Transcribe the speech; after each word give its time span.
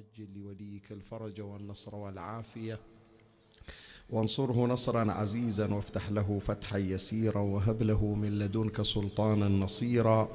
عجل 0.00 0.28
لوليك 0.36 0.92
الفرج 0.92 1.40
والنصر 1.40 1.94
والعافية. 1.94 2.78
وانصره 4.10 4.66
نصرا 4.66 5.12
عزيزا 5.12 5.74
وافتح 5.74 6.10
له 6.10 6.38
فتحا 6.38 6.78
يسيرا 6.78 7.40
وهب 7.40 7.82
له 7.82 8.14
من 8.14 8.38
لدنك 8.38 8.82
سلطانا 8.82 9.48
نصيرا. 9.48 10.28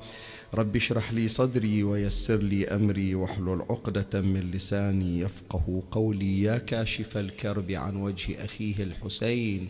رب 0.53 0.75
اشرح 0.75 1.13
لي 1.13 1.27
صدري 1.27 1.83
ويسر 1.83 2.35
لي 2.35 2.67
أمري 2.67 3.15
واحلل 3.15 3.61
عقدة 3.61 4.21
من 4.21 4.51
لساني 4.51 5.19
يفقه 5.19 5.83
قولي. 5.91 6.41
يا 6.41 6.57
كاشف 6.57 7.17
الكرب 7.17 7.71
عن 7.71 7.95
وجه 7.95 8.45
أخيه 8.45 8.83
الحسين. 8.83 9.69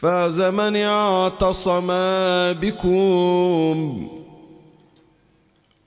فاز 0.00 0.40
من 0.40 0.76
اعتصم 0.76 1.86
بكم 2.52 4.08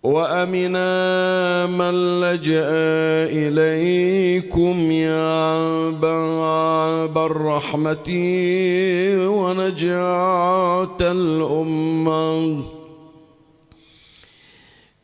وامنا 0.04 1.66
من 1.66 2.22
لجأ 2.22 2.70
إليكم 3.34 4.92
يا 4.92 5.90
باب 5.90 7.18
الرحمة 7.18 8.10
ونجاة 9.18 10.98
الأمة. 11.02 12.64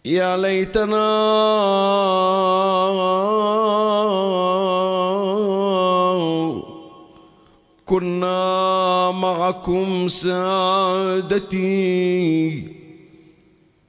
يا 0.05 0.37
ليتنا 0.37 1.09
كنا 7.89 9.11
معكم 9.11 10.07
سادتي 10.07 11.59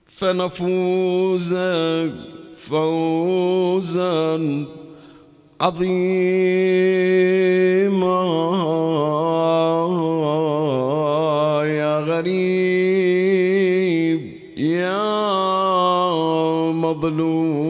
فنفوز 0.06 1.56
فوزا 2.56 4.40
عظيما. 5.60 6.00
يا 11.66 12.00
غريب 12.00 13.40
يا 14.56 15.02
مظلوم 16.72 17.60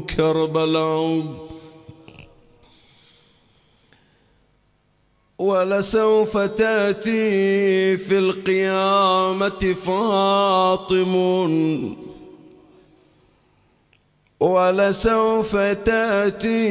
كربلاء. 0.00 1.43
ولسوف 5.44 6.36
تأتي 6.38 7.96
في 7.96 8.18
القيامة 8.18 9.74
فاطم. 9.86 11.14
ولسوف 14.40 15.56
تأتي 15.56 16.64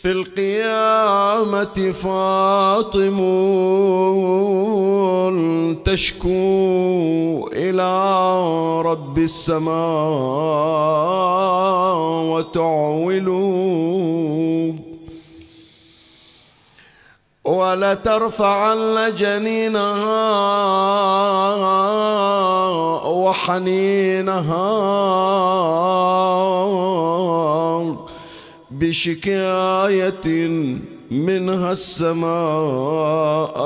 في 0.00 0.10
القيامة 0.10 1.92
فاطم. 1.92 3.18
تشكو 5.84 7.50
إلى 7.52 7.92
رب 8.82 9.18
السماء 9.18 9.78
وتعول 12.30 13.28
ولترفعن 17.48 19.14
جنينها 19.14 20.20
وحنينها 23.08 24.68
بشكاية 28.70 30.28
منها 31.10 31.72
السماء 31.72 33.56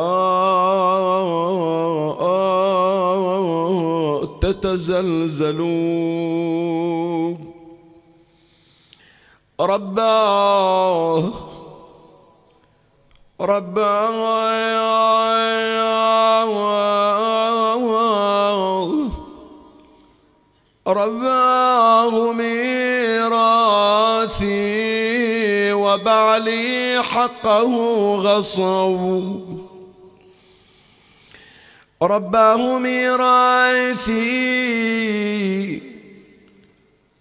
تتزلزل. 4.41 5.60
رباه 9.60 11.32
رباه 13.42 14.22
رباه 20.86 22.32
ميراثي 22.32 23.32
وبعلي 25.72 27.03
حقه 27.03 27.75
غصوا 28.16 29.41
رباه 32.03 32.78
ميراثي 32.78 34.22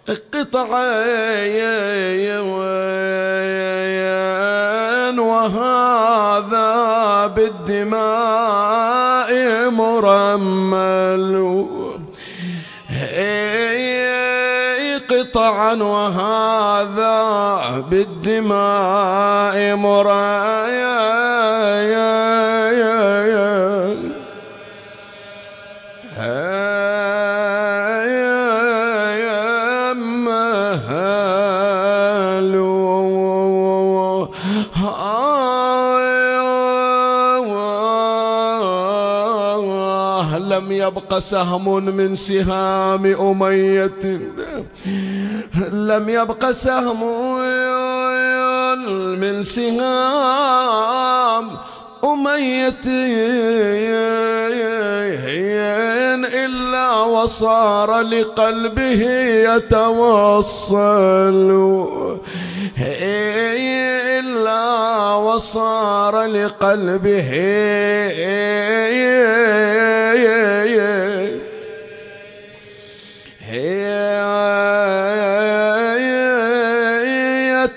قطعين 0.08 1.58
وهذا 5.18 6.70
بالدماء 7.36 9.30
مرمل. 9.70 11.34
قطعا 15.10 15.72
وهذا 15.74 17.18
بالدماء 17.90 19.56
مرمل. 19.76 21.17
لم 40.88 40.94
يبق 40.96 41.18
سهم 41.18 41.84
من 41.84 42.16
سهام 42.16 43.06
أمية. 43.06 44.00
لم 45.72 46.08
يبق 46.08 46.50
سهم 46.50 47.00
من 49.20 49.42
سهام 49.42 49.80
أمية. 52.04 52.86
إلا 56.24 56.90
وصار 56.92 58.00
لقلبه 58.00 59.02
يتوصل. 59.54 60.88
إلا 64.18 64.64
وصار 65.14 66.24
لقلبه. 66.26 67.30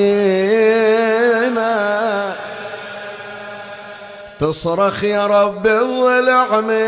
تصرخ 4.38 5.04
يا 5.04 5.26
رب 5.26 5.66
الضلع 5.66 6.60
منك 6.60 6.84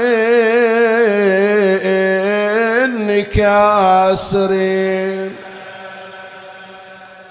كاسرين 3.28 5.36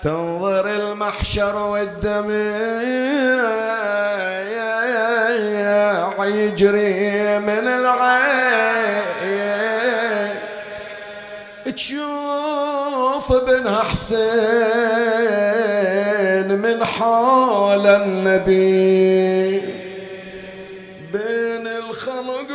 تنظر 0.03 0.69
المحشر 0.69 1.57
والدمع 1.57 2.85
يجري 6.25 7.39
من 7.39 7.67
العين. 7.67 9.05
تشوف 11.65 12.24
ابنها 13.31 13.83
حسين 13.83 14.25
من 16.57 16.85
حول 16.85 17.87
النبي. 17.87 19.61
بين 21.13 21.67
الخلق 21.67 22.51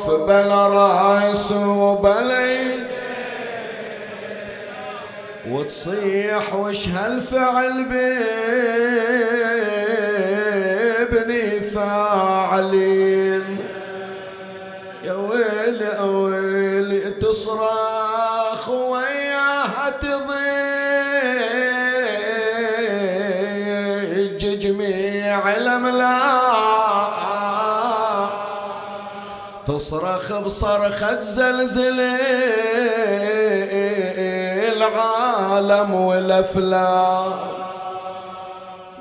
وقوف 0.00 0.04
بلا 0.10 0.66
رأس 0.68 1.52
وبلا 1.52 2.60
وتصيح 5.50 6.54
وش 6.54 6.88
هالفعل 6.88 7.84
بابني 11.10 11.60
فاعلين 11.60 13.09
تصرخ 29.80 30.32
بصرخة 30.32 31.18
زلزلة 31.18 32.18
العالم 34.76 35.94
والافلاك 35.94 37.32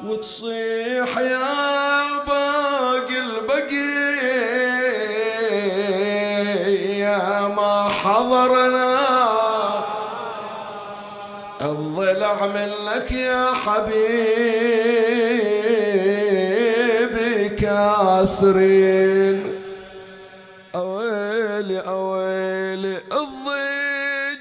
وتصيح 0.06 1.18
يا 1.18 2.24
باقي 2.28 3.20
البقية 3.20 3.88
ما 7.48 7.90
حضرنا. 7.90 9.00
الضلع 11.62 12.46
منك 12.46 13.12
يا 13.12 13.54
حبيبي 13.54 14.30
كاسرين. 17.50 19.49
أويلي 21.60 21.80
أويلي 21.80 22.98
الضج. 22.98 24.40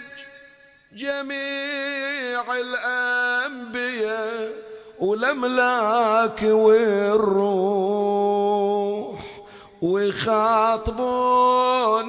جميع 0.92 2.44
الأنبياء 2.56 4.52
والأملاك 5.00 6.42
والروح 6.42 7.58
ويخاطبون 9.82 11.00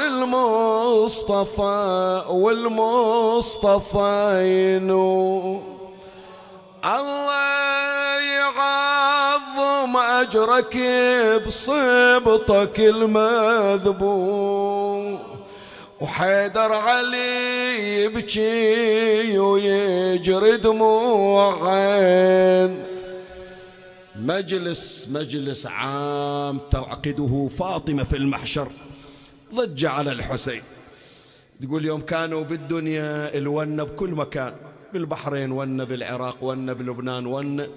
المصطفى 0.01 1.73
والمصطفى 2.29 3.63
ينو 4.43 5.61
الله 6.85 8.19
يعظم 8.19 9.97
أجرك 9.97 10.77
بصبطك 11.47 12.79
المذبوح. 12.79 14.48
وحيدر 16.01 16.73
علي 16.73 18.03
يبكي 18.03 19.39
ويجري 19.39 20.57
دموع 20.57 21.69
عين 21.69 22.83
مجلس 24.15 25.07
مجلس 25.11 25.65
عام 25.65 26.59
تعقده 26.71 27.49
فاطمة 27.59 28.03
في 28.03 28.15
المحشر 28.15 28.71
ضج 29.55 29.85
على 29.85 30.11
الحسين. 30.11 30.61
تقول 31.63 31.85
يوم 31.85 32.01
كانوا 32.01 32.43
بالدنيا 32.43 33.37
الونة 33.37 33.83
بكل 33.83 34.09
مكان 34.09 34.55
بالبحرين 34.93 35.51
ونة 35.51 35.83
بالعراق 35.83 36.43
ونة 36.43 36.73
بلبنان 36.73 37.25
ونة 37.25 37.67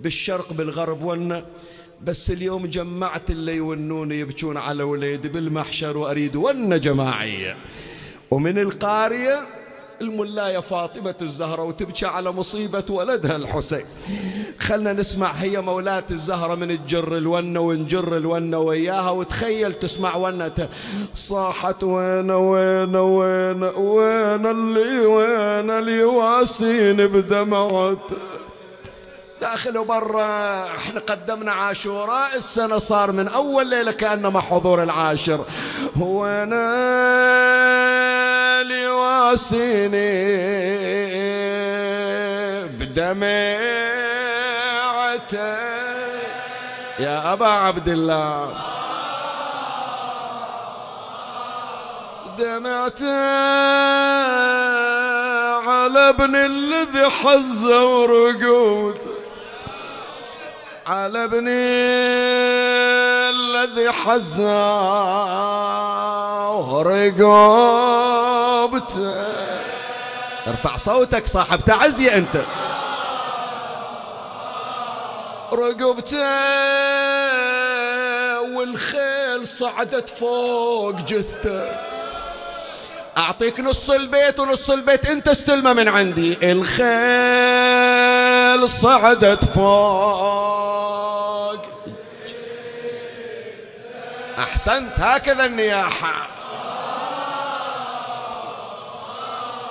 بالشرق 0.00 0.52
بالغرب 0.52 1.04
ونة 1.04 1.44
بس 2.04 2.30
اليوم 2.30 2.66
جمعت 2.66 3.30
اللي 3.30 3.56
يونون 3.56 4.12
يبكون 4.12 4.56
على 4.56 4.82
وليدي 4.82 5.28
بالمحشر 5.28 5.96
وأريد 5.96 6.36
ونة 6.36 6.76
جماعية 6.76 7.56
ومن 8.30 8.58
القارية 8.58 9.40
الملاية 10.00 10.58
فاطمة 10.58 11.14
الزهرة 11.22 11.62
وتبكي 11.62 12.06
على 12.06 12.32
مصيبة 12.32 12.84
ولدها 12.88 13.36
الحسين. 13.36 13.84
خلنا 14.58 14.92
نسمع 14.92 15.30
هي 15.30 15.60
مولاة 15.60 16.04
الزهرة 16.10 16.54
من 16.54 16.70
الجر 16.70 17.16
الونة 17.16 17.60
ونجر 17.60 18.16
الونة 18.16 18.58
وياها 18.58 19.10
وتخيل 19.10 19.74
تسمع 19.74 20.16
ونة. 20.16 20.68
صاحت 21.14 21.84
وين 21.84 22.30
وين 22.30 22.96
وين 22.96 23.62
وين 23.62 24.46
اللي 24.46 25.06
وين 25.06 25.70
اللي 25.70 26.04
واسين 26.04 26.96
بدمعت 26.96 28.10
داخل 29.42 29.78
وبرا 29.78 30.66
إحنا 30.76 31.00
قدمنا 31.00 31.52
عاشوراء 31.52 32.36
السنة 32.36 32.78
صار 32.78 33.12
من 33.12 33.28
أول 33.28 33.66
ليلة 33.66 33.92
كأنما 33.92 34.40
حضور 34.40 34.82
العاشر. 34.82 35.44
هو 35.96 36.26
أنا 36.26 36.62
لواسيني 38.62 40.22
بدمعته 42.68 43.22
يا 46.98 47.32
أبا 47.32 47.46
عبد 47.46 47.88
الله. 47.88 48.54
دمعت 52.38 53.02
على 55.68 56.08
ابن 56.08 56.36
الذي 56.36 57.10
حز 57.10 57.64
ورقوته 57.64 59.11
على 60.86 61.24
ابن 61.24 61.48
الذي 63.28 63.90
حز 63.90 64.40
ورقوبته 66.70 67.92
ارفع 70.48 70.76
صوتك 70.76 71.26
صاحب 71.26 71.60
تعزية 71.60 72.16
أنت. 72.16 72.42
رقبته 75.52 76.22
والخيل 78.40 79.46
صعدت 79.46 80.08
فوق 80.08 80.94
جثته. 80.94 81.70
أعطيك 83.18 83.60
نص 83.60 83.90
البيت 83.90 84.40
ونص 84.40 84.70
البيت 84.70 85.06
أنت 85.06 85.28
استلمه 85.28 85.72
من 85.72 85.88
عندي. 85.88 86.38
الخيل 86.42 86.82
صعدت 88.70 89.44
فوق. 89.44 90.51
أحسنت 94.38 94.92
هكذا 94.98 95.44
النياحة. 95.44 96.12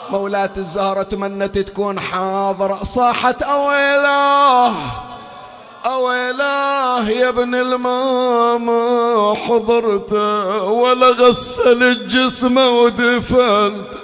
مولاة 0.09 0.49
الزهرة 0.57 1.03
تمنت 1.03 1.57
تكون 1.57 1.99
حاضرة 1.99 2.83
صاحت 2.83 3.43
أويلاه 3.43 4.73
أويلاه 5.85 7.09
يا 7.09 7.29
ابن 7.29 7.55
الماما 7.55 9.33
حضرت 9.47 10.13
ولا 10.63 11.07
غسل 11.07 11.83
الجسم 11.83 12.57
ودفنت. 12.57 14.00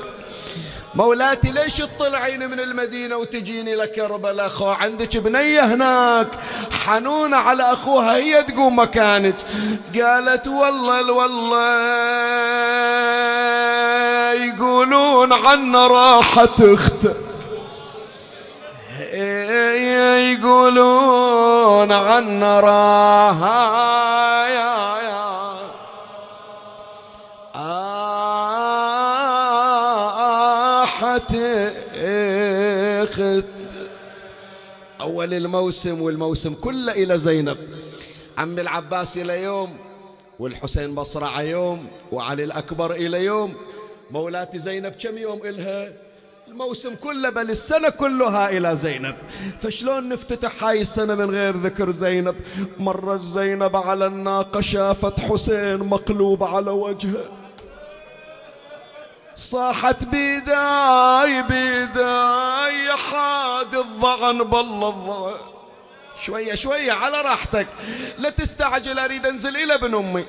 مولاتي 0.98 1.52
ليش 1.52 1.78
تطلعين 1.78 2.50
من 2.50 2.60
المدينة 2.60 3.18
وتجيني 3.18 3.76
لكربلاء 3.76 4.48
أخو 4.48 4.68
عندك 4.68 5.18
بنية 5.18 5.62
هناك. 5.62 6.28
حنونة 6.86 7.38
على 7.38 7.74
أخوها 7.74 8.16
هي 8.16 8.44
تقوم 8.44 8.80
مكانك. 8.80 9.36
قالت 9.96 10.48
والله 10.48 11.12
والله 11.12 11.58
يقولون 14.34 15.34
عنا 15.34 15.88
راحت 15.88 16.62
اخته 16.62 17.14
يقولون 20.32 21.92
عنا 21.92 22.60
راحت. 22.60 24.37
اول 35.18 35.34
الموسم 35.34 36.02
والموسم 36.02 36.54
كله 36.54 36.92
إلى 36.92 37.20
زينب. 37.20 37.58
عم 38.38 38.60
العباس 38.60 39.18
إلى 39.18 39.44
يوم 39.44 39.78
والحسين 40.40 40.90
مصرع 40.90 41.42
يوم 41.42 41.88
وعلي 42.12 42.44
الأكبر 42.44 42.92
إلى 42.92 43.26
يوم. 43.26 43.56
مولاتي 44.12 44.60
زينب 44.60 44.92
كم 44.92 45.18
يوم 45.18 45.40
إلها؟ 45.46 45.94
الموسم 46.48 46.96
كله 46.96 47.30
بل 47.30 47.50
السنة 47.50 47.90
كلها 47.90 48.50
إلى 48.50 48.76
زينب. 48.76 49.16
فشلون 49.62 50.10
نفتتح 50.10 50.64
هاي 50.64 50.82
السنة 50.82 51.16
من 51.16 51.30
غير 51.30 51.58
ذكر 51.58 51.92
زينب؟ 51.92 52.36
مرت 52.80 53.22
زينب 53.22 53.76
على 53.76 54.06
الناقة 54.06 54.62
شافت 54.62 55.20
حسين 55.20 55.78
مقلوب 55.78 56.44
على 56.44 56.72
وجهه. 56.72 57.26
صاحت 59.36 60.04
بيداي 60.04 61.42
الضغن 63.82 64.44
بالله 64.44 64.90
الضغن 64.90 65.38
شوية 66.26 66.56
شوية 66.56 66.92
على 66.92 67.22
راحتك. 67.22 67.68
لا 68.18 68.30
تستعجل 68.30 69.00
أريد 69.00 69.26
أنزل 69.26 69.58
إلى 69.58 69.74
ابن 69.74 69.96
أمي. 69.96 70.26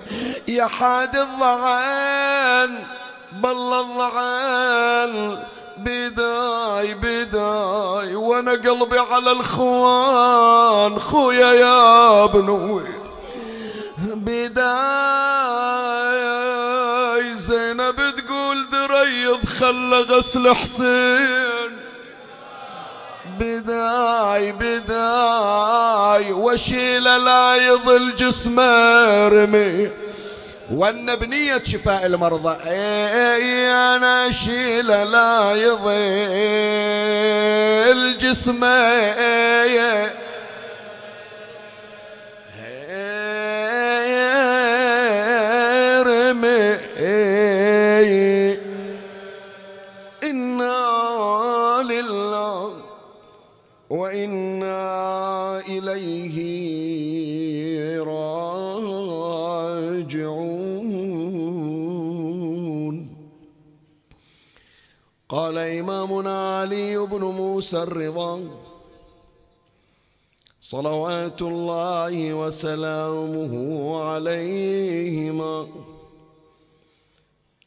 يا 0.49 0.67
حاد 0.67 1.17
الضغن 1.17 2.85
بالله 3.33 3.81
الضغن 3.81 5.45
بداي 5.77 6.95
بداي 6.95 8.15
وأنا 8.15 8.53
قلبي 8.53 8.99
على 8.99 9.33
الخوان. 9.33 10.99
خويا 10.99 11.53
يا 11.53 12.25
ابن 12.25 12.49
أمي. 12.51 12.99
بداي 13.99 14.59
زينب 17.37 18.01
الريض 18.91 19.45
خلى 19.45 19.97
غسل 19.97 20.55
حسين. 20.55 21.88
بداي 23.39 24.53
بداي 24.53 26.33
وشيل 26.33 27.05
لا 27.05 27.57
يظل 27.57 28.15
جسمه 28.17 29.29
رمي. 29.29 29.91
وأن 30.75 31.17
بنية 31.17 31.63
شفاء 31.65 32.07
المرضى. 32.07 32.57
اي 32.67 33.71
أنا 33.71 34.29
اشيل 34.29 34.87
لا 34.87 35.53
يظل 35.53 35.89
جسمه 38.19 38.69
قال 65.29 65.59
إمامنا 65.59 66.61
علي 66.61 66.97
بن 66.97 67.21
موسى 67.21 67.83
الرضا 67.83 68.49
صلوات 70.61 71.43
الله 71.43 72.35
وسلامه 72.35 73.55
عليهما 74.03 75.69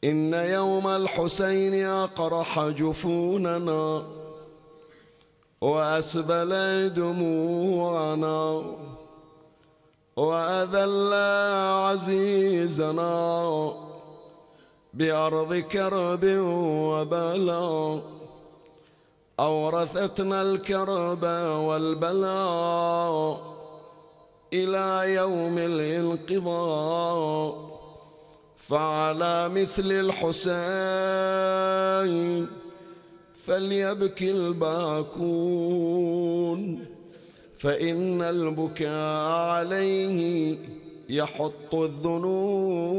إن 0.04 0.34
يوم 0.34 0.86
الحسين 0.86 1.84
أقرح 1.84 2.68
جفوننا. 2.68 4.21
وأسبل 5.62 6.52
دموعنا 6.94 8.62
وأذل 10.16 11.12
عزيزنا 11.86 13.14
بأرض 14.94 15.54
كرب 15.54 16.24
وبلاء 16.90 18.00
أورثتنا 19.40 20.42
الكرب 20.42 21.24
والبلاء 21.66 23.40
إلى 24.52 25.14
يوم 25.14 25.58
الانقضاء. 25.58 27.52
فعلى 28.68 29.48
مثل 29.48 29.92
الحسين 30.04 30.62
فليبكي 33.46 34.30
الباكون. 34.30 36.02
فإن 37.58 38.22
البكاء 38.22 39.28
عليه 39.28 40.58
يحط 41.08 41.74
الذنوب 41.74 42.94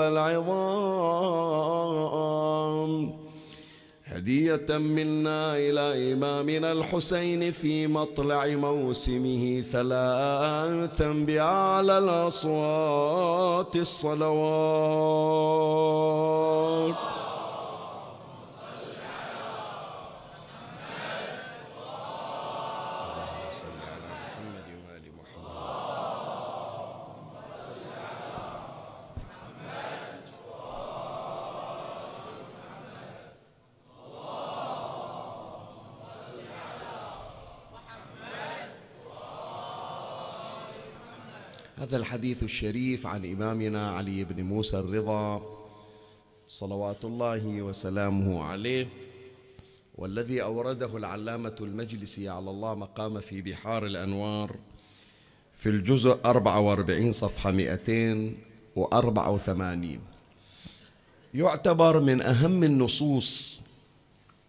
العظام. 0.00 1.48
هدية 4.04 4.78
منا 4.78 5.56
إلى 5.56 6.12
إمامنا 6.12 6.72
الحسين 6.72 7.50
في 7.50 7.86
مطلع 7.86 8.46
موسمه 8.46 9.64
ثلاثا 9.72 11.12
بأعلى 11.12 11.98
الأصوات 11.98 13.76
الصلوات. 13.76 14.28
هذا 41.80 41.96
الحديث 41.96 42.42
الشريف 42.42 43.06
عن 43.06 43.32
إمامنا 43.32 43.90
علي 43.90 44.24
بن 44.24 44.42
موسى 44.42 44.78
الرضا 44.78 45.42
صلوات 46.48 47.04
الله 47.04 47.62
وسلامه 47.62 48.42
عليه 48.42 48.88
والذي 49.98 50.42
أورده 50.42 50.96
العلامة 50.96 51.56
المجلسي 51.60 52.28
على 52.28 52.50
الله 52.50 52.74
مقام 52.74 53.20
في 53.20 53.42
بحار 53.42 53.86
الأنوار 53.86 54.56
في 55.54 55.68
الجزء 55.68 56.18
44 56.24 57.12
صفحة 57.12 57.50
284 57.50 59.98
يعتبر 61.34 62.00
من 62.00 62.22
أهم 62.22 62.64
النصوص 62.64 63.60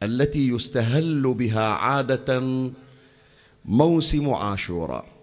التي 0.04 0.48
يستهل 0.48 1.34
بها 1.34 1.66
عادة 1.66 2.44
موسم 3.66 4.30
عاشوراء. 4.30 5.19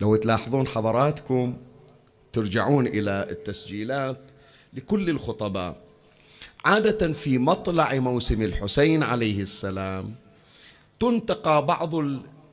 لو 0.00 0.16
تلاحظون 0.16 0.66
حضراتكم 0.66 1.56
ترجعون 2.32 2.86
إلى 2.86 3.26
التسجيلات 3.30 4.20
لكل 4.74 5.10
الخطباء. 5.10 5.76
عادة 6.64 7.12
في 7.12 7.38
مطلع 7.38 7.94
موسم 7.94 8.42
الحسين 8.42 9.02
عليه 9.02 9.42
السلام 9.42 10.14
تنتقى 11.00 11.66
بعض 11.66 11.94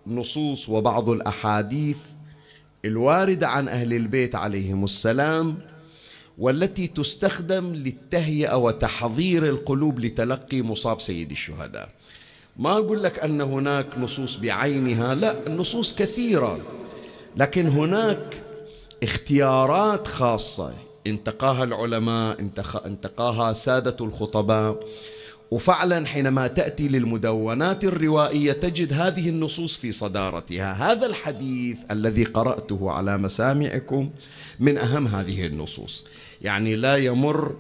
النصوص 0.08 0.70
وبعض 0.70 1.10
الأحاديث 1.10 1.98
الواردة 2.86 3.48
عن 3.48 3.68
أهل 3.68 3.94
البيت 3.94 4.36
عليهم 4.36 4.84
السلام 4.84 5.58
والتي 6.38 6.88
تستخدم 6.88 7.74
للتهيئة 7.74 8.56
وتحضير 8.56 9.50
القلوب 9.50 10.00
لتلقي 10.00 10.62
مصاب 10.62 11.02
سيد 11.02 11.32
الشهداء. 11.32 11.90
ما 12.58 12.72
أقول 12.72 13.04
لك 13.04 13.20
أن 13.20 13.42
هناك 13.42 13.98
نصوص 13.98 14.36
بعينها 14.36 15.16
لا 15.16 15.48
النصوص 15.48 15.96
كثيرة. 15.96 16.60
لكن 17.38 17.68
هناك 17.68 18.44
اختيارات 19.04 20.08
خاصة 20.08 20.74
انتقاها 21.08 21.64
العلماء 21.64 22.40
انتقاها 22.86 23.54
سادة 23.54 24.06
الخطباء. 24.06 24.80
وفعلا 25.52 26.06
حينما 26.06 26.48
تأتي 26.48 26.88
للمدونات 26.88 27.84
الروائية 27.84 28.52
تجد 28.52 28.94
هذه 28.94 29.30
النصوص 29.30 29.78
في 29.78 29.92
صدارتها. 29.92 30.74
هذا 30.74 31.06
الحديث 31.06 31.78
الذي 31.92 32.24
قرأته 32.24 32.92
على 32.92 33.18
مسامعكم 33.18 34.10
من 34.60 34.78
أهم 34.78 35.08
هذه 35.08 35.46
النصوص. 35.46 36.04
يعني 36.42 36.76
لا 36.76 36.96
يمر 36.98 37.56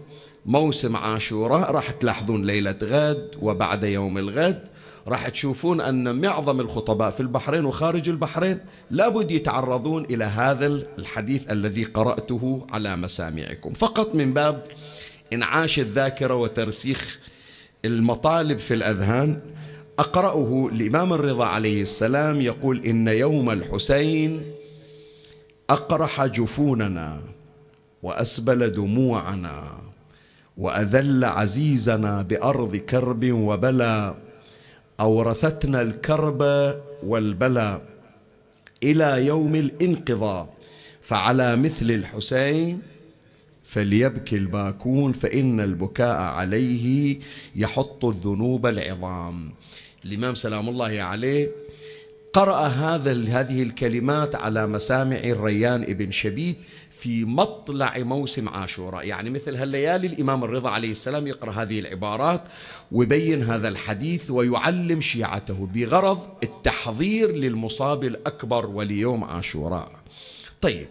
موسم 0.45 0.95
عاشوراء 0.95 1.71
راح 1.71 1.89
تلاحظون 1.89 2.45
ليلة 2.45 2.77
غد 2.83 3.31
وبعد 3.41 3.83
يوم 3.83 4.17
الغد. 4.17 4.76
راح 5.07 5.29
تشوفون 5.29 5.81
أن 5.81 6.21
معظم 6.21 6.59
الخطباء 6.59 7.11
في 7.11 7.19
البحرين 7.19 7.65
وخارج 7.65 8.09
البحرين 8.09 8.59
لابد 8.91 9.31
يتعرضون 9.31 10.05
إلى 10.05 10.23
هذا 10.23 10.65
الحديث 10.67 11.51
الذي 11.51 11.83
قرأته 11.83 12.67
على 12.71 12.95
مسامعكم. 12.95 13.73
فقط 13.73 14.15
من 14.15 14.33
باب 14.33 14.63
إنعاش 15.33 15.79
الذاكرة 15.79 16.33
وترسيخ 16.33 17.19
المطالب 17.85 18.59
في 18.59 18.73
الأذهان 18.73 19.41
أقرأه 19.99 20.69
الإمام 20.73 21.13
الرضا 21.13 21.45
عليه 21.45 21.81
السلام 21.81 22.41
يقول 22.41 22.85
إن 22.85 23.07
يوم 23.07 23.49
الحسين 23.49 24.41
أقرح 25.69 26.25
جفوننا 26.25 27.21
وأسبل 28.03 28.71
دموعنا 28.71 29.63
وأذل 30.57 31.25
عزيزنا 31.25 32.21
بأرض 32.21 32.75
كرب 32.75 33.31
وبلى 33.31 34.15
أورثتنا 34.99 35.81
الكرب 35.81 36.41
والبلاء 37.03 37.81
إلى 38.83 39.25
يوم 39.25 39.55
الانقضاء 39.55 40.53
فعلى 41.01 41.55
مثل 41.55 41.91
الحسين 41.91 42.81
فليبكي 43.63 44.35
الباكون 44.35 45.11
فإن 45.11 45.59
البكاء 45.59 46.15
عليه 46.15 47.19
يحط 47.55 48.05
الذنوب 48.05 48.65
العظام. 48.65 49.51
الإمام 50.05 50.35
سلام 50.35 50.69
الله 50.69 51.01
عليه 51.01 51.49
قرأ 52.33 52.67
هذا 52.67 53.11
هذه 53.11 53.63
الكلمات 53.63 54.35
على 54.35 54.67
مسامع 54.67 55.15
الريان 55.15 55.83
ابن 55.83 56.11
شبيب 56.11 56.55
في 56.99 57.25
مطلع 57.25 57.97
موسم 57.97 58.49
عاشوراء. 58.49 59.07
يعني 59.07 59.29
مثل 59.29 59.55
هالليالي 59.55 60.07
الإمام 60.07 60.43
الرضا 60.43 60.69
عليه 60.69 60.91
السلام 60.91 61.27
يقرأ 61.27 61.51
هذه 61.51 61.79
العبارات 61.79 62.43
ويبين 62.91 63.43
هذا 63.43 63.67
الحديث 63.67 64.31
ويعلم 64.31 65.01
شيعته 65.01 65.69
بغرض 65.73 66.27
التحضير 66.43 67.31
للمصاب 67.31 68.03
الأكبر 68.03 68.65
وليوم 68.65 69.23
عاشوراء. 69.23 69.91
طيب 70.61 70.87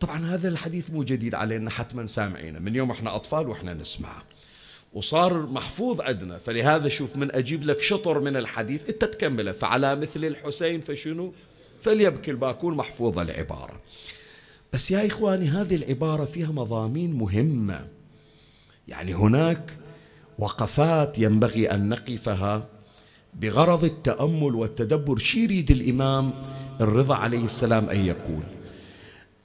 طبعا 0.00 0.26
هذا 0.26 0.48
الحديث 0.48 0.90
مو 0.90 1.04
جديد 1.04 1.34
علينا 1.34 1.70
حتما 1.70 2.06
سامعينه. 2.06 2.58
من 2.58 2.74
يوم 2.74 2.90
إحنا 2.90 3.16
أطفال 3.16 3.48
وإحنا 3.48 3.74
نسمعه 3.74 4.22
وصار 4.92 5.46
محفوظ 5.46 6.00
عندنا. 6.00 6.38
فلهذا 6.38 6.88
شوف 6.88 7.16
من 7.16 7.34
أجيب 7.34 7.64
لك 7.64 7.80
شطر 7.80 8.20
من 8.20 8.36
الحديث 8.36 8.88
أنت 8.88 9.04
تكمله. 9.04 9.52
فعلى 9.52 9.96
مثل 9.96 10.24
الحسين 10.24 10.80
فشنو؟ 10.80 11.32
فليبكي 11.82 12.30
الباكون 12.30 12.76
محفوظة 12.76 13.22
العبارة. 13.22 13.80
بس 14.74 14.90
يا 14.90 15.06
إخواني 15.06 15.48
هذه 15.48 15.74
العبارة 15.74 16.24
فيها 16.24 16.52
مضامين 16.52 17.12
مهمة. 17.12 17.86
يعني 18.88 19.14
هناك 19.14 19.70
وقفات 20.38 21.18
ينبغي 21.18 21.70
أن 21.70 21.88
نقفها 21.88 22.68
بغرض 23.34 23.84
التأمل 23.84 24.54
والتدبر 24.54 25.18
شي 25.18 25.42
يريد 25.42 25.70
الإمام 25.70 26.32
الرضا 26.80 27.14
عليه 27.14 27.44
السلام 27.44 27.88
أن 27.88 28.06
يقول. 28.06 28.42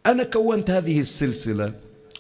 أنا 0.06 0.24
كونت 0.24 0.70
هذه 0.70 1.00
السلسلة 1.00 1.74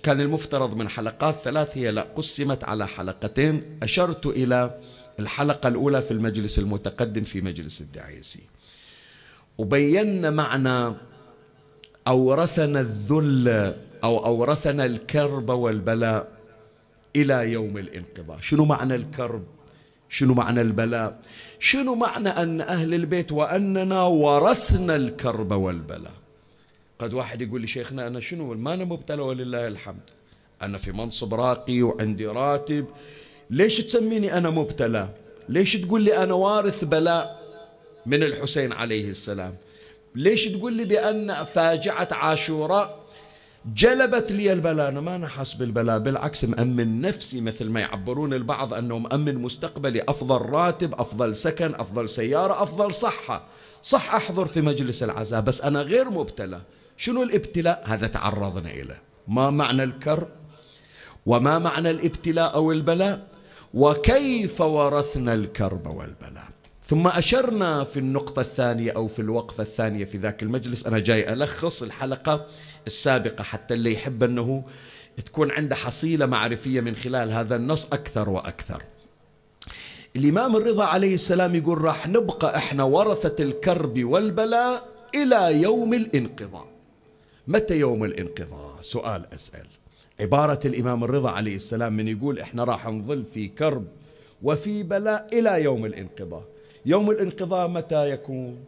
كان 0.03 0.21
المفترض 0.21 0.73
من 0.73 0.89
حلقات 0.89 1.35
ثلاث 1.35 1.77
هي 1.77 1.91
لا 1.91 2.01
قسمت 2.01 2.63
على 2.63 2.87
حلقتين. 2.87 3.79
أشرت 3.83 4.25
إلى 4.25 4.79
الحلقة 5.19 5.67
الأولى 5.67 6.01
في 6.01 6.11
المجلس 6.11 6.59
المتقدم 6.59 7.23
في 7.23 7.41
مجلس 7.41 7.81
الدعيسي 7.81 8.39
وبينا 9.57 10.29
معنى 10.29 10.95
أورثنا 12.07 12.79
الذل 12.79 13.75
أو 14.03 14.25
أورثنا 14.25 14.85
الكرب 14.85 15.49
والبلاء 15.49 16.27
إلى 17.15 17.51
يوم 17.51 17.77
الانقضاء. 17.77 18.37
شنو 18.41 18.65
معنى 18.65 18.95
الكرب؟ 18.95 19.43
شنو 20.09 20.33
معنى 20.33 20.61
البلاء؟ 20.61 21.19
شنو 21.59 21.95
معنى 21.95 22.29
أن 22.29 22.61
أهل 22.61 22.93
البيت 22.93 23.31
وأننا 23.31 24.03
ورثنا 24.03 24.95
الكرب 24.95 25.51
والبلاء؟ 25.51 26.13
قد 26.99 27.13
واحد 27.13 27.41
يقول 27.41 27.61
لي 27.61 27.67
شيخنا 27.67 28.07
أنا 28.07 28.19
شنو؟ 28.19 28.53
ما 28.53 28.73
أنا 28.73 28.85
مبتلى 28.85 29.21
ولله 29.21 29.67
الحمد. 29.67 30.09
أنا 30.61 30.77
في 30.77 30.91
منصب 30.91 31.33
راقي 31.33 31.81
وعندي 31.81 32.27
راتب. 32.27 32.85
ليش 33.49 33.77
تسميني 33.77 34.37
أنا 34.37 34.49
مبتلى؟ 34.49 35.09
ليش 35.49 35.77
تقول 35.77 36.01
لي 36.01 36.23
أنا 36.23 36.33
وارث 36.33 36.83
بلاء؟ 36.83 37.39
من 38.05 38.23
الحسين 38.23 38.73
عليه 38.73 39.09
السلام. 39.09 39.55
ليش 40.15 40.45
تقول 40.47 40.73
لي 40.73 40.85
بأن 40.85 41.43
فاجعة 41.43 42.07
عاشوراء 42.11 42.99
جلبت 43.65 44.31
لي 44.31 44.53
البلاء؟ 44.53 44.89
أنا 44.89 45.01
ما 45.01 45.17
نحس 45.17 45.53
بالبلاء 45.53 45.99
بالعكس 45.99 46.45
مأمن 46.45 47.01
نفسي 47.01 47.41
مثل 47.41 47.69
ما 47.69 47.79
يعبرون 47.79 48.33
البعض 48.33 48.73
أنه 48.73 48.99
مأمن 48.99 49.35
مستقبلي. 49.35 50.03
أفضل 50.09 50.41
راتب 50.41 50.93
أفضل 50.93 51.35
سكن 51.35 51.75
أفضل 51.75 52.09
سيارة 52.09 52.63
أفضل 52.63 52.93
صحة. 52.93 53.47
صح 53.83 54.15
أحضر 54.15 54.45
في 54.45 54.61
مجلس 54.61 55.03
العزاء 55.03 55.41
بس 55.41 55.61
أنا 55.61 55.81
غير 55.81 56.09
مبتلى. 56.09 56.61
شنو 56.97 57.23
الابتلاء؟ 57.23 57.83
هذا 57.85 58.07
تعرضنا 58.07 58.71
إليه. 58.71 59.01
ما 59.27 59.49
معنى 59.49 59.83
الكرب 59.83 60.27
وما 61.25 61.59
معنى 61.59 61.89
الابتلاء 61.89 62.53
أو 62.53 62.71
البلاء؟ 62.71 63.27
وكيف 63.73 64.61
ورثنا 64.61 65.33
الكرب 65.33 65.87
والبلاء؟ 65.87 66.48
ثم 66.89 67.07
أشرنا 67.07 67.83
في 67.83 67.99
النقطة 67.99 68.39
الثانية 68.39 68.91
أو 68.91 69.07
في 69.07 69.19
الوقفة 69.19 69.61
الثانية 69.61 70.05
في 70.05 70.17
ذاك 70.17 70.43
المجلس. 70.43 70.85
أنا 70.85 70.99
جاي 70.99 71.33
ألخص 71.33 71.83
الحلقة 71.83 72.45
السابقة 72.87 73.43
حتى 73.43 73.73
اللي 73.73 73.93
يحب 73.93 74.23
أنه 74.23 74.63
تكون 75.25 75.51
عنده 75.51 75.75
حصيلة 75.75 76.25
معرفية 76.25 76.81
من 76.81 76.95
خلال 76.95 77.31
هذا 77.31 77.55
النص 77.55 77.85
أكثر 77.85 78.29
وأكثر. 78.29 78.83
الإمام 80.15 80.55
الرضا 80.55 80.85
عليه 80.85 81.13
السلام 81.13 81.55
يقول 81.55 81.81
راح 81.81 82.07
نبقى 82.07 82.55
إحنا 82.57 82.83
ورثة 82.83 83.43
الكرب 83.43 84.03
والبلاء 84.03 84.89
إلى 85.15 85.61
يوم 85.61 85.93
الانقضاء. 85.93 86.67
متى 87.47 87.79
يوم 87.79 88.03
الانقضاء؟ 88.03 88.75
سؤال 88.81 89.33
أسأل. 89.33 89.67
عبارة 90.19 90.59
الإمام 90.65 91.03
الرضا 91.03 91.29
عليه 91.31 91.55
السلام 91.55 91.93
من 91.93 92.07
يقول 92.07 92.39
إحنا 92.39 92.63
راح 92.63 92.87
نظل 92.87 93.25
في 93.33 93.47
كرب 93.47 93.87
وفي 94.43 94.83
بلاء 94.83 95.39
إلى 95.39 95.63
يوم 95.63 95.85
الانقضاء. 95.85 96.43
يوم 96.85 97.09
الانقضاء 97.09 97.67
متى 97.67 98.09
يكون؟ 98.09 98.65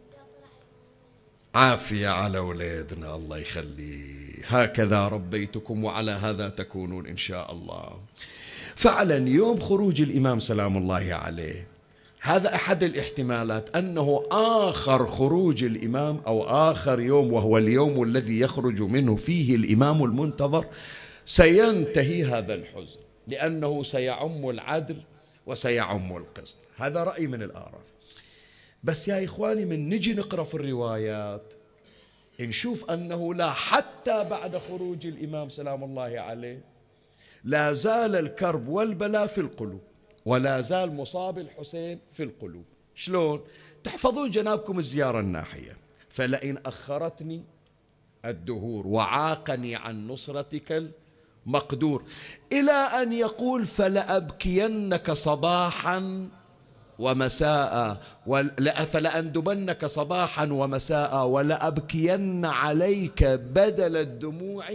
عافية 1.54 2.08
على 2.08 2.38
أولادنا 2.38 3.14
الله 3.14 3.38
يخليه 3.38 4.22
هكذا 4.46 5.08
ربيتكم 5.08 5.84
وعلى 5.84 6.10
هذا 6.10 6.48
تكونون 6.48 7.06
إن 7.06 7.16
شاء 7.16 7.52
الله. 7.52 7.98
فعلا 8.76 9.28
يوم 9.28 9.60
خروج 9.60 10.00
الإمام 10.00 10.40
سلام 10.40 10.76
الله 10.76 11.14
عليه 11.14 11.66
هذا 12.20 12.54
أحد 12.54 12.82
الاحتمالات 12.82 13.76
أنه 13.76 14.22
آخر 14.30 15.06
خروج 15.06 15.64
الإمام 15.64 16.20
أو 16.26 16.42
آخر 16.42 17.00
يوم 17.00 17.32
وهو 17.32 17.58
اليوم 17.58 18.02
الذي 18.02 18.40
يخرج 18.40 18.82
منه 18.82 19.16
فيه 19.16 19.56
الإمام 19.56 20.04
المنتظر 20.04 20.66
سينتهي 21.26 22.24
هذا 22.24 22.54
الحزن 22.54 23.00
لأنه 23.28 23.82
سيعم 23.82 24.50
العدل 24.50 24.96
وسيعم 25.46 26.16
القسط. 26.16 26.56
هذا 26.76 27.04
رأي 27.04 27.26
من 27.26 27.42
الآراء. 27.42 27.80
بس 28.82 29.08
يا 29.08 29.24
إخواني 29.24 29.64
من 29.64 29.88
نجي 29.88 30.14
نقرأ 30.14 30.44
في 30.44 30.54
الروايات 30.54 31.52
نشوف 32.40 32.90
أنه 32.90 33.34
لا 33.34 33.50
حتى 33.50 34.24
بعد 34.24 34.58
خروج 34.58 35.06
الإمام 35.06 35.48
سلام 35.48 35.84
الله 35.84 36.20
عليه 36.20 36.64
لا 37.44 37.72
زال 37.72 38.16
الكرب 38.16 38.68
والبلاء 38.68 39.26
في 39.26 39.40
القلوب 39.40 39.80
ولا 40.26 40.60
زال 40.60 40.94
مصاب 40.94 41.38
الحسين 41.38 41.98
في 42.12 42.22
القلوب. 42.22 42.64
شلون؟ 42.94 43.40
تحفظون 43.84 44.30
جنابكم 44.30 44.78
الزيارة 44.78 45.20
الناحية. 45.20 45.76
فلئن 46.08 46.58
أخرتني 46.66 47.44
الدهور 48.24 48.86
وعاقني 48.86 49.76
عن 49.76 50.08
نصرتك 50.08 50.90
المقدور 51.46 52.04
إلى 52.52 52.72
أن 52.72 53.12
يقول 53.12 53.66
فلأبكينك 53.66 55.10
صباحا 55.10 56.28
ومساء 57.02 58.00
فلأندبنك 58.92 59.86
صباحا 59.86 60.44
ومساء 60.52 61.26
ولأبكين 61.26 62.44
عليك 62.44 63.24
بدل 63.24 63.96
الدموع 63.96 64.66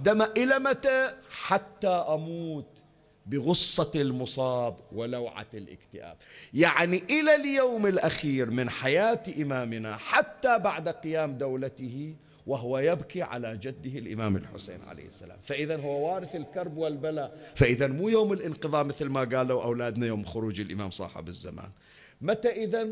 دم 0.00 0.22
إلى 0.22 0.58
متى؟ 0.58 1.10
حتى 1.30 1.88
أموت 1.88 2.66
بغصة 3.26 3.90
المصاب 3.94 4.76
ولوعة 4.92 5.46
الاكتئاب. 5.54 6.16
يعني 6.54 7.02
إلى 7.10 7.34
اليوم 7.34 7.86
الأخير 7.86 8.50
من 8.50 8.70
حياة 8.70 9.22
إمامنا 9.42 9.96
حتى 9.96 10.58
بعد 10.58 10.88
قيام 10.88 11.38
دولته 11.38 12.14
وهو 12.46 12.78
يبكي 12.78 13.22
على 13.22 13.56
جده 13.56 13.98
الإمام 13.98 14.36
الحسين 14.36 14.82
عليه 14.88 15.06
السلام. 15.06 15.38
فإذا 15.42 15.76
هو 15.76 16.12
وارث 16.12 16.36
الكرب 16.36 16.76
والبلاء. 16.76 17.52
فإذا 17.54 17.86
مو 17.86 18.08
يوم 18.08 18.32
الانقضاء 18.32 18.84
مثل 18.84 19.08
ما 19.08 19.20
قالوا 19.20 19.64
أولادنا 19.64 20.06
يوم 20.06 20.24
خروج 20.24 20.60
الإمام 20.60 20.90
صاحب 20.90 21.28
الزمان. 21.28 21.68
متى 22.20 22.48
إذا 22.48 22.88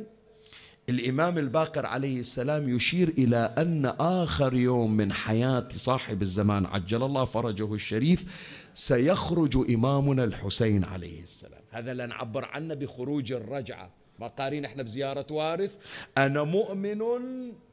الإمام 0.88 1.38
الباقر 1.38 1.86
عليه 1.86 2.20
السلام 2.20 2.68
يشير 2.76 3.08
إلى 3.08 3.54
أن 3.58 3.86
آخر 4.00 4.54
يوم 4.54 4.96
من 4.96 5.12
حياة 5.12 5.68
صاحب 5.76 6.22
الزمان 6.22 6.66
عجل 6.66 7.02
الله 7.02 7.24
فرجه 7.24 7.74
الشريف 7.74 8.24
سيخرج 8.74 9.74
إمامنا 9.74 10.24
الحسين 10.24 10.84
عليه 10.84 11.22
السلام. 11.22 11.60
هذا 11.70 11.92
اللي 11.92 12.06
نعبر 12.06 12.44
عنه 12.44 12.74
بخروج 12.74 13.32
الرجعة. 13.32 13.90
ما 14.18 14.26
قارين 14.26 14.64
إحنا 14.64 14.82
بزيارة 14.82 15.26
وارث. 15.30 15.74
أنا 16.18 16.42
مؤمن 16.42 17.02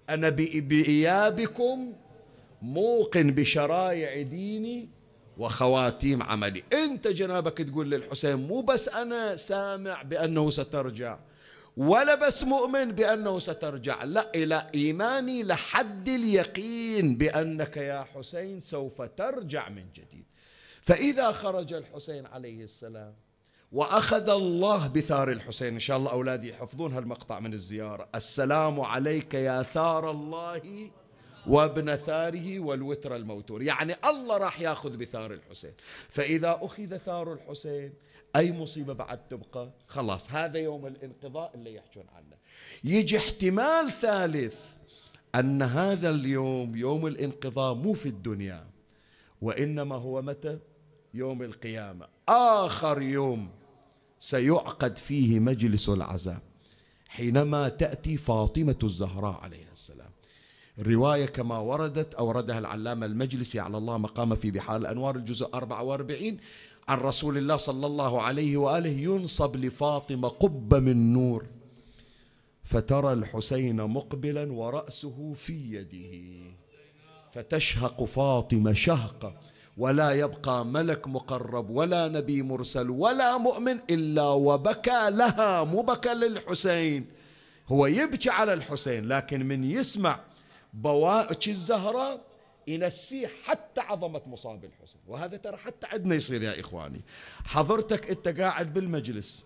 أنا 0.09 0.29
بإيابكم 0.29 1.93
موقن 2.61 3.31
بشرائع 3.31 4.21
ديني 4.21 4.89
وخواتيم 5.37 6.23
عملي. 6.23 6.63
أنت 6.73 7.07
جنابك 7.07 7.57
تقول 7.57 7.91
للحسين 7.91 8.35
مو 8.35 8.61
بس 8.61 8.89
أنا 8.89 9.35
سامع 9.35 10.01
بأنه 10.01 10.49
سترجع 10.49 11.19
ولا 11.77 12.15
بس 12.15 12.43
مؤمن 12.43 12.91
بأنه 12.91 13.39
سترجع 13.39 14.03
لا 14.03 14.31
إلى 14.35 14.69
إيماني 14.75 15.43
لحد 15.43 16.09
اليقين 16.09 17.17
بأنك 17.17 17.77
يا 17.77 18.05
حسين 18.15 18.61
سوف 18.61 19.01
ترجع 19.01 19.69
من 19.69 19.85
جديد. 19.95 20.25
فإذا 20.81 21.31
خرج 21.31 21.73
الحسين 21.73 22.25
عليه 22.25 22.63
السلام 22.63 23.13
وأخذ 23.71 24.29
الله 24.29 24.87
بثار 24.87 25.31
الحسين. 25.31 25.73
إن 25.73 25.79
شاء 25.79 25.97
الله 25.97 26.11
أولادي 26.11 26.49
يحفظون 26.49 26.93
هالمقطع 26.93 27.39
من 27.39 27.53
الزيارة. 27.53 28.07
السلام 28.15 28.81
عليك 28.81 29.33
يا 29.33 29.63
ثار 29.63 30.11
الله 30.11 30.91
وابن 31.47 31.95
ثاره 31.95 32.59
والوتر 32.59 33.15
الموتور. 33.15 33.61
يعني 33.61 33.95
الله 34.05 34.37
راح 34.37 34.61
ياخذ 34.61 34.97
بثار 34.97 35.33
الحسين. 35.33 35.73
فإذا 36.09 36.59
أخذ 36.61 36.97
ثار 36.97 37.33
الحسين 37.33 37.93
أي 38.35 38.51
مصيبة 38.51 38.93
بعد 38.93 39.27
تبقى؟ 39.27 39.69
خلاص 39.87 40.31
هذا 40.31 40.59
يوم 40.59 40.87
الانقضاء 40.87 41.51
اللي 41.55 41.75
يحجون 41.75 42.05
عنه. 42.15 42.37
يجي 42.83 43.17
احتمال 43.17 43.91
ثالث 43.91 44.55
أن 45.35 45.61
هذا 45.61 46.09
اليوم 46.09 46.75
يوم 46.75 47.07
الانقضاء 47.07 47.73
مو 47.73 47.93
في 47.93 48.09
الدنيا 48.09 48.67
وإنما 49.41 49.95
هو 49.95 50.21
متى؟ 50.21 50.59
يوم 51.13 51.43
القيامة. 51.43 52.07
آخر 52.29 53.01
يوم. 53.01 53.49
سيعقد 54.19 54.97
فيه 54.97 55.39
مجلس 55.39 55.89
العزاء 55.89 56.39
حينما 57.07 57.69
تأتي 57.69 58.17
فاطمة 58.17 58.79
الزهراء 58.83 59.39
عليها 59.41 59.71
السلام. 59.73 60.09
الرواية 60.79 61.25
كما 61.25 61.57
وردت 61.57 62.13
أوردها 62.13 62.59
العلامة 62.59 63.05
المجلسي 63.05 63.59
على 63.59 63.77
الله 63.77 63.97
مقام 63.97 64.35
في 64.35 64.51
بحار 64.51 64.77
الأنوار 64.77 65.15
الجزء 65.15 65.49
44 65.53 66.37
عن 66.87 66.97
رسول 66.97 67.37
الله 67.37 67.57
صلى 67.57 67.85
الله 67.87 68.21
عليه 68.21 68.57
وآله 68.57 68.89
ينصب 68.89 69.55
لفاطمة 69.55 70.27
قبة 70.27 70.79
من 70.79 71.13
نور 71.13 71.45
فترى 72.63 73.13
الحسين 73.13 73.75
مقبلا 73.75 74.51
ورأسه 74.51 75.33
في 75.33 75.73
يده 75.73 76.51
فتشهق 77.33 78.03
فاطمة 78.03 78.73
شهقه 78.73 79.39
ولا 79.77 80.11
يبقى 80.11 80.65
ملك 80.65 81.07
مقرب 81.07 81.69
ولا 81.69 82.07
نبي 82.07 82.41
مرسل 82.41 82.89
ولا 82.89 83.37
مؤمن 83.37 83.79
إلا 83.89 84.23
وبكى 84.23 85.09
لها 85.09 85.63
مو 85.63 85.81
بكى 85.81 86.13
للحسين. 86.13 87.07
هو 87.67 87.85
يبكي 87.85 88.29
على 88.29 88.53
الحسين 88.53 89.07
لكن 89.07 89.45
من 89.45 89.63
يسمع 89.63 90.19
بواكي 90.73 91.51
الزهراء 91.51 92.21
ينسيه 92.67 93.29
حتى 93.43 93.81
عظمة 93.81 94.21
مصاب 94.25 94.65
الحسين. 94.65 95.01
وهذا 95.07 95.37
ترى 95.37 95.57
حتى 95.57 95.87
عندنا 95.87 96.15
يصير 96.15 96.43
يا 96.43 96.59
إخواني. 96.59 97.01
حضرتك 97.45 98.09
أنت 98.09 98.27
قاعد 98.39 98.73
بالمجلس 98.73 99.45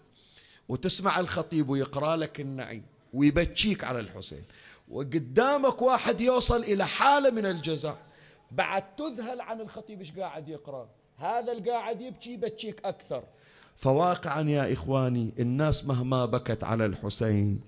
وتسمع 0.70 1.20
الخطيب 1.20 1.70
ويقرأ 1.70 2.16
لك 2.16 2.40
النعيم 2.40 2.84
ويبكيك 3.14 3.84
على 3.84 4.00
الحسين. 4.00 4.44
وقدامك 4.90 5.82
واحد 5.82 6.22
يوصل 6.22 6.64
إلى 6.64 6.88
حالة 6.88 7.30
من 7.30 7.46
الجزع 7.46 7.96
بعد 8.52 8.96
تذهل 8.96 9.42
عن 9.42 9.62
الخطيب 9.62 10.00
إيش 10.00 10.12
قاعد 10.12 10.50
يقرأ؟ 10.50 10.90
هذا 11.18 11.52
القاعد 11.52 12.02
يبكي 12.02 12.34
يبكيك 12.34 12.86
أكثر. 12.86 13.24
فواقعا 13.76 14.42
يا 14.42 14.74
إخواني 14.74 15.34
الناس 15.40 15.86
مهما 15.86 16.26
بكت 16.26 16.64
على 16.64 16.86
الحسين 16.86 17.62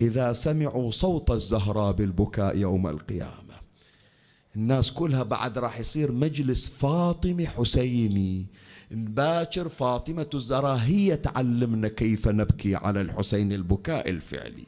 إذا 0.00 0.32
سمعوا 0.32 0.90
صوت 0.90 1.30
الزهراء 1.30 1.92
بالبكاء 1.92 2.56
يوم 2.56 2.86
القيامة. 2.86 3.56
الناس 4.56 4.92
كلها 4.92 5.22
بعد 5.22 5.58
راح 5.58 5.80
يصير 5.80 6.12
مجلس 6.12 6.68
فاطمي 6.68 7.46
حسيني. 7.46 8.46
باكر 8.90 9.68
فاطمة 9.68 10.30
الزهراء 10.34 10.76
هي 10.76 11.16
تعلمنا 11.16 11.88
كيف 11.88 12.28
نبكي 12.28 12.76
على 12.76 13.00
الحسين 13.00 13.52
البكاء 13.52 14.10
الفعلي. 14.10 14.66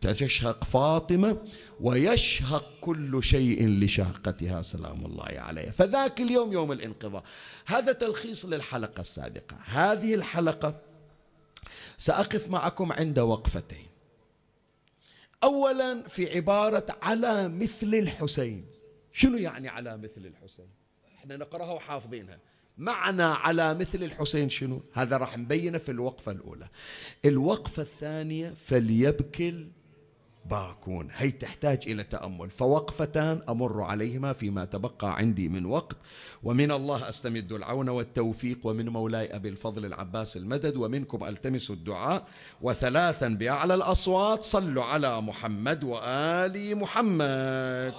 تشهق 0.00 0.64
فاطمة 0.64 1.38
ويشهق 1.80 2.72
كل 2.80 3.22
شيء 3.22 3.68
لشهقتها 3.68 4.62
سلام 4.62 5.06
الله 5.06 5.40
عليها. 5.40 5.70
فذاك 5.70 6.20
اليوم 6.20 6.52
يوم 6.52 6.72
الانقضاء. 6.72 7.24
هذا 7.66 7.92
تلخيص 7.92 8.44
للحلقة 8.44 9.00
السابقة. 9.00 9.56
هذه 9.64 10.14
الحلقة 10.14 10.80
سأقف 11.98 12.48
معكم 12.48 12.92
عند 12.92 13.18
وقفتين. 13.18 13.86
أولا 15.42 16.08
في 16.08 16.36
عبارة 16.36 16.86
على 17.02 17.48
مثل 17.48 17.94
الحسين. 17.94 18.66
شنو 19.12 19.36
يعني 19.36 19.68
على 19.68 19.96
مثل 19.96 20.26
الحسين؟ 20.26 20.68
إحنا 21.18 21.36
نقرأها 21.36 21.72
وحافظينها. 21.72 22.38
معنى 22.78 23.22
على 23.22 23.74
مثل 23.74 24.02
الحسين 24.02 24.48
شنو؟ 24.48 24.82
هذا 24.92 25.16
راح 25.16 25.38
نبينه 25.38 25.78
في 25.78 25.90
الوقفة 25.90 26.32
الأولى. 26.32 26.68
الوقفة 27.24 27.82
الثانية 27.82 28.54
فليبكي 28.66 29.68
باكون. 30.44 31.08
هي 31.16 31.30
تحتاج 31.30 31.82
إلى 31.86 32.02
تأمل. 32.02 32.50
فوقفتان 32.50 33.42
أمر 33.48 33.82
عليهما 33.82 34.32
فيما 34.32 34.64
تبقى 34.64 35.16
عندي 35.16 35.48
من 35.48 35.66
وقت. 35.66 35.96
ومن 36.42 36.70
الله 36.70 37.08
أستمد 37.08 37.52
العون 37.52 37.88
والتوفيق. 37.88 38.58
ومن 38.64 38.88
مولاي 38.88 39.36
أبي 39.36 39.48
الفضل 39.48 39.84
العباس 39.84 40.36
المدد. 40.36 40.76
ومنكم 40.76 41.24
ألتمس 41.24 41.70
الدعاء. 41.70 42.26
وثلاثا 42.62 43.28
بأعلى 43.28 43.74
الأصوات. 43.74 44.44
صلوا 44.44 44.84
على 44.84 45.20
محمد 45.20 45.84
وآل 45.84 46.76
محمد. 46.76 47.94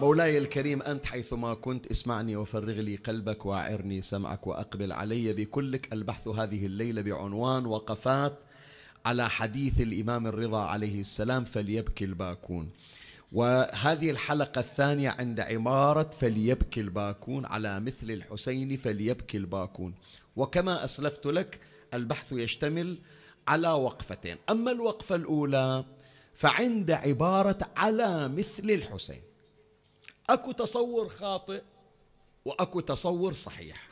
مولاي 0.00 0.38
الكريم 0.38 0.82
أنت 0.82 1.06
حيثما 1.06 1.54
كنت 1.54 1.86
اسمعني 1.86 2.36
وفرغ 2.36 2.72
لي 2.72 2.96
قلبك 2.96 3.46
وأعرني 3.46 4.02
سمعك 4.02 4.46
وأقبل 4.46 4.92
علي 4.92 5.32
بكلك 5.32 5.92
البحث 5.92 6.28
هذه 6.28 6.66
الليلة 6.66 7.02
بعنوان 7.02 7.66
وقفات 7.66 8.38
على 9.06 9.30
حديث 9.30 9.80
الإمام 9.80 10.26
الرضا 10.26 10.60
عليه 10.60 11.00
السلام 11.00 11.44
فليبكي 11.44 12.04
الباكون. 12.04 12.70
وهذه 13.32 14.10
الحلقة 14.10 14.58
الثانية 14.58 15.10
عند 15.10 15.40
عمارة 15.40 16.10
فليبكي 16.10 16.80
الباكون 16.80 17.46
على 17.46 17.80
مثل 17.80 18.10
الحسين 18.10 18.76
فليبكي 18.76 19.36
الباكون. 19.36 19.94
وكما 20.36 20.84
أسلفت 20.84 21.26
لك 21.26 21.60
البحث 21.94 22.32
يشتمل 22.32 22.98
على 23.48 23.68
وقفتين. 23.68 24.36
أما 24.50 24.70
الوقفة 24.70 25.14
الأولى 25.14 25.84
فعند 26.34 26.90
عبارة 26.90 27.58
على 27.76 28.28
مثل 28.28 28.70
الحسين. 28.70 29.20
أكو 30.30 30.52
تصور 30.52 31.08
خاطئ 31.08 31.62
وأكو 32.44 32.80
تصور 32.80 33.34
صحيح. 33.34 33.88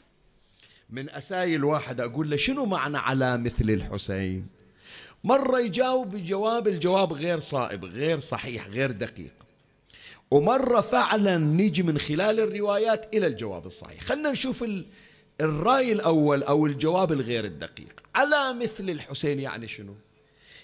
من 0.90 1.10
أسايل 1.10 1.64
واحد 1.64 2.00
أقول 2.00 2.30
له 2.30 2.36
شنو 2.36 2.64
معنى 2.64 2.98
على 2.98 3.38
مثل 3.38 3.70
الحسين؟ 3.70 4.46
مرة 5.24 5.60
يجاوب 5.60 6.08
بجواب 6.08 6.68
الجواب 6.68 7.12
غير 7.12 7.40
صائب 7.40 7.84
غير 7.84 8.20
صحيح 8.20 8.68
غير 8.68 8.90
دقيق. 8.90 9.32
ومرة 10.30 10.80
فعلا 10.80 11.38
نيجي 11.38 11.82
من 11.82 11.98
خلال 11.98 12.40
الروايات 12.40 13.14
إلى 13.14 13.26
الجواب 13.26 13.66
الصحيح. 13.66 14.02
خلنا 14.02 14.30
نشوف 14.30 14.64
الرأي 15.40 15.92
الأول 15.92 16.42
أو 16.42 16.66
الجواب 16.66 17.12
الغير 17.12 17.44
الدقيق. 17.44 18.00
على 18.14 18.54
مثل 18.54 18.90
الحسين 18.90 19.40
يعني 19.40 19.68
شنو؟ 19.68 19.94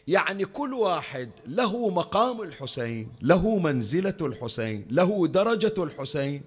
يعني 0.09 0.45
كل 0.45 0.75
واحد 0.75 1.31
له 1.47 1.88
مقام 1.88 2.43
الحسين 2.43 3.12
له 3.23 3.59
منزلة 3.59 4.17
الحسين 4.21 4.87
له 4.91 5.27
درجة 5.27 5.75
الحسين. 5.83 6.43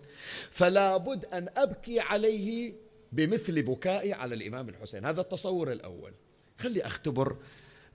فلا 0.52 0.98
بد 0.98 1.26
أن 1.26 1.50
أبكي 1.58 2.00
عليه 2.00 2.74
بمثل 3.12 3.62
بكائي 3.62 4.14
على 4.14 4.36
الإمام 4.36 4.70
الحسين. 4.70 5.06
هذا 5.06 5.22
التصور 5.22 5.72
الأول. 5.72 6.14
خلي 6.58 6.82
أختبر 6.82 7.38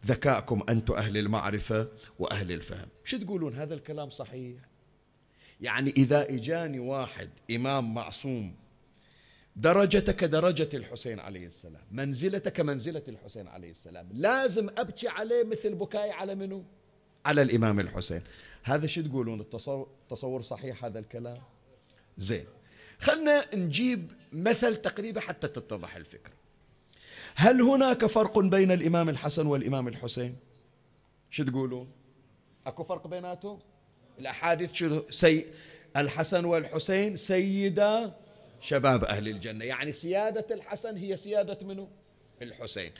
ذكاءكم 0.07 0.63
أنتم 0.69 0.95
أهل 0.95 1.17
المعرفة 1.17 1.89
وأهل 2.19 2.53
الفهم. 2.53 2.89
شو 3.05 3.17
تقولون؟ 3.17 3.55
هذا 3.55 3.75
الكلام 3.75 4.11
صحيح؟ 4.11 4.57
يعني 5.61 5.91
إذا 5.91 6.31
إجاني 6.31 6.79
واحد 6.79 7.31
إمام 7.51 7.95
معصوم 7.95 8.55
درجتك 9.57 10.25
درجة 10.25 10.69
الحسين 10.75 11.21
عليه 11.21 11.47
السلام 11.47 11.83
منزلتك 11.91 12.61
منزلة 12.61 13.03
الحسين 13.09 13.49
عليه 13.49 13.71
السلام. 13.71 14.09
لازم 14.13 14.69
أبكي 14.79 15.09
عليه 15.09 15.45
مثل 15.45 15.75
بكائي 15.75 16.11
على 16.11 16.35
منو؟ 16.35 16.65
على 17.25 17.43
الإمام 17.43 17.81
الحسين. 17.81 18.23
هذا 18.63 18.87
شو 18.87 19.03
تقولون؟ 19.03 19.41
التصور 19.41 20.43
صحيح 20.43 20.85
هذا 20.85 20.99
الكلام؟ 20.99 21.43
زين. 22.19 22.45
خلنا 22.99 23.55
نجيب 23.55 24.13
مثل 24.33 24.77
تقريبا 24.77 25.21
حتى 25.21 25.49
تتضح 25.49 25.97
الفكرة. 25.97 26.33
هل 27.35 27.63
هناك 27.63 28.07
فرق 28.07 28.39
بين 28.39 28.73
الإمام 28.73 29.09
الحسن 29.09 29.47
والإمام 29.47 29.89
الحسين؟ 29.89 30.37
شو 31.31 31.45
تقولون؟ 31.45 31.91
أكو 32.67 32.85
فرق 32.85 33.07
بيناتهم؟ 33.07 33.59
الأحاديث 34.19 34.73
شو 34.73 35.11
سي 35.11 35.47
الحسن 35.97 36.45
والحسين 36.45 37.17
سيدا 37.17 38.20
شباب 38.61 39.05
أهل 39.05 39.29
الجنة. 39.29 39.65
يعني 39.65 39.93
سيادة 39.93 40.47
الحسن 40.51 40.97
هي 40.97 41.17
سيادة 41.17 41.59
منه 41.67 41.89
الحسين. 42.43 42.93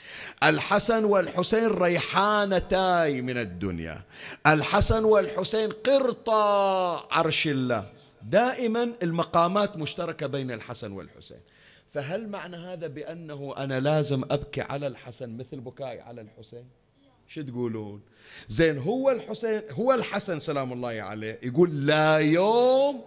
الحسن 0.43 1.03
والحسين 1.03 1.67
ريحانتاي 1.67 3.21
من 3.21 3.37
الدنيا. 3.37 4.01
الحسن 4.47 5.03
والحسين 5.03 5.71
قرطا 5.71 7.07
عرش 7.13 7.47
الله. 7.47 7.89
دائما 8.21 8.93
المقامات 9.03 9.77
مشتركة 9.77 10.27
بين 10.27 10.51
الحسن 10.51 10.91
والحسين. 10.91 11.39
فهل 11.93 12.29
معنى 12.29 12.57
هذا 12.57 12.87
بأنه 12.87 13.53
أنا 13.57 13.79
لازم 13.79 14.23
أبكي 14.31 14.61
على 14.61 14.87
الحسن 14.87 15.37
مثل 15.37 15.59
بكائي 15.59 16.01
على 16.01 16.21
الحسين؟ 16.21 16.65
شو 17.27 17.41
تقولون؟ 17.41 18.01
زين 18.47 18.77
هو 18.77 19.11
الحسين 19.11 19.61
هو 19.71 19.93
الحسن 19.93 20.39
سلام 20.39 20.73
الله 20.73 21.01
عليه 21.01 21.39
يقول 21.43 21.85
لا 21.87 22.17
يوم 22.17 23.01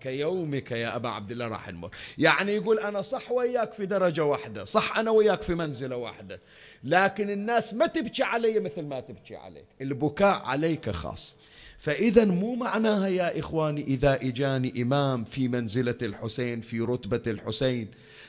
كيومك 0.00 0.70
يا 0.70 0.96
أبا 0.96 1.08
عبد 1.08 1.30
الله 1.30 1.48
راح 1.48 1.68
نمر 1.68 1.90
يعني 2.18 2.52
يقول 2.52 2.78
أنا 2.78 3.02
صح 3.02 3.32
وياك 3.32 3.72
في 3.72 3.86
درجة 3.86 4.24
واحدة 4.24 4.64
صح 4.64 4.98
أنا 4.98 5.10
وياك 5.10 5.42
في 5.42 5.54
منزلة 5.54 5.96
واحدة. 5.96 6.40
لكن 6.84 7.30
الناس 7.30 7.74
ما 7.74 7.86
تبكي 7.86 8.22
علي 8.22 8.60
مثل 8.60 8.82
ما 8.82 9.00
تبكي 9.00 9.36
عليك. 9.36 9.64
البكاء 9.80 10.42
عليك 10.44 10.90
خاص. 10.90 11.36
فإذا 11.78 12.24
مو 12.24 12.54
معناها 12.54 13.08
يا 13.08 13.38
إخواني 13.38 13.82
إذا 13.82 14.14
إجاني 14.14 14.82
إمام 14.82 15.24
في 15.24 15.48
منزلة 15.48 15.98
الحسين 16.02 16.60
في 16.60 16.80
رتبة 16.80 17.22
الحسين 17.26 17.88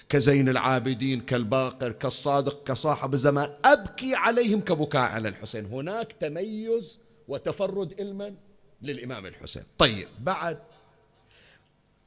كزين 0.09 0.49
العابدين 0.49 1.21
كالباقر 1.21 1.91
كالصادق 1.91 2.63
كصاحب 2.63 3.13
الزمان 3.13 3.49
أبكي 3.65 4.15
عليهم 4.15 4.61
كبكاء 4.61 5.01
على 5.01 5.29
الحسين. 5.29 5.65
هناك 5.65 6.15
تميز 6.19 6.99
وتفرد 7.27 7.95
علما 7.99 8.33
للإمام 8.81 9.25
الحسين. 9.25 9.63
طيب 9.77 10.07
بعد 10.19 10.57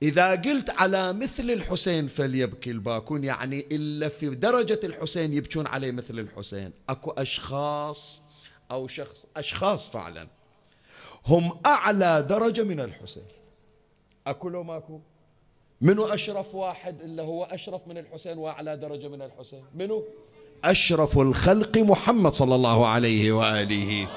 إذا 0.03 0.31
قلت 0.31 0.71
على 0.71 1.13
مثل 1.13 1.51
الحسين 1.51 2.07
فليبكي 2.07 2.71
الباكون 2.71 3.25
يعني 3.25 3.67
إلا 3.73 4.09
في 4.09 4.31
درجة 4.31 4.81
الحسين 4.85 5.35
يبكون 5.35 5.67
عليه 5.67 5.91
مثل 5.93 6.19
الحسين. 6.19 6.73
أكو 6.89 7.11
أشخاص 7.11 8.23
أو 8.71 8.87
شخص 8.87 9.27
أشخاص 9.37 9.89
فعلا 9.89 10.29
هم 11.27 11.59
أعلى 11.67 12.27
درجة 12.29 12.63
من 12.63 12.81
الحسين. 12.81 13.23
أكو 14.27 14.49
لو 14.49 14.63
ماكو؟ 14.63 15.01
منو 15.81 16.07
أشرف 16.07 16.55
واحد 16.55 17.01
إلا 17.01 17.23
هو 17.23 17.45
أشرف 17.45 17.89
من 17.89 17.99
الحسين 17.99 18.39
وأعلى 18.39 18.77
درجة 18.77 19.09
من 19.09 19.23
الحسين؟ 19.23 19.65
منو؟ 19.75 20.05
أشرف 20.65 21.19
الخلق 21.19 21.79
محمد 21.79 22.33
صلى 22.33 22.55
الله 22.55 22.87
عليه 22.87 23.33
وآله. 23.33 24.09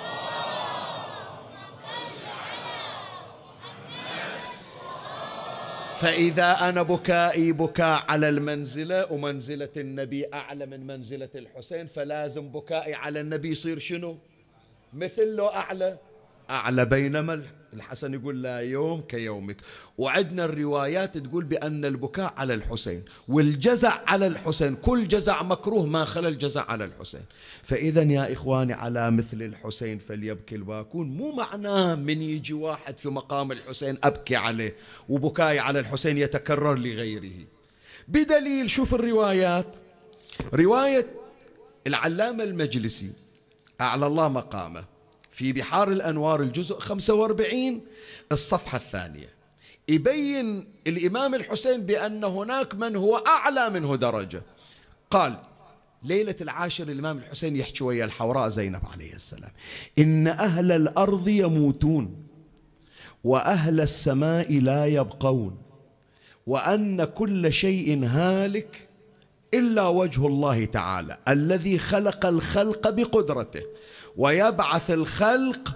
فإذا 5.95 6.51
أنا 6.69 6.81
بكائي 6.81 7.51
بكاء 7.51 8.03
على 8.07 8.29
المنزلة 8.29 9.11
ومنزلة 9.11 9.69
النبي 9.77 10.33
أعلى 10.33 10.65
من 10.65 10.87
منزلة 10.87 11.29
الحسين 11.35 11.87
فلازم 11.87 12.49
بكائي 12.49 12.93
على 12.93 13.21
النبي 13.21 13.49
يصير 13.49 13.79
شنو؟ 13.79 14.17
مثل 14.93 15.35
له 15.37 15.55
أعلى 15.55 15.97
أعلى 16.49 16.85
بينما 16.85 17.43
الحسن 17.75 18.13
يقول 18.13 18.43
لا 18.43 18.59
يوم 18.59 19.01
كيومك. 19.01 19.57
وعندنا 19.97 20.45
الروايات 20.45 21.17
تقول 21.17 21.43
بأن 21.43 21.85
البكاء 21.85 22.33
على 22.37 22.53
الحسين 22.53 23.03
والجزع 23.27 24.01
على 24.07 24.27
الحسين. 24.27 24.75
كل 24.75 25.07
جزع 25.07 25.43
مكروه 25.43 25.85
ما 25.85 26.05
خلا 26.05 26.27
الجزع 26.27 26.65
على 26.71 26.85
الحسين. 26.85 27.21
فإذا 27.63 28.03
يا 28.03 28.33
إخواني 28.33 28.73
على 28.73 29.11
مثل 29.11 29.41
الحسين 29.41 29.99
فليبكي 29.99 30.55
الباكون. 30.55 31.07
مو 31.09 31.31
معناه 31.31 31.95
من 31.95 32.21
يجي 32.21 32.53
واحد 32.53 32.97
في 32.97 33.09
مقام 33.09 33.51
الحسين 33.51 33.97
أبكي 34.03 34.35
عليه 34.35 34.75
وبكاي 35.09 35.59
على 35.59 35.79
الحسين 35.79 36.17
يتكرر 36.17 36.77
لغيره. 36.77 37.45
بدليل 38.07 38.69
شوف 38.69 38.93
الروايات. 38.93 39.75
رواية 40.53 41.07
العلامة 41.87 42.43
المجلسي 42.43 43.11
أعلى 43.81 44.07
الله 44.07 44.29
مقامه. 44.29 44.94
في 45.35 45.53
بحار 45.53 45.91
الأنوار 45.91 46.41
الجزء 46.41 46.79
45 46.79 47.81
الصفحة 48.31 48.75
الثانية. 48.75 49.29
يبين 49.89 50.67
الإمام 50.87 51.35
الحسين 51.35 51.81
بأن 51.81 52.23
هناك 52.23 52.75
من 52.75 52.95
هو 52.95 53.17
أعلى 53.17 53.69
منه 53.69 53.95
درجة. 53.95 54.41
قال 55.11 55.37
ليلة 56.03 56.35
العاشر 56.41 56.83
الإمام 56.83 57.17
الحسين 57.17 57.55
يحكي 57.55 57.83
ويا 57.83 58.05
الحوراء 58.05 58.49
زينب 58.49 58.81
عليه 58.93 59.13
السلام. 59.13 59.51
إن 59.99 60.27
أهل 60.27 60.71
الأرض 60.71 61.27
يموتون 61.27 62.27
وأهل 63.23 63.81
السماء 63.81 64.59
لا 64.59 64.85
يبقون 64.85 65.57
وأن 66.47 67.03
كل 67.03 67.53
شيء 67.53 68.05
هالك 68.05 68.87
إلا 69.53 69.87
وجه 69.87 70.27
الله 70.27 70.65
تعالى 70.65 71.17
الذي 71.27 71.79
خلق 71.79 72.25
الخلق 72.25 72.89
بقدرته 72.89 73.61
ويبعث 74.17 74.91
الخلق 74.91 75.73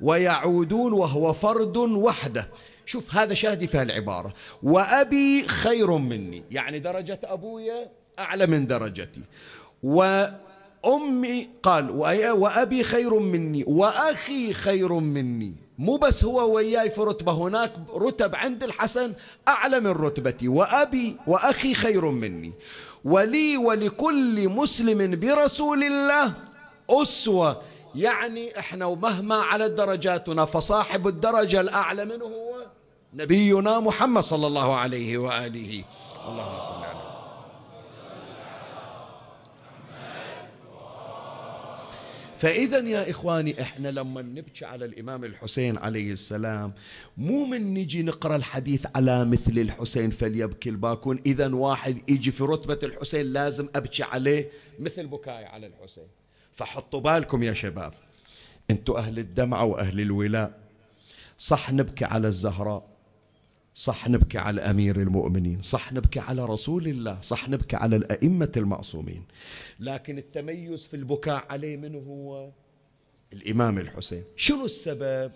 ويعودون 0.00 0.92
وهو 0.92 1.32
فرد 1.32 1.76
وحده. 1.76 2.48
شوف 2.86 3.14
هذا 3.14 3.34
شاهدي 3.34 3.66
في 3.66 3.82
العبارة. 3.82 4.34
وأبي 4.62 5.42
خير 5.42 5.96
مني 5.96 6.44
يعني 6.50 6.78
درجة 6.78 7.20
أبويا 7.24 7.90
أعلى 8.18 8.46
من 8.46 8.66
درجتي. 8.66 9.20
وأمي 9.82 11.48
قال 11.62 11.90
وأبي 12.30 12.84
خير 12.84 13.18
مني 13.18 13.64
وأخي 13.66 14.52
خير 14.52 14.92
مني. 14.92 15.54
مو 15.78 15.96
بس 15.96 16.24
هو 16.24 16.54
وياي 16.54 16.90
في 16.90 17.00
رتبة 17.00 17.32
هناك 17.32 17.72
رتب 17.94 18.34
عند 18.34 18.62
الحسن 18.62 19.12
أعلى 19.48 19.80
من 19.80 19.90
رتبتي. 19.90 20.48
وأبي 20.48 21.16
وأخي 21.26 21.74
خير 21.74 22.10
مني. 22.10 22.52
ولي 23.04 23.56
ولكل 23.56 24.48
مسلم 24.48 25.20
برسول 25.20 25.84
الله 25.84 26.34
أسوة. 26.90 27.62
يعني 27.94 28.58
إحنا 28.58 28.86
ومهما 28.86 29.34
على 29.34 29.68
درجاتنا 29.68 30.44
فصاحب 30.44 31.08
الدرجة 31.08 31.60
الأعلى 31.60 32.04
منه 32.04 32.24
هو 32.24 32.66
نبينا 33.14 33.80
محمد 33.80 34.22
صلى 34.22 34.46
الله 34.46 34.76
عليه 34.76 35.18
وآله. 35.18 35.84
اللهم 36.28 36.60
صل 36.60 36.84
على 36.84 37.11
فإذا 42.42 42.78
يا 42.78 43.10
إخواني 43.10 43.62
إحنا 43.62 43.88
لما 43.88 44.22
نبكي 44.22 44.64
على 44.64 44.84
الإمام 44.84 45.24
الحسين 45.24 45.78
عليه 45.78 46.12
السلام 46.12 46.72
مو 47.16 47.44
من 47.44 47.74
نجي 47.74 48.02
نقرأ 48.02 48.36
الحديث 48.36 48.86
على 48.94 49.24
مثل 49.24 49.58
الحسين 49.58 50.10
فليبكي 50.10 50.68
الباكون. 50.68 51.20
إذا 51.26 51.54
واحد 51.54 52.10
يجي 52.10 52.30
في 52.30 52.44
رتبة 52.44 52.78
الحسين 52.82 53.32
لازم 53.32 53.68
أبكي 53.76 54.02
عليه 54.02 54.50
مثل 54.78 55.06
بكاي 55.06 55.44
على 55.44 55.66
الحسين. 55.66 56.06
فحطوا 56.54 57.00
بالكم 57.00 57.42
يا 57.42 57.52
شباب 57.52 57.92
أنتوا 58.70 58.98
أهل 58.98 59.18
الدمعة 59.18 59.64
وأهل 59.64 60.00
الولاء. 60.00 60.58
صح 61.38 61.72
نبكي 61.72 62.04
على 62.04 62.28
الزهراء. 62.28 62.91
صح 63.74 64.08
نبكي 64.08 64.38
على 64.38 64.60
أمير 64.60 65.00
المؤمنين 65.00 65.60
صح 65.60 65.92
نبكي 65.92 66.20
على 66.20 66.44
رسول 66.44 66.88
الله 66.88 67.20
صح 67.20 67.48
نبكي 67.48 67.76
على 67.76 67.96
الأئمة 67.96 68.52
المعصومين. 68.56 69.24
لكن 69.80 70.18
التميز 70.18 70.86
في 70.86 70.96
البكاء 70.96 71.46
عليه 71.50 71.76
من 71.76 71.94
هو؟ 71.94 72.50
الإمام 73.32 73.78
الحسين. 73.78 74.24
شنو 74.36 74.64
السبب؟ 74.64 75.32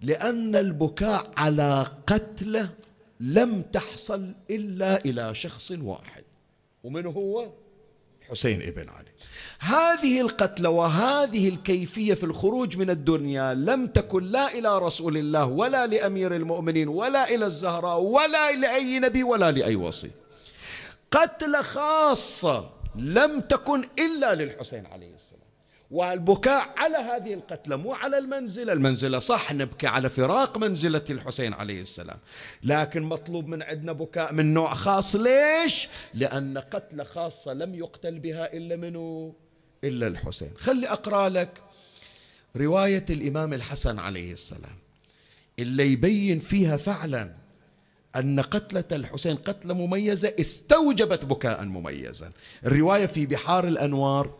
لأن 0.00 0.56
البكاء 0.56 1.32
على 1.36 1.86
قتله 2.06 2.70
لم 3.20 3.62
تحصل 3.62 4.34
إلا 4.50 5.04
إلى 5.04 5.34
شخص 5.34 5.70
واحد. 5.70 6.24
ومن 6.84 7.06
هو؟ 7.06 7.52
حسين 8.32 8.62
ابن 8.62 8.88
علي. 8.88 9.12
هذه 9.58 10.20
القتلة 10.20 10.70
وهذه 10.70 11.48
الكيفية 11.48 12.14
في 12.14 12.24
الخروج 12.24 12.76
من 12.76 12.90
الدنيا 12.90 13.54
لم 13.54 13.86
تكن 13.86 14.24
لا 14.24 14.54
إلى 14.54 14.78
رسول 14.78 15.16
الله 15.16 15.46
ولا 15.46 15.86
لأمير 15.86 16.36
المؤمنين 16.36 16.88
ولا 16.88 17.34
إلى 17.34 17.46
الزهراء 17.46 18.00
ولا 18.00 18.52
لأي 18.52 18.98
نبي 18.98 19.22
ولا 19.22 19.50
لأي 19.50 19.76
وصي. 19.76 20.10
قتلة 21.10 21.62
خاصة 21.62 22.70
لم 22.96 23.40
تكن 23.40 23.84
إلا 23.98 24.34
للحسين 24.34 24.86
عليه 24.86 25.14
السلام. 25.14 25.41
والبكاء 25.92 26.74
على 26.76 26.96
هذه 26.96 27.34
القتلى 27.34 27.76
مو 27.76 27.94
على 27.94 28.18
المنزلة 28.18 28.72
المنزلة 28.72 29.18
صح 29.18 29.52
نبكي 29.52 29.86
على 29.86 30.08
فراق 30.08 30.58
منزلة 30.58 31.04
الحسين 31.10 31.52
عليه 31.52 31.80
السلام. 31.80 32.18
لكن 32.62 33.02
مطلوب 33.02 33.46
من 33.46 33.62
عندنا 33.62 33.92
بكاء 33.92 34.32
من 34.32 34.54
نوع 34.54 34.74
خاص. 34.74 35.16
ليش؟ 35.16 35.88
لأن 36.14 36.58
قتلة 36.58 37.04
خاصة 37.04 37.52
لم 37.52 37.74
يقتل 37.74 38.18
بها 38.18 38.52
إلا 38.52 38.76
منه 38.76 39.34
إلا 39.84 40.06
الحسين. 40.06 40.50
خلي 40.58 40.88
أقرأ 40.88 41.28
لك 41.28 41.62
رواية 42.56 43.04
الإمام 43.10 43.52
الحسن 43.52 43.98
عليه 43.98 44.32
السلام. 44.32 44.78
اللي 45.58 45.92
يبين 45.92 46.38
فيها 46.38 46.76
فعلا 46.76 47.32
أن 48.16 48.40
قتلة 48.40 48.84
الحسين 48.92 49.36
قتلة 49.36 49.74
مميزة 49.74 50.34
استوجبت 50.40 51.24
بكاء 51.24 51.64
مميزا. 51.64 52.32
الرواية 52.66 53.06
في 53.06 53.26
بحار 53.26 53.68
الأنوار 53.68 54.34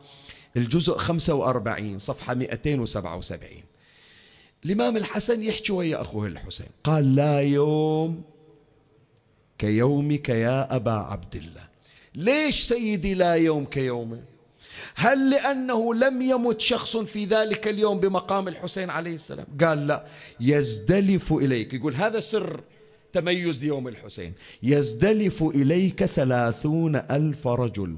الجزء 0.56 0.96
45 0.96 1.98
صفحة 1.98 2.34
277 2.34 3.48
الإمام 4.64 4.96
الحسن 4.96 5.42
يحكي 5.42 5.72
ويا 5.72 6.02
أخوه 6.02 6.26
الحسين 6.26 6.66
قال 6.84 7.14
لا 7.14 7.40
يوم 7.40 8.22
كيومك 9.58 10.28
يا 10.28 10.76
أبا 10.76 10.92
عبد 10.92 11.36
الله. 11.36 11.68
ليش 12.14 12.62
سيدي 12.62 13.14
لا 13.14 13.34
يوم 13.34 13.64
كيومه؟ 13.64 14.22
هل 14.94 15.30
لأنه 15.30 15.94
لم 15.94 16.22
يمت 16.22 16.60
شخص 16.60 16.96
في 16.96 17.24
ذلك 17.24 17.68
اليوم 17.68 18.00
بمقام 18.00 18.48
الحسين 18.48 18.90
عليه 18.90 19.14
السلام؟ 19.14 19.46
قال 19.60 19.86
لا. 19.86 20.06
يزدلف 20.40 21.32
إليك 21.32 21.74
يقول 21.74 21.94
هذا 21.94 22.20
سر 22.20 22.60
تميز 23.12 23.64
يوم 23.64 23.88
الحسين. 23.88 24.32
يزدلف 24.62 25.42
إليك 25.42 26.04
ثلاثون 26.04 26.96
ألف 26.96 27.46
رجل. 27.46 27.96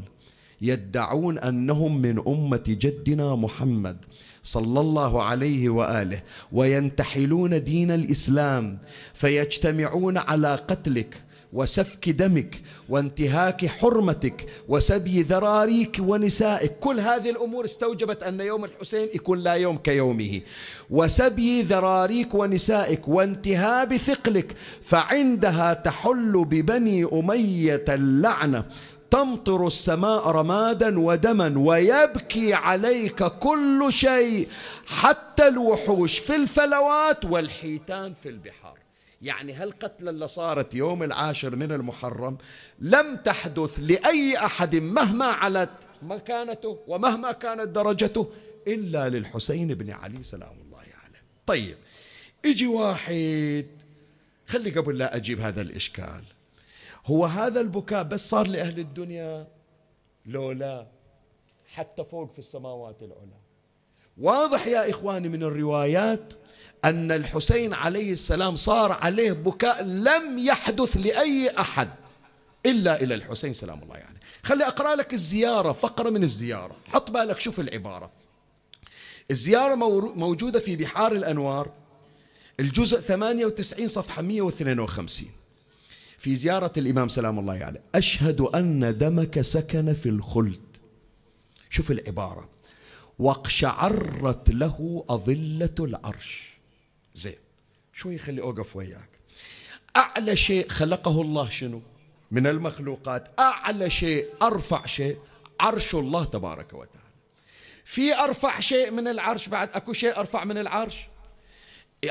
يدعون 0.60 1.38
أنهم 1.38 2.02
من 2.02 2.22
أمة 2.26 2.64
جدنا 2.68 3.34
محمد 3.34 3.96
صلى 4.42 4.80
الله 4.80 5.22
عليه 5.22 5.68
وآله 5.68 6.22
وينتحلون 6.52 7.64
دين 7.64 7.90
الإسلام 7.90 8.78
فيجتمعون 9.14 10.16
على 10.18 10.54
قتلك 10.54 11.22
وسفك 11.52 12.08
دمك 12.08 12.62
وانتهاك 12.88 13.66
حرمتك 13.66 14.46
وسبي 14.68 15.22
ذراريك 15.22 15.96
ونسائك. 16.00 16.72
كل 16.72 17.00
هذه 17.00 17.30
الأمور 17.30 17.64
استوجبت 17.64 18.22
أن 18.22 18.40
يوم 18.40 18.64
الحسين 18.64 19.08
يكون 19.14 19.38
لا 19.38 19.52
يوم 19.52 19.76
كيومه. 19.76 20.40
وسبي 20.90 21.62
ذراريك 21.62 22.34
ونسائك 22.34 23.08
وانتهاب 23.08 23.96
ثقلك 23.96 24.56
فعندها 24.82 25.74
تحل 25.74 26.44
ببني 26.44 27.04
أمية 27.04 27.84
اللعنة. 27.88 28.64
تمطر 29.14 29.66
السماء 29.66 30.28
رمادا 30.28 31.00
ودما 31.00 31.54
ويبكي 31.58 32.54
عليك 32.54 33.24
كل 33.24 33.86
شيء 33.90 34.48
حتى 34.86 35.48
الوحوش 35.48 36.18
في 36.18 36.36
الفلوات 36.36 37.24
والحيتان 37.24 38.14
في 38.22 38.28
البحار 38.28 38.78
يعني 39.22 39.52
هالقتلة 39.52 40.10
اللي 40.10 40.28
صارت 40.28 40.74
يوم 40.74 41.02
العاشر 41.02 41.56
من 41.56 41.72
المحرم 41.72 42.38
لم 42.78 43.16
تحدث 43.16 43.78
لأي 43.78 44.38
أحد 44.38 44.76
مهما 44.76 45.26
علت 45.26 45.70
مكانته 46.02 46.78
ومهما 46.86 47.32
كانت 47.32 47.68
درجته 47.68 48.30
إلا 48.66 49.08
للحسين 49.08 49.74
بن 49.74 49.90
علي 49.90 50.22
سلام 50.22 50.56
الله 50.64 50.78
عليه 50.78 50.90
يعني. 50.90 51.24
طيب 51.46 51.76
إجي 52.44 52.66
واحد 52.66 53.66
خلي 54.46 54.70
قبل 54.70 54.98
لا 54.98 55.16
أجيب 55.16 55.40
هذا 55.40 55.60
الإشكال 55.60 56.33
هو 57.06 57.26
هذا 57.26 57.60
البكاء 57.60 58.02
بس 58.02 58.28
صار 58.30 58.46
لأهل 58.46 58.78
الدنيا؟ 58.78 59.46
لو 60.26 60.52
لا. 60.52 60.86
حتى 61.74 62.04
فوق 62.04 62.32
في 62.32 62.38
السماوات 62.38 63.02
العلى. 63.02 63.38
واضح 64.18 64.66
يا 64.66 64.90
إخواني 64.90 65.28
من 65.28 65.42
الروايات 65.42 66.32
أن 66.84 67.12
الحسين 67.12 67.74
عليه 67.74 68.12
السلام 68.12 68.56
صار 68.56 68.92
عليه 68.92 69.32
بكاء 69.32 69.84
لم 69.84 70.38
يحدث 70.38 70.96
لأي 70.96 71.50
أحد 71.58 71.88
إلا 72.66 73.02
إلى 73.02 73.14
الحسين 73.14 73.54
سلام 73.54 73.82
الله 73.82 73.96
يعني. 73.96 74.18
خلي 74.42 74.66
أقرأ 74.66 74.94
لك 74.94 75.14
الزيارة 75.14 75.72
فقرة 75.72 76.10
من 76.10 76.22
الزيارة. 76.22 76.76
حط 76.88 77.10
بالك 77.10 77.40
شوف 77.40 77.60
العبارة. 77.60 78.10
الزيارة 79.30 79.74
موجودة 80.14 80.60
في 80.60 80.76
بحار 80.76 81.12
الأنوار 81.12 81.70
الجزء 82.60 83.00
98 83.00 83.88
صفحة 83.88 84.22
152 84.22 85.28
في 86.24 86.36
زيارة 86.36 86.72
الإمام 86.76 87.08
سلام 87.08 87.38
الله 87.38 87.52
عليه. 87.52 87.62
يعني 87.62 87.80
أشهد 87.94 88.40
أن 88.40 88.98
دمك 88.98 89.40
سكن 89.40 89.92
في 89.92 90.08
الخلد. 90.08 90.76
شوف 91.70 91.90
العبارة. 91.90 92.48
واقشعرت 93.18 94.50
له 94.50 95.04
أظلة 95.08 95.74
العرش. 95.80 96.58
زين. 97.14 97.34
شوي 97.92 98.18
خلي 98.18 98.42
أوقف 98.42 98.76
وياك. 98.76 99.08
أعلى 99.96 100.36
شيء 100.36 100.68
خلقه 100.68 101.20
الله 101.20 101.48
شنو؟ 101.48 101.82
من 102.30 102.46
المخلوقات. 102.46 103.40
أعلى 103.40 103.90
شيء 103.90 104.28
أرفع 104.42 104.86
شيء. 104.86 105.18
عرش 105.60 105.94
الله 105.94 106.24
تبارك 106.24 106.72
وتعالى. 106.72 107.10
في 107.84 108.14
أرفع 108.14 108.60
شيء 108.60 108.90
من 108.90 109.08
العرش 109.08 109.48
بعد؟ 109.48 109.68
أكو 109.74 109.92
شيء 109.92 110.18
أرفع 110.18 110.44
من 110.44 110.58
العرش؟ 110.58 111.06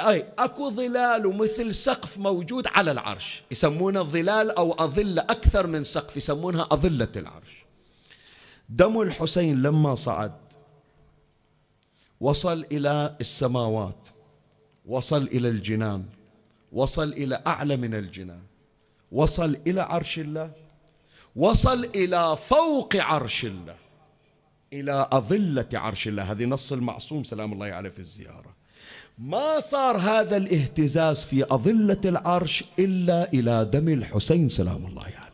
أي 0.01 0.33
أكو 0.39 0.69
ظلال 0.69 1.37
مثل 1.37 1.73
سقف 1.73 2.17
موجود 2.17 2.67
على 2.67 2.91
العرش. 2.91 3.43
يسمونه 3.51 4.03
ظلال 4.03 4.51
أو 4.51 4.71
أظلة 4.71 5.21
أكثر 5.21 5.67
من 5.67 5.83
سقف 5.83 6.17
يسمونها 6.17 6.67
أظلة 6.71 7.11
العرش. 7.15 7.65
دم 8.69 9.01
الحسين 9.01 9.61
لما 9.61 9.95
صعد 9.95 10.35
وصل 12.19 12.65
إلى 12.71 13.15
السماوات 13.21 14.09
وصل 14.85 15.21
إلى 15.21 15.49
الجنان 15.49 16.05
وصل 16.71 17.13
إلى 17.13 17.43
أعلى 17.47 17.77
من 17.77 17.95
الجنان 17.95 18.43
وصل 19.11 19.57
إلى 19.67 19.81
عرش 19.81 20.19
الله 20.19 20.51
وصل 21.35 21.85
إلى 21.95 22.37
فوق 22.37 22.95
عرش 22.95 23.45
الله 23.45 23.75
إلى 24.73 25.09
أظلة 25.11 25.69
عرش 25.73 26.07
الله. 26.07 26.31
هذه 26.31 26.45
نص 26.45 26.71
المعصوم 26.71 27.23
سلام 27.23 27.53
الله 27.53 27.65
عليه 27.65 27.89
في 27.89 27.99
الزيارة. 27.99 28.55
ما 29.17 29.59
صار 29.59 29.97
هذا 29.97 30.37
الاهتزاز 30.37 31.23
في 31.23 31.43
أظلة 31.43 32.01
العرش 32.05 32.63
إلا 32.79 33.33
إلى 33.33 33.69
دم 33.73 33.89
الحسين 33.89 34.49
سلام 34.49 34.85
الله 34.85 35.03
عليه 35.03 35.13
يعني. 35.13 35.33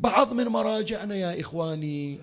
بعض 0.00 0.32
من 0.32 0.44
مراجعنا 0.44 1.16
يا 1.16 1.40
إخواني 1.40 2.20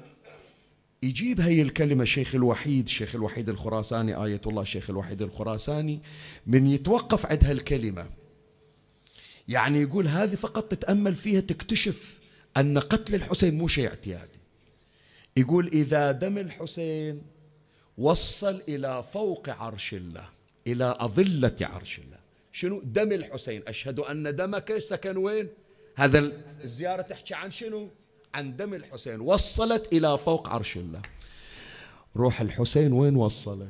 يجيب 1.04 1.41
هي 1.41 1.62
الكلمة 1.62 2.04
الشيخ 2.04 2.36
الوحيد 2.36 2.86
الشيخ 2.86 3.15
الوحيد 3.15 3.50
الخراساني 3.50 4.24
آية 4.24 4.41
الله 4.48 4.62
الشيخ 4.62 4.89
الوحيد 4.89 5.21
الخراساني 5.21 6.02
من 6.48 6.67
يتوقف 6.67 7.26
عند 7.26 7.43
هالكلمة 7.43 8.10
يعني 9.48 9.82
يقول 9.82 10.08
هذه 10.08 10.36
فقط 10.36 10.71
تتأمل 10.71 11.15
فيها 11.15 11.39
تكتشف 11.39 12.19
أن 12.58 12.78
قتل 12.78 13.15
الحسين 13.15 13.58
مو 13.58 13.67
شيء 13.67 13.88
اعتيادي 13.88 14.39
يقول 15.38 15.67
إذا 15.67 16.12
دم 16.12 16.38
الحسين 16.38 17.21
وصل 17.98 18.62
إلى 18.68 19.04
فوق 19.14 19.50
عرش 19.50 19.94
الله 19.94 20.30
إلى 20.68 20.96
أظلة 21.00 21.56
عرش 21.62 22.00
الله. 22.00 22.18
شنو؟ 22.52 22.82
دم 22.84 23.12
الحسين. 23.12 23.64
أشهد 23.68 24.00
أن 24.00 24.36
دمك 24.36 24.78
سكن 24.78 25.18
وين؟ 25.18 25.48
هذا 25.96 26.32
الزيارة 26.64 27.02
تحكي 27.02 27.34
عن 27.34 27.52
شنو؟ 27.52 27.90
عن 28.34 28.56
دم 28.56 28.74
الحسين. 28.74 29.22
وصلت 29.22 29.93
إلى 29.93 30.18
فوق 30.18 30.50
عرش 30.50 30.78
الله. 30.78 31.02
روح 32.16 32.41
الحسين 32.41 32.93
وين 32.93 33.16
وصلت؟ 33.16 33.70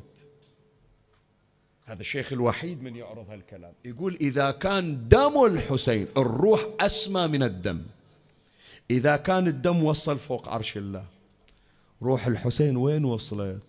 هذا 1.86 2.02
الشيخ 2.02 2.34
الوحيد 2.34 2.84
من 2.84 2.96
يعرض 2.96 3.30
هالكلام. 3.30 3.74
يقول 3.86 4.18
إذا 4.22 4.52
كان 4.52 5.08
دم 5.08 5.46
الحسين 5.46 6.08
الروح 6.18 6.68
أسمى 6.80 7.28
من 7.28 7.44
الدم. 7.44 7.82
إذا 8.92 9.16
كان 9.16 9.48
الدم 9.48 9.84
وصل 9.84 10.20
فوق 10.20 10.50
عرش 10.50 10.78
الله 10.78 11.06
روح 12.02 12.28
الحسين 12.28 12.78
وين 12.78 13.06
وصلت؟ 13.06 13.60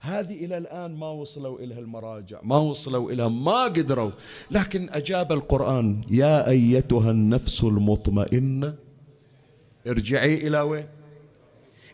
هذه 0.00 0.44
إلى 0.44 0.58
الآن 0.58 0.96
ما 0.96 1.10
وصلوا 1.10 1.58
إليها 1.58 1.78
المراجع 1.78 2.40
ما 2.42 2.58
وصلوا 2.58 3.10
إليها 3.10 3.28
ما 3.28 3.62
قدروا. 3.64 4.10
لكن 4.50 4.88
أجاب 4.90 5.32
القرآن 5.32 6.02
يا 6.10 6.48
أيتها 6.48 7.10
النفس 7.10 7.64
المطمئنة 7.64 8.74
ارجعي 9.86 10.46
إلى 10.46 10.60
وين؟ 10.60 10.86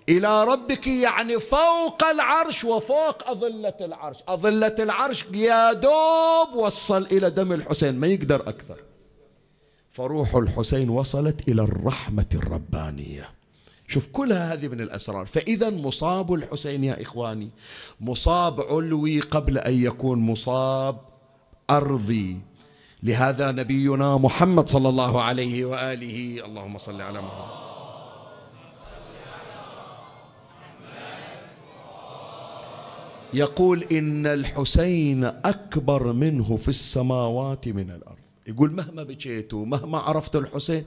إلى 0.08 0.44
ربك 0.44 0.86
يعني 0.86 1.40
فوق 1.40 2.04
العرش 2.04 2.64
وفوق 2.64 3.28
أظلة 3.28 3.76
العرش. 3.80 4.18
أظلة 4.28 4.74
العرش 4.78 5.24
يا 5.32 5.72
دوب 5.72 6.54
وصل 6.54 7.06
إلى 7.12 7.30
دم 7.30 7.52
الحسين 7.52 7.94
ما 7.94 8.06
يقدر 8.06 8.48
أكثر. 8.48 8.76
فروح 9.92 10.34
الحسين 10.34 10.90
وصلت 10.90 11.48
إلى 11.48 11.62
الرحمة 11.62 12.26
الربانية. 12.34 13.28
شوف 13.88 14.06
كل 14.06 14.32
هذه 14.32 14.68
من 14.68 14.80
الأسرار. 14.80 15.26
فإذا 15.26 15.70
مصاب 15.70 16.34
الحسين 16.34 16.84
يا 16.84 17.02
إخواني 17.02 17.50
مصاب 18.00 18.60
علوي 18.60 19.20
قبل 19.20 19.58
أن 19.58 19.82
يكون 19.82 20.18
مصاب 20.18 21.00
أرضي. 21.70 22.38
لهذا 23.02 23.50
نبينا 23.50 24.16
محمد 24.16 24.68
صلى 24.68 24.88
الله 24.88 25.22
عليه 25.22 25.64
وآله. 25.64 26.44
اللهم 26.44 26.78
صل 26.78 27.00
على 27.00 27.22
محمد. 27.22 27.64
يقول 33.34 33.84
إن 33.92 34.26
الحسين 34.26 35.24
أكبر 35.24 36.12
منه 36.12 36.56
في 36.56 36.68
السماوات 36.68 37.68
من 37.68 37.90
الأرض. 37.90 38.18
يقول 38.46 38.72
مهما 38.72 39.02
بكيتوا 39.02 39.66
مهما 39.66 39.98
عرفتوا 39.98 40.40
الحسين 40.40 40.84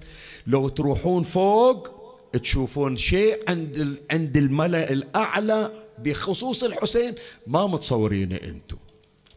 لو 0.48 0.70
تروحون 0.70 1.24
فوق 1.24 1.97
تشوفون 2.34 2.98
شيء 2.98 3.50
عند 3.50 3.98
عند 4.12 4.38
الملأ 4.38 4.92
الأعلى 4.92 5.72
بخصوص 6.00 6.64
الحسين 6.64 7.16
ما 7.48 7.68
متصورينه 7.68 8.36
أنتم 8.36 8.78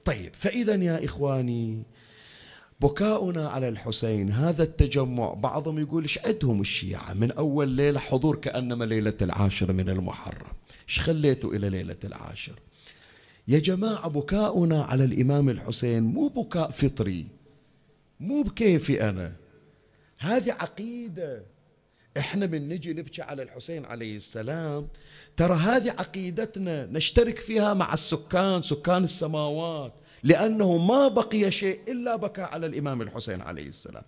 طيب 0.04 0.34
فإذا 0.34 0.74
يا 0.74 1.04
إخواني 1.04 1.82
بكاؤنا 2.80 3.48
على 3.48 3.68
الحسين 3.68 4.32
هذا 4.32 4.62
التجمع 4.62 5.34
بعضهم 5.34 5.78
يقول 5.78 6.02
إيش 6.02 6.18
عندهم 6.18 6.60
الشيعة؟ 6.60 7.14
من 7.14 7.30
أول 7.30 7.68
ليلة 7.68 8.00
حضور 8.00 8.36
كأنما 8.36 8.84
ليلة 8.84 9.16
العاشر 9.22 9.72
من 9.72 9.88
المحرم. 9.88 10.52
إيش 10.88 11.00
خليتوا 11.00 11.54
إلى 11.54 11.70
ليلة 11.70 11.96
العاشر؟ 12.04 12.52
يا 13.48 13.58
جماعة 13.58 14.08
بكاؤنا 14.08 14.82
على 14.82 15.04
الإمام 15.04 15.48
الحسين 15.48 16.02
مو 16.02 16.28
بكاء 16.28 16.70
فطري 16.70 17.26
مو 18.20 18.42
بكيفي 18.42 19.08
أنا. 19.08 19.32
هذه 20.18 20.52
عقيدة. 20.52 21.42
إحنا 22.18 22.46
من 22.46 22.68
نجي 22.68 22.92
نبكي 22.92 23.22
على 23.22 23.42
الحسين 23.42 23.84
عليه 23.84 24.16
السلام. 24.16 24.88
ترى 25.36 25.54
هذه 25.54 25.90
عقيدتنا 25.90 26.86
نشترك 26.86 27.38
فيها 27.38 27.74
مع 27.74 27.94
السكان 27.94 28.62
سكان 28.62 29.04
السماوات 29.04 29.92
لأنه 30.22 30.76
ما 30.76 31.08
بقي 31.08 31.50
شيء 31.50 31.80
إلا 31.88 32.16
بكى 32.16 32.42
على 32.42 32.66
الإمام 32.66 33.02
الحسين 33.02 33.40
عليه 33.40 33.66
السلام. 33.66 34.02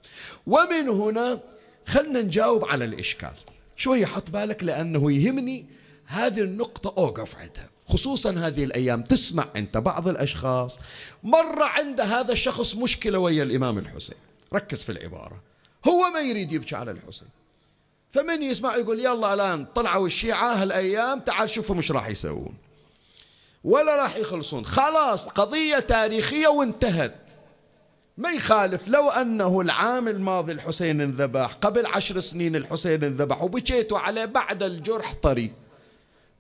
ومن 0.47 0.89
هنا 0.89 1.41
خلنا 1.87 2.23
نجاوب 2.23 2.65
على 2.65 2.85
الإشكال. 2.85 3.35
شوية 3.77 4.07
حط 4.07 4.31
بالك 4.31 4.65
لأنه 4.65 5.13
يهمني 5.13 5.67
هذه 6.07 6.41
النقطة 6.41 6.95
أوقف 6.99 7.37
عندها. 7.37 7.71
خصوصا 7.87 8.31
هذه 8.31 8.65
الأيام. 8.65 9.03
تسمع 9.03 9.49
أنت 9.57 9.77
بعض 9.77 10.09
الأشخاص. 10.09 10.79
مر 11.23 11.63
عند 11.63 12.01
هذا 12.01 12.33
الشخص 12.33 12.77
مشكلة 12.77 13.19
ويا 13.19 13.43
الإمام 13.43 13.79
الحسين. 13.79 14.17
ركز 14.55 14.83
في 14.83 14.93
العبارة. 14.93 15.43
هو 15.89 16.11
ما 16.11 16.21
يريد 16.21 16.53
يبكي 16.53 16.77
على 16.77 16.91
الحسين. 16.91 17.29
فمن 18.13 18.43
يسمع 18.43 18.77
يقول 18.77 19.01
يلا 19.01 19.35
الآن 19.35 19.65
طلعوا 19.65 20.07
الشيعة 20.07 20.63
هالأيام 20.63 21.21
تعال 21.21 21.51
شوفوا 21.51 21.77
مش 21.77 21.91
راح 21.91 22.09
يسوون. 22.09 22.55
ولا 23.65 23.97
راح 23.97 24.17
يخلصون. 24.17 24.65
خلاص 24.65 25.29
قضية 25.29 25.79
تاريخية 25.79 26.49
وانتهت. 26.49 27.17
ما 28.19 28.31
يخالف 28.31 28.89
لو 28.89 29.09
أنه 29.09 29.61
العام 29.61 30.09
الماضي 30.09 30.53
الحسين 30.53 31.01
انذبح 31.01 31.53
قبل 31.53 31.87
عشر 31.87 32.21
سنين 32.21 32.57
الحسين 32.57 33.05
انذبح 33.05 33.43
وبكيتوا 33.43 33.99
عليه 33.99 34.25
بعد 34.25 34.63
الجرح 34.63 35.15
طري. 35.23 35.53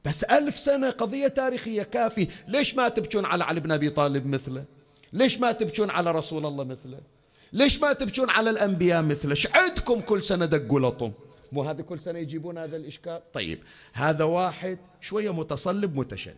بس 0.04 0.24
ألف 0.24 0.58
سنة 0.58 0.90
قضية 0.90 1.28
تاريخية 1.28 1.82
كافي 1.82 2.28
ليش 2.48 2.74
ما 2.74 2.88
تبكون 2.88 3.24
على 3.24 3.44
علي 3.44 3.60
بن 3.60 3.72
أبي 3.72 3.90
طالب 3.90 4.26
مثله؟ 4.26 4.64
ليش 5.12 5.38
ما 5.38 5.52
تبكون 5.52 5.90
على 5.90 6.10
رسول 6.10 6.46
الله 6.46 6.64
مثله؟ 6.64 6.98
ليش 7.52 7.80
ما 7.80 7.92
تبكون 7.92 8.30
على 8.30 8.50
الأنبياء 8.50 9.02
مثله؟ 9.02 9.36
عندكم 9.54 10.00
كل 10.00 10.22
سنة 10.22 10.46
دقوا 10.46 10.80
لطم. 10.80 11.12
مو 11.52 11.62
هذا 11.62 11.82
كل 11.82 12.00
سنة 12.00 12.18
يجيبون 12.18 12.58
هذا 12.58 12.76
الإشكال؟ 12.76 13.32
طيب 13.32 13.58
هذا 13.92 14.24
واحد 14.24 14.78
شوية 15.00 15.32
متصلب 15.32 15.96
متشنج. 15.96 16.36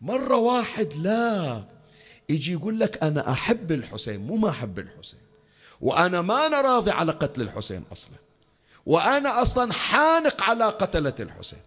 مرة 0.00 0.36
واحد 0.36 0.94
لا 0.94 1.64
يجي 2.28 2.52
يقول 2.52 2.80
لك 2.80 3.02
أنا 3.02 3.30
أحب 3.32 3.72
الحسين 3.72 4.20
مو 4.20 4.36
ما 4.36 4.48
أحب 4.48 4.78
الحسين. 4.78 5.20
وأنا 5.80 6.20
ما 6.20 6.46
أنا 6.46 6.60
راضي 6.60 6.90
على 6.90 7.12
قتل 7.12 7.42
الحسين 7.42 7.84
أصلا. 7.92 8.16
وأنا 8.86 9.42
أصلا 9.42 9.72
حانق 9.72 10.42
على 10.42 10.64
قتلة 10.64 11.14
الحسين. 11.20 11.58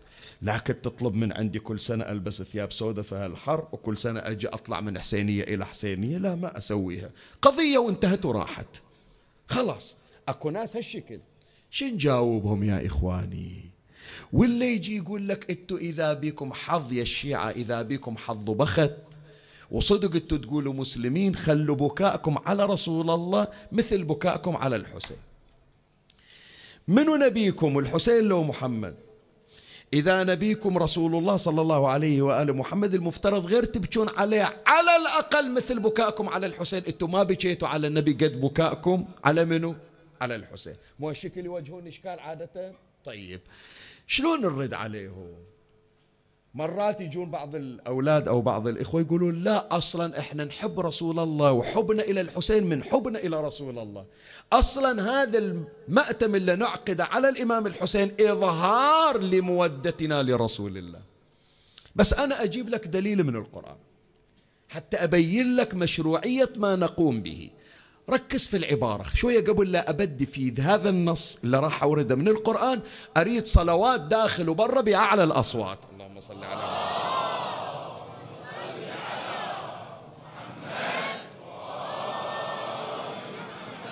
لكن 0.41 0.81
تطلب 0.81 1.15
من 1.15 1.33
عندي 1.33 1.59
كل 1.59 1.79
سنة 1.79 2.03
ألبس 2.03 2.41
ثياب 2.41 2.71
سوداء 2.71 3.03
في 3.03 3.15
هالحر 3.15 3.67
وكل 3.71 3.97
سنة 3.97 4.19
أجي 4.19 4.47
أطلع 4.47 4.81
من 4.81 4.99
حسينية 4.99 5.43
إلى 5.43 5.65
حسينية 5.65 6.17
لا 6.17 6.35
ما 6.35 6.57
أسويها. 6.57 7.09
قضية 7.41 7.77
وانتهت 7.77 8.25
وراحت. 8.25 8.67
خلاص 9.47 9.95
أكو 10.27 10.49
ناس 10.49 10.75
هالشكل. 10.75 11.19
شو 11.75 11.85
نجاوبهم 11.85 12.63
يا 12.63 12.85
إخواني؟ 12.85 13.65
واللي 14.33 14.75
يجي 14.75 14.97
يقول 14.97 15.27
لك 15.27 15.51
أنتوا 15.51 15.77
إذا 15.77 16.13
بكم 16.13 16.53
حظ 16.53 16.93
يا 16.93 17.01
الشيعة 17.01 17.49
إذا 17.49 17.81
بكم 17.81 18.17
حظ 18.17 18.49
بخت 18.49 18.91
وصدق 19.71 20.15
أنتوا 20.15 20.37
تقولوا 20.37 20.73
مسلمين 20.73 21.35
خلوا 21.35 21.75
بكاءكم 21.75 22.37
على 22.45 22.65
رسول 22.65 23.09
الله 23.09 23.47
مثل 23.71 24.03
بكاءكم 24.03 24.57
على 24.57 24.75
الحسين. 24.75 25.17
منو 26.87 27.15
نبيكم؟ 27.15 27.79
الحسين 27.79 28.23
لو 28.23 28.43
محمد. 28.43 28.95
إذا 29.93 30.23
نبيكم 30.23 30.77
رسول 30.77 31.15
الله 31.15 31.37
صلى 31.37 31.61
الله 31.61 31.87
عليه 31.87 32.21
وآله 32.21 32.53
محمد 32.53 32.93
المفترض 32.93 33.45
غير 33.45 33.63
تبكون 33.63 34.07
عليه 34.17 34.43
على 34.67 34.95
الأقل 34.95 35.51
مثل 35.51 35.79
بكاءكم 35.79 36.29
على 36.29 36.45
الحسين. 36.47 36.83
أنتم 36.87 37.11
ما 37.11 37.23
بكيتوا 37.23 37.67
على 37.67 37.87
النبي 37.87 38.13
قد 38.13 38.41
بكاءكم؟ 38.41 39.05
على 39.25 39.45
منو؟ 39.45 39.75
على 40.21 40.35
الحسين. 40.35 40.75
مو 40.99 41.09
الشكل 41.09 41.45
يوجهون 41.45 41.87
إشكال 41.87 42.19
عادة؟ 42.19 42.73
طيب. 43.05 43.41
شلون 44.07 44.41
نرد 44.41 44.73
عليهم؟ 44.73 45.33
مرات 46.53 47.01
يجون 47.01 47.31
بعض 47.31 47.55
الأولاد 47.55 48.27
أو 48.27 48.41
بعض 48.41 48.67
الإخوة 48.67 49.01
يقولون 49.01 49.43
لا 49.43 49.77
أصلا 49.77 50.19
إحنا 50.19 50.43
نحب 50.43 50.79
رسول 50.79 51.19
الله 51.19 51.51
وحبنا 51.51 52.03
إلى 52.03 52.21
الحسين 52.21 52.63
من 52.63 52.83
حبنا 52.83 53.19
إلى 53.19 53.41
رسول 53.41 53.79
الله. 53.79 54.05
أصلا 54.53 55.21
هذا 55.21 55.37
المأتم 55.37 56.35
اللي 56.35 56.55
نعقد 56.55 57.01
على 57.01 57.29
الإمام 57.29 57.67
الحسين 57.67 58.11
إظهار 58.19 59.21
لمودتنا 59.21 60.23
لرسول 60.23 60.77
الله. 60.77 61.01
بس 61.95 62.13
أنا 62.13 62.43
أجيب 62.43 62.69
لك 62.69 62.87
دليل 62.87 63.23
من 63.23 63.35
القرآن. 63.35 63.77
حتى 64.69 64.97
أبين 64.97 65.55
لك 65.55 65.73
مشروعية 65.73 66.49
ما 66.55 66.75
نقوم 66.75 67.21
به. 67.21 67.49
ركز 68.09 68.45
في 68.45 68.57
العبارة. 68.57 69.05
شوية 69.15 69.45
قبل 69.45 69.71
لا 69.71 69.89
أبدي 69.89 70.25
في 70.25 70.61
هذا 70.61 70.89
النص 70.89 71.39
اللي 71.43 71.59
راح 71.59 71.83
أوردة 71.83 72.15
من 72.15 72.27
القرآن 72.27 72.81
أريد 73.17 73.45
صلوات 73.45 74.01
داخل 74.01 74.49
وبرا 74.49 74.81
بأعلى 74.81 75.23
الأصوات. 75.23 75.79
اللهم 75.93 76.21
صل 76.21 76.43
على 76.43 76.55
محمد. 76.55 77.15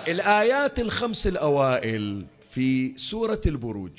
الآيات 0.08 0.80
الخمس 0.80 1.26
الأوائل 1.26 2.26
في 2.50 2.98
سورة 2.98 3.40
البروج. 3.46 3.92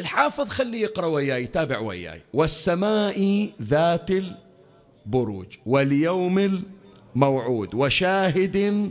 الحافظ 0.00 0.48
خليه 0.48 0.82
يقرأ 0.82 1.06
وياي 1.06 1.42
يتابع 1.42 1.78
وياي. 1.78 2.22
والسماء 2.32 3.48
ذات 3.62 4.10
البروج 4.10 5.46
واليوم 5.66 6.64
الموعود 7.16 7.74
وشاهد 7.74 8.90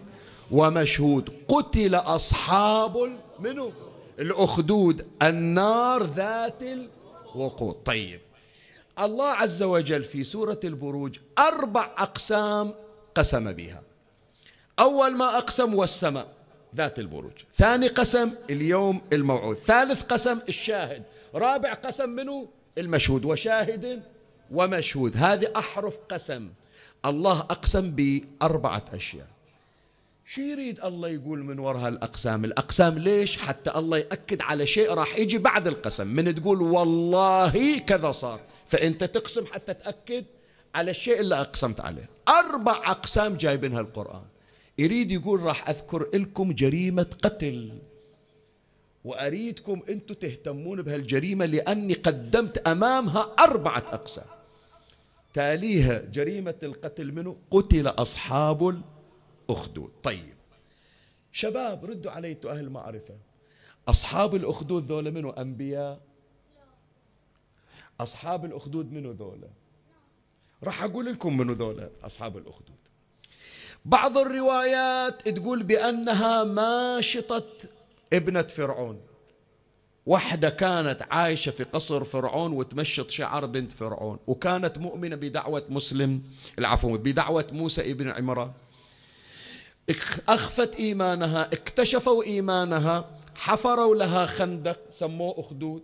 ومشهود. 0.51 1.29
قتل 1.47 1.95
أصحاب 1.95 3.17
منه 3.39 3.71
الأخدود. 4.19 5.05
النار 5.21 6.03
ذات 6.03 6.61
الوقود. 7.35 7.75
طيب. 7.85 8.21
الله 8.99 9.27
عز 9.27 9.63
وجل 9.63 10.03
في 10.03 10.23
سورة 10.23 10.59
البروج 10.63 11.17
أربع 11.39 11.89
أقسام 11.97 12.73
قسم 13.15 13.53
بها. 13.53 13.81
أول 14.79 15.15
ما 15.15 15.37
أقسم 15.37 15.73
والسماء 15.75 16.27
ذات 16.75 16.99
البروج. 16.99 17.33
ثاني 17.57 17.87
قسم 17.87 18.31
اليوم 18.49 19.01
الموعود. 19.13 19.57
ثالث 19.57 20.03
قسم 20.03 20.39
الشاهد. 20.49 21.03
رابع 21.35 21.73
قسم 21.73 22.09
منه 22.09 22.47
المشهود. 22.77 23.25
وشاهد 23.25 24.03
ومشهود. 24.51 25.17
هذه 25.17 25.47
أحرف 25.55 25.97
قسم. 26.09 26.49
الله 27.05 27.39
أقسم 27.39 27.91
بأربعة 27.91 28.85
أشياء. 28.93 29.27
شو 30.25 30.41
يريد 30.41 30.79
الله 30.83 31.09
يقول 31.09 31.43
من 31.43 31.59
وراء 31.59 31.87
الأقسام؟ 31.87 32.45
الأقسام 32.45 32.97
ليش؟ 32.97 33.37
حتى 33.37 33.71
الله 33.75 33.97
يأكد 33.97 34.41
على 34.41 34.67
شيء 34.67 34.93
راح 34.93 35.19
يجي 35.19 35.37
بعد 35.37 35.67
القسم. 35.67 36.07
من 36.07 36.35
تقول 36.35 36.61
والله 36.61 37.77
كذا 37.77 38.11
صار. 38.11 38.39
فأنت 38.67 39.03
تقسم 39.03 39.45
حتى 39.45 39.73
تأكد 39.73 40.25
على 40.75 40.91
الشيء 40.91 41.19
اللي 41.19 41.41
أقسمت 41.41 41.79
عليه. 41.79 42.09
أربع 42.27 42.91
أقسام 42.91 43.37
جايبينها 43.37 43.81
القرآن. 43.81 44.23
يريد 44.77 45.11
يقول 45.11 45.39
راح 45.39 45.69
أذكر 45.69 46.09
لكم 46.13 46.51
جريمة 46.51 47.07
قتل. 47.21 47.71
وأريدكم 49.05 49.81
أنتم 49.89 50.13
تهتمون 50.13 50.81
بهالجريمة 50.81 51.45
لأني 51.45 51.93
قدمت 51.93 52.57
أمامها 52.57 53.35
أربعة 53.39 53.83
أقسام. 53.91 54.25
تاليها 55.33 55.99
جريمة 55.99 56.55
القتل 56.63 57.11
منه 57.11 57.37
قتل 57.51 57.87
أصحاب 57.87 58.81
الأخدود. 59.49 59.91
طيب 60.03 60.35
شباب 61.31 61.85
ردوا 61.85 62.11
علي 62.11 62.37
أهل 62.45 62.59
المعرفة. 62.59 63.17
أصحاب 63.87 64.35
الأخدود 64.35 64.85
ذولا 64.91 65.09
منو؟ 65.09 65.29
أنبياء؟ 65.29 66.01
أصحاب 67.99 68.45
الأخدود 68.45 68.91
منو 68.91 69.11
ذولا؟ 69.11 69.47
راح 70.63 70.83
أقول 70.83 71.05
لكم 71.05 71.37
منو 71.37 71.53
ذولا 71.53 71.89
أصحاب 72.03 72.37
الأخدود. 72.37 72.75
بعض 73.85 74.17
الروايات 74.17 75.29
تقول 75.29 75.63
بأنها 75.63 76.43
ماشطة 76.43 77.47
ابنة 78.13 78.41
فرعون. 78.41 79.01
وحدة 80.09 80.49
كانت 80.49 81.01
عايشة 81.11 81.51
في 81.51 81.63
قصر 81.63 82.03
فرعون 82.03 82.53
وتمشط 82.53 83.09
شعر 83.09 83.45
بنت 83.45 83.71
فرعون 83.71 84.19
وكانت 84.27 84.77
مؤمنة 84.77 85.15
بدعوة 85.15 85.63
مسلم 85.69 86.21
العفو 86.59 86.97
بدعوة 86.97 87.45
موسى 87.51 87.91
ابن 87.91 88.09
عمران. 88.09 88.51
أخفت 90.29 90.75
إيمانها 90.75 91.41
اكتشفوا 91.53 92.23
إيمانها 92.23 93.09
حفروا 93.35 93.95
لها 93.95 94.25
خندق 94.25 94.79
سموه 94.89 95.35
أخدود 95.37 95.83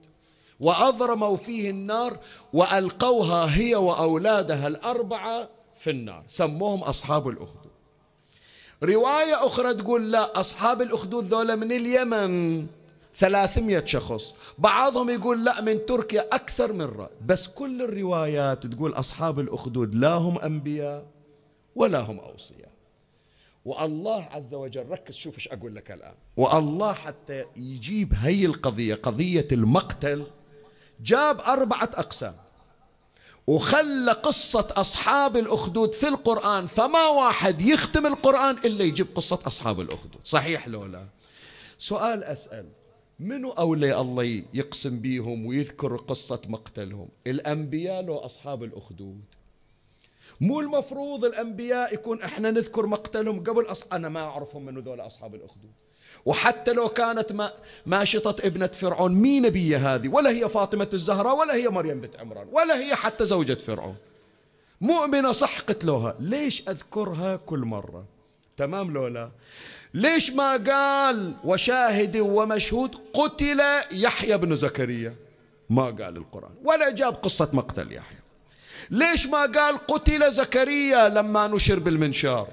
وأضرموا 0.60 1.38
فيه 1.38 1.70
النار 1.70 2.20
وألقوها 2.54 3.58
هي 3.58 3.76
وأولادها 3.76 4.68
الأربعة 4.68 5.50
في 5.80 5.90
النار. 5.90 6.24
سموهم 6.28 6.84
أصحاب 6.84 7.28
الأخدود. 7.28 7.72
رواية 8.84 9.46
أخرى 9.46 9.74
تقول 9.74 10.12
لا 10.12 10.40
أصحاب 10.40 10.82
الأخدود 10.82 11.24
ذولا 11.24 11.56
من 11.56 11.72
اليمن. 11.72 12.68
ثلاثمية 13.16 13.86
شخص. 13.86 14.36
بعضهم 14.58 15.10
يقول 15.10 15.46
لا 15.46 15.62
من 15.62 15.86
تركيا 15.86 16.28
أكثر 16.32 16.74
من 16.74 16.86
رأي. 16.86 17.10
بس 17.26 17.48
كل 17.48 17.82
الروايات 17.82 18.66
تقول 18.66 18.94
أصحاب 18.94 19.40
الأخدود 19.40 19.96
لا 19.96 20.14
هم 20.14 20.38
أنبياء 20.38 21.06
ولا 21.76 22.00
هم 22.00 22.20
أوصياء. 22.20 22.72
والله 23.66 24.24
عز 24.32 24.54
وجل 24.54 24.90
ركز 24.90 25.16
شوف 25.16 25.36
إيش 25.36 25.48
أقول 25.48 25.76
لك 25.76 25.92
الآن. 25.92 26.14
والله 26.38 26.94
حتى 26.94 27.46
يجيب 27.56 28.14
هي 28.14 28.46
القضية 28.46 28.96
قضية 28.96 29.48
المقتل 29.52 30.28
جاب 31.02 31.42
أربعة 31.42 31.90
أقسام. 31.94 32.36
وخلى 33.48 34.12
قصة 34.12 34.68
أصحاب 34.72 35.38
الأخدود 35.38 35.96
في 35.96 36.08
القرآن 36.08 36.66
فما 36.66 37.08
واحد 37.08 37.62
يختم 37.62 38.06
القرآن 38.06 38.58
إلا 38.58 38.84
يجيب 38.84 39.08
قصة 39.16 39.40
أصحاب 39.48 39.80
الأخدود. 39.80 40.22
صحيح 40.26 40.68
لو 40.68 40.86
لا؟ 40.86 41.06
سؤال 41.80 42.24
أسأل. 42.24 42.66
منو 43.20 43.50
أولي 43.50 44.02
الله 44.02 44.44
يقسم 44.54 45.00
بيهم 45.00 45.46
ويذكر 45.46 45.98
قصة 45.98 46.42
مقتلهم؟ 46.48 47.08
الأنبياء 47.28 48.02
لو 48.02 48.16
أصحاب 48.16 48.64
الأخدود. 48.64 49.22
مو 50.42 50.60
المفروض 50.60 51.26
الأنبياء 51.26 51.94
يكون 51.94 52.22
إحنا 52.22 52.52
نذكر 52.52 52.86
مقتلهم 52.86 53.44
قبل 53.44 53.64
أص... 53.64 53.84
أنا 53.94 54.10
ما 54.10 54.20
أعرفهم 54.20 54.66
من 54.66 54.80
ذول 54.80 55.00
أصحاب 55.00 55.36
الأخدود. 55.36 55.72
وحتى 56.26 56.74
لو 56.74 56.90
كانت 56.90 57.32
ما 57.32 57.54
ماشطة 57.86 58.36
ابنة 58.46 58.68
فرعون 58.68 59.14
مين 59.14 59.44
نبية 59.44 59.96
هذه؟ 59.96 60.08
ولا 60.08 60.30
هي 60.30 60.50
فاطمة 60.50 60.90
الزهراء 60.94 61.38
ولا 61.38 61.56
هي 61.56 61.68
مريم 61.68 62.02
بنت 62.02 62.16
عمران 62.20 62.48
ولا 62.52 62.80
هي 62.80 62.96
حتى 62.96 63.26
زوجة 63.26 63.54
فرعون. 63.54 63.96
مؤمنة 64.82 65.32
صح 65.32 65.60
قتلوها. 65.60 66.16
ليش 66.20 66.70
أذكرها 66.70 67.36
كل 67.36 67.60
مرة؟ 67.60 68.06
تمام 68.58 68.94
لولا؟ 68.94 69.32
ليش 69.96 70.32
ما 70.32 70.52
قال 70.58 71.34
وشاهد 71.44 72.18
ومشهود 72.18 72.96
قتل 73.14 73.62
يحيى 73.92 74.38
بن 74.38 74.56
زكريا؟ 74.56 75.16
ما 75.70 75.84
قال 75.84 76.18
القرآن 76.18 76.52
ولا 76.64 76.90
جاب 76.90 77.14
قصة 77.14 77.50
مقتل 77.54 77.92
يحيى. 77.94 78.18
ليش 78.90 79.28
ما 79.28 79.42
قال 79.46 79.78
قتل 79.78 80.32
زكريا 80.32 81.10
لما 81.10 81.48
نشر 81.48 81.80
بالمنشار؟ 81.80 82.48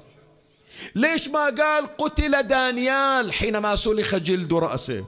ليش 0.95 1.29
ما 1.29 1.45
قال 1.45 1.97
قتل 1.97 2.43
دانيال 2.43 3.33
حينما 3.33 3.77
سلخ 3.77 4.15
جلد 4.15 4.53
رأسه؟ 4.53 5.05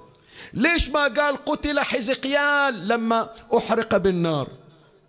ليش 0.55 0.91
ما 0.91 1.03
قال 1.03 1.45
قتل 1.45 1.81
حزقيال 1.81 2.89
لما 2.89 3.31
أحرق 3.57 3.97
بالنار؟ 3.97 4.49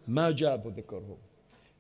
ما 0.08 0.32
جابوا 0.32 0.72
ذكرهم 0.72 1.18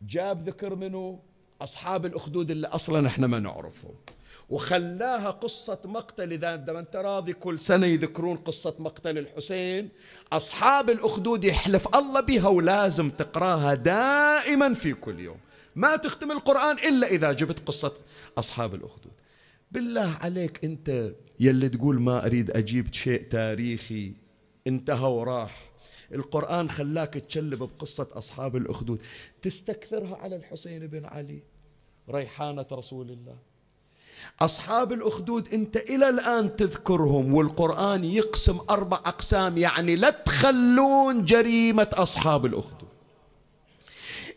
جاب 0.02 0.50
ذكر 0.50 0.76
منه 0.76 1.20
أصحاب 1.62 2.06
الأخدود 2.06 2.52
اللي 2.52 2.68
أصلا 2.68 3.08
إحنا 3.08 3.28
ما 3.28 3.39
نعرفهم. 3.39 3.96
وخلاها 4.50 5.32
قصة 5.32 5.80
مقتل. 5.86 6.34
إذا 6.34 6.80
أنت 6.80 6.96
راضي 6.96 7.34
كل 7.34 7.60
سنة 7.60 7.86
يذكرون 7.86 8.38
قصة 8.38 8.76
مقتل 8.80 9.18
الحسين 9.18 9.89
أصحاب 10.32 10.89
الأخدود 10.89 11.43
يحلف 11.43 11.96
الله 11.96 12.22
بها 12.22 12.48
ولازم 12.48 13.10
تقراها 13.10 13.74
دائما 13.74 14.74
في 14.74 14.93
كل 14.93 15.20
يوم. 15.20 15.38
ما 15.76 15.96
تختم 15.96 16.32
القرآن 16.32 16.78
إلا 16.78 17.08
إذا 17.08 17.32
جبت 17.32 17.68
قصة 17.68 17.93
أصحاب 18.38 18.76
الأخدود. 18.76 19.12
بالله 19.72 20.18
عليك 20.22 20.66
أنت 20.66 21.12
يلي 21.39 21.70
تقول 21.70 22.02
ما 22.02 22.26
أريد 22.26 22.52
أجيب 22.52 22.93
شيء 22.93 23.22
تاريخي 23.22 24.14
انتهى 24.68 25.08
وراح. 25.08 25.70
القرآن 26.12 26.70
خلاك 26.70 27.14
تشلب 27.14 27.60
بقصة 27.60 28.08
أصحاب 28.12 28.56
الأخدود. 28.56 29.02
تستكثرها 29.41 30.16
على 30.16 30.36
الحسين 30.36 30.88
بن 30.88 31.06
علي 31.06 31.43
ريحانة 32.10 32.66
رسول 32.72 33.10
الله. 33.12 33.38
أصحاب 34.41 34.93
الأخدود 34.93 35.53
أنت 35.53 35.78
إلى 35.78 36.09
الآن 36.09 36.55
تذكرهم 36.55 37.34
والقرآن 37.34 38.03
يقسم 38.03 38.59
أربع 38.70 38.97
أقسام 38.97 39.57
يعني 39.57 39.95
لا 39.95 40.09
تخلون 40.09 41.26
جريمة 41.26 41.88
أصحاب 41.93 42.45
الأخدود. 42.45 42.89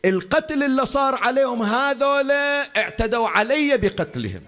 القتل 0.05 0.62
اللي 0.62 0.87
صار 0.87 1.14
عليهم 1.14 1.62
هذولا 1.62 2.62
اعتدوا 2.76 3.29
علي 3.29 3.79
بقتلهم. 3.79 4.43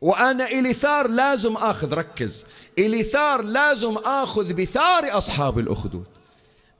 وأنا 0.00 0.46
إلي 0.46 0.74
ثار 0.74 1.08
لازم 1.08 1.56
آخذ 1.56 1.94
ركز. 1.94 2.44
إلي 2.78 3.02
ثار 3.02 3.42
لازم 3.42 3.96
آخذ 3.96 4.54
بثار 4.54 5.18
أصحاب 5.18 5.58
الأخدود. 5.58 6.06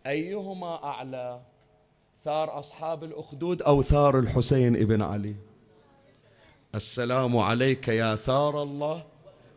أيهما 0.07 0.85
أعلى 0.85 1.41
ثار 2.25 2.59
أصحاب 2.59 3.05
الأخدود 3.05 3.63
أو 3.63 3.83
ثار 3.83 4.19
الحسين 4.19 4.77
ابن 4.77 5.03
علي؟ 5.03 5.35
السلام 6.75 7.37
عليك 7.37 7.89
يا 7.89 8.15
ثار 8.15 8.63
الله 8.63 9.03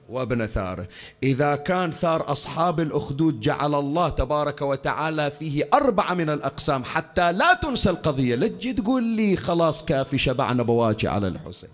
وابن 0.09 0.45
ثاره. 0.45 0.87
إذا 1.23 1.55
كان 1.55 1.91
ثار 1.91 2.31
أصحاب 2.31 2.79
الأخدود 2.79 3.39
جعل 3.39 3.75
الله 3.75 4.09
تبارك 4.09 4.61
وتعالى 4.61 5.31
فيه 5.31 5.69
أربعة 5.73 6.13
من 6.13 6.29
الأقسام 6.29 6.83
حتى 6.83 7.31
لا 7.31 7.53
تنسى 7.53 7.89
القضية. 7.89 8.35
لجي 8.35 8.73
تقول 8.73 9.03
لي 9.03 9.35
خلاص 9.35 9.85
كافي 9.85 10.17
شبعنا 10.17 10.63
بواجي 10.63 11.07
على 11.07 11.27
الحسين. 11.27 11.69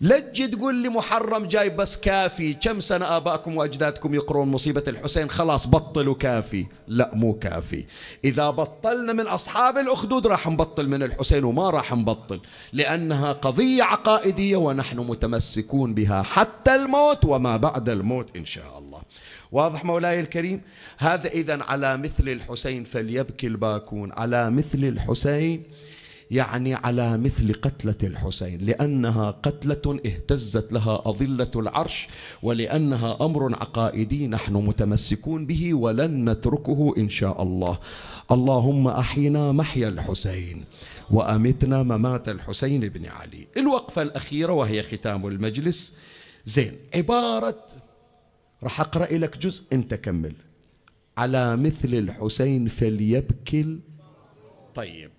لجي 0.00 0.46
تقول 0.46 0.74
لي 0.74 0.88
محرم 0.88 1.46
جاي 1.46 1.70
بس 1.70 1.96
كافي. 1.96 2.54
كم 2.54 2.80
سنة 2.80 3.16
آبائكم 3.16 3.56
وأجدادكم 3.56 4.14
يقرون 4.14 4.48
مصيبة 4.48 4.82
الحسين؟ 4.88 5.30
خلاص 5.30 5.66
بطلوا 5.66 6.14
كافي. 6.14 6.66
لا 6.88 7.10
مو 7.14 7.32
كافي. 7.32 7.84
إذا 8.24 8.50
بطلنا 8.50 9.12
من 9.12 9.26
أصحاب 9.26 9.78
الأخدود 9.78 10.26
راح 10.26 10.48
نبطل 10.48 10.88
من 10.88 11.02
الحسين 11.02 11.44
وما 11.44 11.70
راح 11.70 11.92
نبطل 11.92 12.40
لأنها 12.72 13.32
قضية 13.32 13.82
عقائدية 13.82 14.56
ونحن 14.56 14.98
متمسكون 14.98 15.94
بها 15.94 16.22
حتى 16.22 16.74
الموت 16.74 17.24
وما 17.24 17.56
بعد 17.56 17.88
الموت 17.88 18.36
إن 18.36 18.44
شاء 18.44 18.78
الله. 18.78 19.00
واضح 19.52 19.84
مولاي 19.84 20.20
الكريم؟ 20.20 20.60
هذا 20.98 21.28
إذا 21.28 21.62
على 21.62 21.96
مثل 21.96 22.28
الحسين 22.28 22.84
فليبكي 22.84 23.46
الباكون. 23.46 24.12
على 24.12 24.50
مثل 24.50 24.84
الحسين 24.84 25.62
يعني 26.30 26.74
على 26.74 27.18
مثل 27.18 27.52
قتلة 27.52 27.94
الحسين 28.02 28.60
لأنها 28.60 29.30
قتلة 29.30 30.00
اهتزت 30.06 30.72
لها 30.72 31.02
أظلة 31.06 31.50
العرش 31.56 32.08
ولأنها 32.42 33.18
أمر 33.20 33.54
عقائدي 33.54 34.28
نحن 34.28 34.52
متمسكون 34.54 35.46
به 35.46 35.74
ولن 35.74 36.30
نتركه 36.30 36.94
إن 36.98 37.08
شاء 37.08 37.42
الله. 37.42 37.78
اللهم 38.32 38.88
أحينا 38.88 39.52
محيا 39.52 39.88
الحسين 39.88 40.64
وأمتنا 41.10 41.82
ممات 41.82 42.28
الحسين 42.28 42.88
بن 42.88 43.06
علي. 43.06 43.46
الوقفة 43.56 44.02
الأخيرة 44.02 44.52
وهي 44.52 44.82
ختام 44.82 45.26
المجلس. 45.26 45.92
زين 46.44 46.76
عبارة 46.94 47.66
راح 48.62 48.80
أقرأ 48.80 49.12
لك 49.12 49.38
جزء 49.38 49.64
أنت 49.72 49.94
كمل. 49.94 50.32
على 51.18 51.56
مثل 51.56 51.94
الحسين 51.94 52.68
فليبكي 52.68 53.78
طيب. 54.74 55.10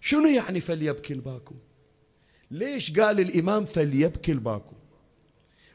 شنو 0.00 0.26
يعني 0.26 0.60
فليبكي 0.60 1.12
الباكو؟ 1.12 1.54
ليش 2.50 3.00
قال 3.00 3.20
الإمام 3.20 3.64
فليبكي 3.64 4.32
الباكو؟ 4.32 4.74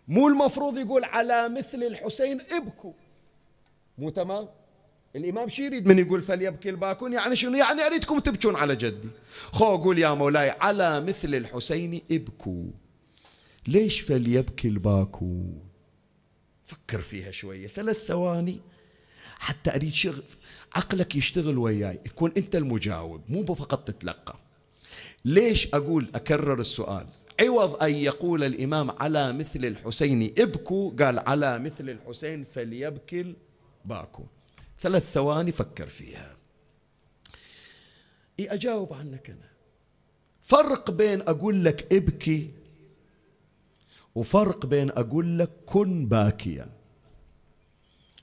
مو 0.07 0.27
المفروض 0.27 0.77
يقول 0.77 1.03
على 1.03 1.49
مثل 1.49 1.83
الحسين 1.83 2.41
ابكوا 2.41 2.93
مو 3.97 4.09
تمام؟ 4.09 4.47
الإمام 5.15 5.49
شو 5.49 5.61
يريد 5.61 5.87
من 5.87 5.99
يقول 5.99 6.21
فليبكي 6.21 6.69
الباكون؟ 6.69 7.13
يعني 7.13 7.35
شنو؟ 7.35 7.57
يعني 7.57 7.81
أريدكم 7.81 8.19
تبكون 8.19 8.55
على 8.55 8.75
جدي. 8.75 9.09
خو 9.51 9.77
قول 9.77 9.99
يا 9.99 10.13
مولاي 10.13 10.49
على 10.49 11.01
مثل 11.01 11.35
الحسين 11.35 12.01
ابكوا 12.11 12.65
ليش 13.67 13.99
فليبكي 13.99 14.67
الباكون 14.67 15.59
فكر 16.65 17.01
فيها 17.01 17.31
شوية. 17.31 17.67
ثلاث 17.67 18.05
ثواني. 18.05 18.59
حتى 19.39 19.75
أريد 19.75 19.93
شغل 19.93 20.23
عقلك 20.75 21.15
يشتغل 21.15 21.57
وياي 21.57 21.97
تكون 21.97 22.31
أنت 22.37 22.55
المجاوب 22.55 23.21
مو 23.29 23.45
فقط 23.45 23.87
تتلقى. 23.87 24.35
ليش 25.25 25.67
أقول 25.73 26.09
أكرر 26.15 26.59
السؤال؟ 26.59 27.07
عوض 27.41 27.83
أن 27.83 27.95
يقول 27.95 28.43
الإمام 28.43 28.91
على 28.91 29.33
مثل 29.33 29.65
الحسين 29.65 30.33
ابكوا 30.37 30.91
قال 30.91 31.19
على 31.19 31.59
مثل 31.59 31.89
الحسين 31.89 32.43
فليبكي 32.43 33.35
باكو. 33.85 34.23
ثلاث 34.81 35.11
ثواني 35.11 35.51
فكر 35.51 35.87
فيها. 35.87 36.35
إيه 38.39 38.53
أجاوب 38.53 38.93
عنك 38.93 39.29
أنا. 39.29 39.49
فرق 40.41 40.91
بين 40.91 41.21
أقول 41.21 41.65
لك 41.65 41.93
ابكي 41.93 42.51
وفرق 44.15 44.65
بين 44.65 44.89
أقول 44.89 45.39
لك 45.39 45.49
كن 45.65 46.05
باكيا. 46.05 46.69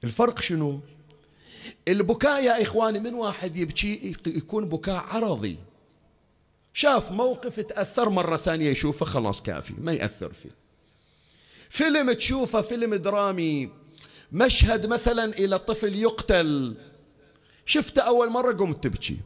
الفرق 0.04 0.40
شنو؟ 0.40 0.80
البكاء 1.88 2.44
يا 2.44 2.62
إخواني 2.62 3.00
من 3.00 3.14
واحد 3.14 3.56
يبكي 3.56 4.16
يكون 4.26 4.68
بكاء 4.68 5.04
عرضي. 5.10 5.58
شاف 6.74 7.12
موقف 7.12 7.60
تأثر 7.60 8.08
مرة 8.08 8.36
ثانية 8.36 8.70
يشوفه 8.70 9.06
خلاص 9.06 9.42
كافي 9.42 9.74
ما 9.78 9.92
يأثر 9.92 10.32
فيه. 10.32 10.50
فيلم 11.70 12.12
تشوفه 12.12 12.62
فيلم 12.62 12.94
درامي 12.94 13.70
مشهد 14.32 14.86
مثلا 14.86 15.24
إلى 15.24 15.58
طفل 15.58 15.94
يقتل. 15.94 16.74
شفته 17.66 18.02
أول 18.02 18.30
مرة 18.30 18.52
قمت 18.52 18.84
تبكي. 18.84 19.16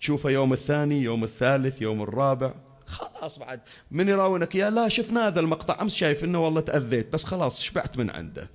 تشوفه 0.00 0.30
يوم 0.30 0.52
الثاني 0.52 1.02
يوم 1.02 1.24
الثالث 1.24 1.82
يوم 1.82 2.02
الرابع. 2.02 2.54
خلاص 2.86 3.38
بعد. 3.38 3.60
من 3.90 4.08
يراونك؟ 4.08 4.54
يا 4.54 4.70
لا 4.70 4.88
شفنا 4.88 5.26
هذا 5.26 5.40
المقطع. 5.40 5.82
أمس 5.82 5.94
شايف 5.94 6.24
إنه 6.24 6.44
والله 6.44 6.60
تأذيت 6.60 7.12
بس 7.12 7.24
خلاص 7.24 7.62
شبعت 7.62 7.96
من 7.96 8.10
عنده. 8.10 8.50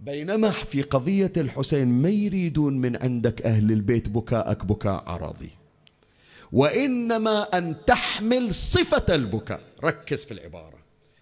بينما 0.00 0.50
في 0.50 0.82
قضية 0.82 1.32
الحسين 1.36 1.88
ما 1.88 2.08
يريدون 2.08 2.78
من 2.78 2.96
عندك 2.96 3.42
أهل 3.42 3.72
البيت 3.72 4.08
بكاءك 4.08 4.64
بكاء 4.64 5.04
عرضي 5.06 5.50
وإنما 6.52 7.42
أن 7.42 7.76
تحمل 7.86 8.54
صفة 8.54 9.14
البكاء. 9.14 9.60
ركز 9.84 10.24
في 10.24 10.34
العبارة. 10.34 10.78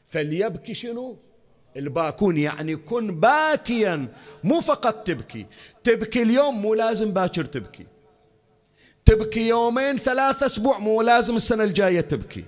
فليبكي 0.08 0.74
شنو؟ 0.74 1.16
الباكون 1.76 2.36
يعني 2.36 2.76
كن 2.76 3.20
باكيا 3.20 4.08
مو 4.44 4.60
فقط 4.60 5.06
تبكي. 5.06 5.46
تبكي 5.84 6.22
اليوم 6.22 6.62
مو 6.62 6.74
لازم 6.74 7.12
باكر 7.12 7.44
تبكي. 7.44 7.86
تبكي 9.04 9.48
يومين 9.48 9.96
ثلاثة 9.96 10.46
أسبوع 10.46 10.78
مو 10.78 11.02
لازم 11.02 11.36
السنة 11.36 11.64
الجاية 11.64 12.00
تبكي. 12.00 12.44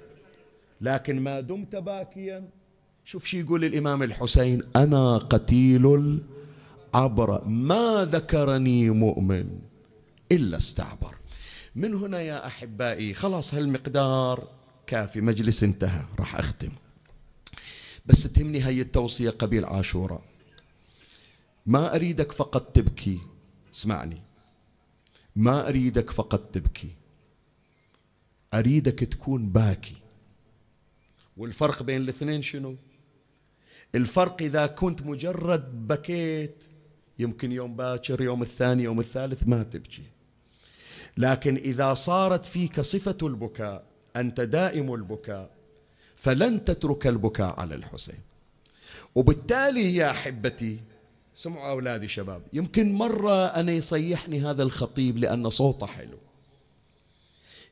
لكن 0.81 1.21
ما 1.21 1.41
دمت 1.41 1.77
باكيا 1.77 2.49
شوف 3.07 3.25
شي 3.25 3.41
يقول 3.41 3.65
الإمام 3.65 4.03
الحسين 4.03 4.63
أنا 4.77 5.19
قتيل 5.19 5.87
العبر 6.95 7.45
ما 7.45 8.05
ذكرني 8.05 8.91
مؤمن 8.91 9.61
إلا 10.33 10.57
استعبر. 10.57 11.15
من 11.75 11.95
هنا 11.95 12.21
يا 12.21 12.47
أحبائي 12.47 13.15
خلاص 13.15 13.55
هالمقدار 13.55 14.49
كافي 14.87 15.21
مجلس 15.21 15.65
انتهى 15.65 16.05
راح 16.19 16.37
أختم. 16.37 16.73
بس 18.07 18.23
تهمني 18.23 18.61
هاي 18.61 18.81
التوصية 18.81 19.31
قبيل 19.31 19.65
عاشوراء. 19.65 20.23
ما 21.67 21.95
أريدك 21.95 22.33
فقط 22.33 22.63
تبكي 22.63 23.21
اسمعني. 23.75 24.23
ما 25.37 25.69
أريدك 25.69 26.11
فقط 26.11 26.41
تبكي 26.41 26.91
أريدك 28.55 28.99
تكون 28.99 29.49
باكي. 29.49 29.97
والفرق 31.37 31.83
بين 31.83 32.01
الاثنين 32.01 32.43
شنو؟ 32.43 32.77
الفرق 33.97 34.43
إذا 34.43 34.67
كنت 34.67 35.03
مجرد 35.03 35.89
بكيت 35.89 36.65
يمكن 37.19 37.53
يوم 37.53 37.77
باكر 37.77 38.23
يوم 38.23 38.43
الثاني 38.43 38.83
يوم 38.83 39.01
الثالث 39.01 39.43
ما 39.47 39.63
تبكي. 39.63 40.03
لكن 41.17 41.57
إذا 41.57 41.95
صارت 41.95 42.45
فيك 42.45 42.81
صفة 42.81 43.17
البكاء 43.23 43.85
أنت 44.17 44.41
دائم 44.41 44.95
البكاء 44.95 45.51
فلن 46.17 46.65
تترك 46.65 47.07
البكاء 47.07 47.61
على 47.61 47.75
الحسين. 47.75 48.21
وبالتالي 49.15 49.97
يا 49.97 50.11
أحبتي 50.11 50.81
سمعوا 51.35 51.71
أولادي 51.71 52.09
شباب 52.09 52.43
يمكن 52.53 52.93
مرة 52.93 53.47
أنا 53.47 53.73
يصيحني 53.73 54.41
هذا 54.41 54.63
الخطيب 54.63 55.19
لأن 55.19 55.51
صوته 55.51 55.87
حلو. 55.87 56.19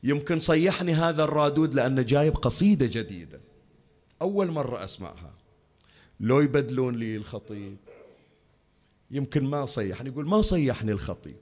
يمكن 0.03 0.39
صيحني 0.39 0.93
هذا 0.93 1.23
الرادود 1.23 1.73
لأنه 1.73 2.01
جايب 2.01 2.35
قصيدة 2.37 2.85
جديدة. 2.85 3.39
أول 4.21 4.51
مرة 4.51 4.83
أسمعها. 4.83 5.34
لو 6.19 6.39
يبدلون 6.39 6.95
لي 6.95 7.15
الخطيب. 7.15 7.77
يمكن 9.11 9.43
ما 9.43 9.65
صيحني 9.65 10.09
يقول 10.09 10.27
ما 10.27 10.41
صيحني 10.41 10.91
الخطيب. 10.91 11.35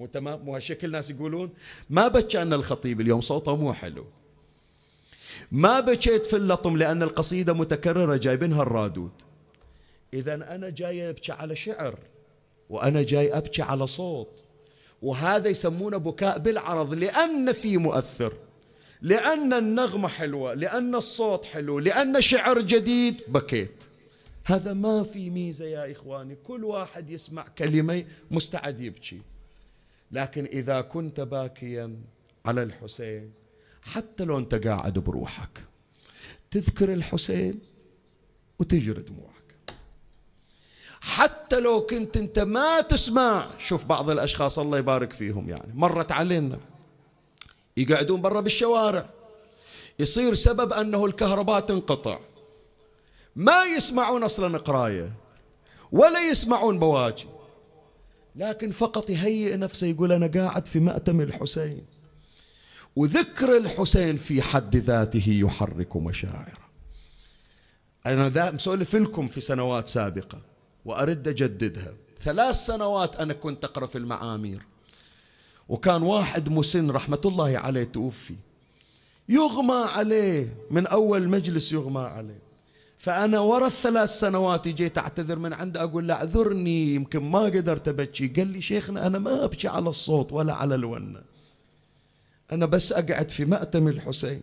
مو 0.00 0.06
تمام؟ 0.06 0.44
مو 0.44 0.54
هالشكل 0.54 0.90
ناس 0.90 1.10
يقولون 1.10 1.50
ما 1.90 2.08
بكى 2.08 2.42
أن 2.42 2.52
الخطيب 2.52 3.00
اليوم 3.00 3.20
صوته 3.20 3.56
مو 3.56 3.72
حلو. 3.72 4.06
ما 5.52 5.80
بكيت 5.80 6.26
في 6.26 6.36
اللطم 6.36 6.76
لأن 6.76 7.02
القصيدة 7.02 7.52
متكررة 7.52 8.16
جايبينها 8.16 8.62
الرادود. 8.62 9.12
إذا 10.14 10.34
أنا 10.34 10.70
جاي 10.70 11.10
أبكي 11.10 11.32
على 11.32 11.56
شعر 11.56 11.98
وأنا 12.70 13.02
جاي 13.02 13.36
أبكي 13.38 13.62
على 13.62 13.86
صوت. 13.86 14.42
وهذا 15.02 15.48
يسمونه 15.48 15.96
بكاء 15.96 16.38
بالعرض 16.38 16.94
لأن 16.94 17.52
في 17.52 17.76
مؤثر 17.76 18.32
لأن 19.02 19.52
النغمة 19.52 20.08
حلوة 20.08 20.54
لأن 20.54 20.94
الصوت 20.94 21.44
حلو 21.44 21.78
لأن 21.78 22.20
شعر 22.20 22.60
جديد. 22.60 23.20
بكيت. 23.28 23.84
هذا 24.48 24.72
ما 24.72 25.02
في 25.02 25.30
ميزة 25.30 25.64
يا 25.64 25.92
إخواني 25.92 26.36
كل 26.44 26.64
واحد 26.64 27.10
يسمع 27.10 27.46
كلمة 27.58 28.04
مستعد 28.30 28.80
يبكي. 28.80 29.20
لكن 30.12 30.44
إذا 30.44 30.80
كنت 30.80 31.20
باكيا 31.20 31.96
على 32.46 32.62
الحسين 32.62 33.32
حتى 33.82 34.24
لو 34.24 34.38
أنت 34.38 34.54
قاعد 34.66 34.98
بروحك 34.98 35.64
تذكر 36.50 36.92
الحسين 36.92 37.60
وتجري 38.58 39.02
دموعك 39.02 39.36
حتى 41.00 41.60
لو 41.60 41.86
كنت 41.86 42.16
أنت 42.16 42.38
ما 42.38 42.80
تسمع 42.80 43.48
شوف 43.58 43.84
بعض 43.84 44.10
الأشخاص 44.10 44.58
الله 44.58 44.78
يبارك 44.78 45.12
فيهم 45.12 45.50
يعني 45.50 45.72
مرت 45.74 46.12
علينا. 46.12 46.58
يقعدون 47.76 48.20
برا 48.20 48.40
بالشوارع. 48.40 49.10
يصير 49.98 50.34
سبب 50.34 50.72
أنه 50.72 51.06
الكهرباء 51.06 51.60
تنقطع. 51.60 52.18
ما 53.36 53.62
يسمعون 53.64 54.22
أصلا 54.22 54.58
قراية 54.58 55.12
ولا 55.92 56.30
يسمعون 56.30 56.78
بواجي 56.78 57.26
لكن 58.36 58.70
فقط 58.70 59.10
يهيئ 59.10 59.56
نفسه 59.56 59.86
يقول 59.86 60.12
أنا 60.12 60.26
قاعد 60.26 60.68
في 60.68 60.80
مأتم 60.80 61.20
الحسين 61.20 61.84
وذكر 62.96 63.56
الحسين 63.56 64.16
في 64.16 64.42
حد 64.42 64.76
ذاته 64.76 65.28
يحرك 65.28 65.96
مشاعره. 65.96 66.66
أنا 68.06 68.28
ذا 68.28 68.50
مسولف 68.50 68.96
لكم 68.96 69.28
في 69.28 69.40
سنوات 69.40 69.88
سابقة 69.88 70.38
وأرد 70.84 71.28
أجددها. 71.28 71.92
ثلاث 72.22 72.54
سنوات 72.54 73.16
أنا 73.16 73.32
كنت 73.32 73.64
أقرأ 73.64 73.86
في 73.86 73.98
المعامير 73.98 74.62
وكان 75.68 76.02
واحد 76.02 76.48
مسن 76.48 76.90
رحمة 76.90 77.20
الله 77.24 77.58
عليه 77.58 77.84
توفي 77.84 78.34
يغمى 79.28 79.84
عليه 79.94 80.56
من 80.70 80.86
أول 80.86 81.28
مجلس 81.28 81.72
يغمى 81.72 82.00
عليه. 82.00 82.45
فأنا 82.98 83.40
ورا 83.40 83.66
الثلاث 83.66 84.10
سنوات 84.10 84.68
جيت 84.68 84.98
أعتذر 84.98 85.38
من 85.38 85.52
عنده 85.52 85.82
أقول 85.82 86.08
له 86.08 86.14
أعذرني 86.14 86.94
يمكن 86.94 87.22
ما 87.22 87.40
قدرت 87.40 87.88
أبكي. 87.88 88.28
قال 88.28 88.46
لي 88.46 88.62
شيخنا 88.62 89.06
أنا 89.06 89.18
ما 89.18 89.44
أبكي 89.44 89.68
على 89.68 89.88
الصوت 89.88 90.32
ولا 90.32 90.54
على 90.54 90.74
الونة 90.74 91.20
أنا 92.52 92.66
بس 92.66 92.92
أقعد 92.92 93.30
في 93.30 93.44
مأتم 93.44 93.88
الحسين 93.88 94.40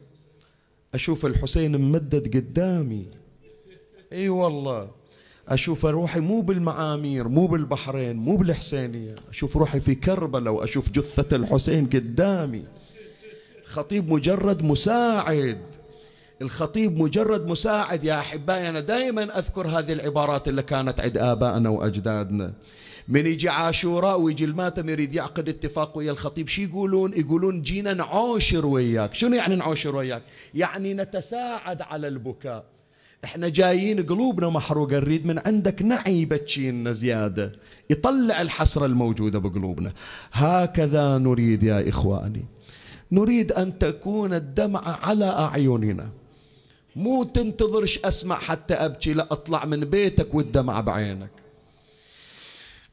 أشوف 0.94 1.26
الحسين 1.26 1.76
ممدد 1.76 2.36
قدامي. 2.38 3.06
إي 4.14 4.30
والله 4.30 4.92
أشوف 5.48 5.86
روحي 5.86 6.20
مو 6.20 6.42
بالمعامير 6.42 7.28
مو 7.28 7.48
بالبحرين 7.48 8.16
مو 8.16 8.36
بالحسينية. 8.36 9.16
أشوف 9.30 9.58
روحي 9.58 9.80
في 9.80 9.96
كربلاء 9.96 10.54
وأشوف 10.54 10.90
جثة 10.90 11.36
الحسين 11.36 11.86
قدامي. 11.86 12.64
خطيب 13.66 14.12
مجرد 14.12 14.62
مساعد. 14.62 15.73
الخطيب 16.44 17.00
مجرد 17.00 17.48
مساعد 17.48 18.04
يا 18.04 18.20
أحبائي 18.20 18.70
أنا 18.70 18.80
دائما 18.80 19.40
أذكر 19.40 19.68
هذه 19.68 19.94
العبارات 19.94 20.48
اللي 20.48 20.64
كانت 20.64 21.00
عند 21.00 21.18
آبائنا 21.18 21.70
وأجدادنا. 21.70 22.54
من 23.08 23.26
يجي 23.26 23.50
عاشوراء 23.50 24.20
ويجي 24.20 24.46
الماتم 24.46 24.90
يريد 24.90 25.14
يعقد 25.14 25.50
اتفاق 25.50 25.98
ويا 25.98 26.12
الخطيب 26.12 26.48
شو 26.48 26.62
يقولون؟ 26.62 27.14
يقولون 27.14 27.62
جينا 27.62 27.94
نعاشر 27.94 28.66
وياك. 28.66 29.14
شنو 29.14 29.36
يعني 29.36 29.56
نعاشر 29.56 29.96
وياك؟ 29.96 30.22
يعني 30.54 30.94
نتساعد 30.94 31.82
على 31.82 32.08
البكاء. 32.08 32.64
إحنا 33.24 33.50
جايين 33.50 34.06
قلوبنا 34.06 34.50
محروقة 34.50 35.00
نريد 35.00 35.26
من 35.26 35.40
عندك 35.46 35.82
نعي 35.82 36.22
يبكينا 36.22 36.94
زيادة. 36.94 37.52
يطلع 37.90 38.42
الحسرة 38.42 38.86
الموجودة 38.86 39.40
بقلوبنا. 39.40 39.94
هكذا 40.34 41.18
نريد 41.18 41.64
يا 41.64 41.90
إخواني. 41.90 42.46
نريد 43.12 43.52
أن 43.52 43.80
تكون 43.80 44.34
الدمعة 44.34 45.00
على 45.04 45.26
أعيننا. 45.26 46.10
مو 46.96 47.24
تنتظرش 47.24 48.00
أسمع 48.06 48.40
حتى 48.40 48.74
أبكي 48.74 49.14
لا 49.14 49.28
أطلع 49.32 49.66
من 49.66 49.80
بيتك 49.80 50.34
والدمع 50.34 50.82
بعينك. 50.82 51.30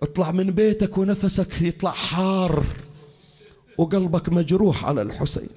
اطلع 0.03 0.30
من 0.30 0.51
بيتك 0.51 0.98
ونفسك 0.98 1.62
يطلع 1.62 1.90
حار 1.90 2.66
وقلبك 3.78 4.28
مجروح 4.28 4.84
على 4.84 5.03
الحسين. 5.03 5.48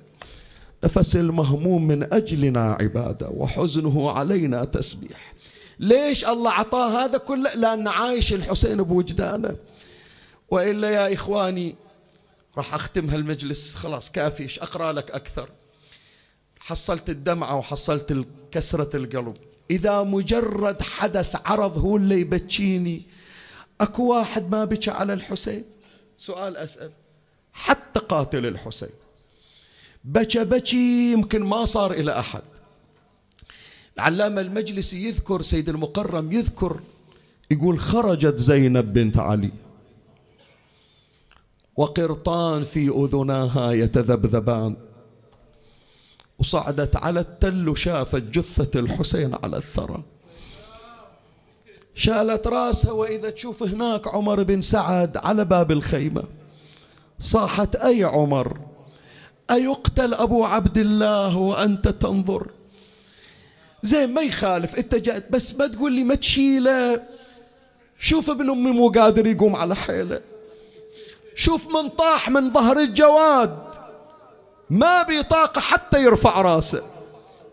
نفس 0.83 1.15
المهموم 1.15 1.87
من 1.87 2.13
أجلنا 2.13 2.77
عبادة 2.81 3.29
وحزنه 3.29 4.11
علينا 4.11 4.65
تسبيح. 4.65 5.33
ليش 5.79 6.25
الله 6.25 6.51
عطاه 6.51 7.05
هذا 7.05 7.17
كله؟ 7.17 7.53
لأن 7.55 7.87
عايش 7.87 8.33
الحسين 8.33 8.83
بوجدانه. 8.83 9.55
وإلا 10.49 10.89
يا 10.89 11.13
إخواني 11.13 11.75
راح 12.57 12.73
أختم 12.73 13.09
هالمجلس. 13.09 13.75
خلاص 13.75 14.11
كافيش 14.11 14.59
أقرأ 14.59 14.93
لك 14.93 15.11
أكثر؟ 15.11 15.49
حصلت 16.65 17.09
الدمعة 17.09 17.55
وحصلت 17.55 18.27
كسرة 18.51 18.97
القلب. 18.97 19.37
إذا 19.71 20.03
مجرد 20.03 20.81
حدث 20.81 21.35
عرض 21.45 21.77
هو 21.77 21.97
اللي 21.97 22.19
يبكيني 22.19 23.01
أكو 23.81 24.13
واحد 24.13 24.51
ما 24.51 24.65
بكى 24.65 24.91
على 24.91 25.13
الحسين؟ 25.13 25.63
سؤال 26.17 26.57
أسأل. 26.57 26.91
حتى 27.53 27.99
قاتل 27.99 28.45
الحسين. 28.45 28.89
بكى 30.03 30.43
بكي 30.43 31.11
يمكن 31.11 31.43
ما 31.43 31.65
صار 31.65 31.91
إلى 31.91 32.19
أحد. 32.19 32.41
العلامة 33.95 34.41
المجلسي 34.41 35.07
يذكر 35.07 35.41
سيد 35.41 35.69
المقرم 35.69 36.31
يذكر 36.31 36.79
يقول 37.51 37.79
خرجت 37.79 38.35
زينب 38.39 38.93
بنت 38.93 39.17
علي. 39.17 39.51
وقرطان 41.75 42.63
في 42.63 42.89
أذناها 42.89 43.71
يتذبذبان. 43.71 44.75
وصعدت 46.39 46.95
على 46.95 47.19
التل 47.19 47.69
وشافت 47.69 48.23
جثة 48.23 48.79
الحسين 48.79 49.35
على 49.43 49.57
الثرى. 49.57 50.03
شالت 51.95 52.47
راسها 52.47 52.91
وإذا 52.91 53.29
تشوف 53.29 53.63
هناك 53.63 54.07
عمر 54.07 54.43
بن 54.43 54.61
سعد 54.61 55.17
على 55.17 55.45
باب 55.45 55.71
الخيمة. 55.71 56.23
صاحت 57.19 57.75
أي 57.75 58.03
عمر؟ 58.03 58.59
أيقتل 59.51 60.13
أبو 60.13 60.45
عبد 60.45 60.77
الله 60.77 61.37
وأنت 61.37 61.87
تنظر؟ 61.87 62.47
زين 63.83 64.13
ما 64.13 64.21
يخالف 64.21 64.75
أنت 64.75 64.95
جأت 64.95 65.31
بس 65.31 65.55
ما 65.55 65.67
تقول 65.67 65.91
لي 65.93 66.03
ما 66.03 66.15
تشيله. 66.15 67.03
شوف 67.99 68.29
ابن 68.29 68.49
أمي 68.49 68.71
مو 68.71 68.89
قادر 68.89 69.27
يقوم 69.27 69.55
على 69.55 69.75
حيله. 69.75 70.21
شوف 71.35 71.75
من 71.75 71.89
طاح 71.89 72.29
من 72.29 72.53
ظهر 72.53 72.79
الجواد. 72.79 73.72
ما 74.73 75.03
بيطاقة 75.03 75.61
حتى 75.61 76.03
يرفع 76.03 76.41
راسه. 76.41 76.83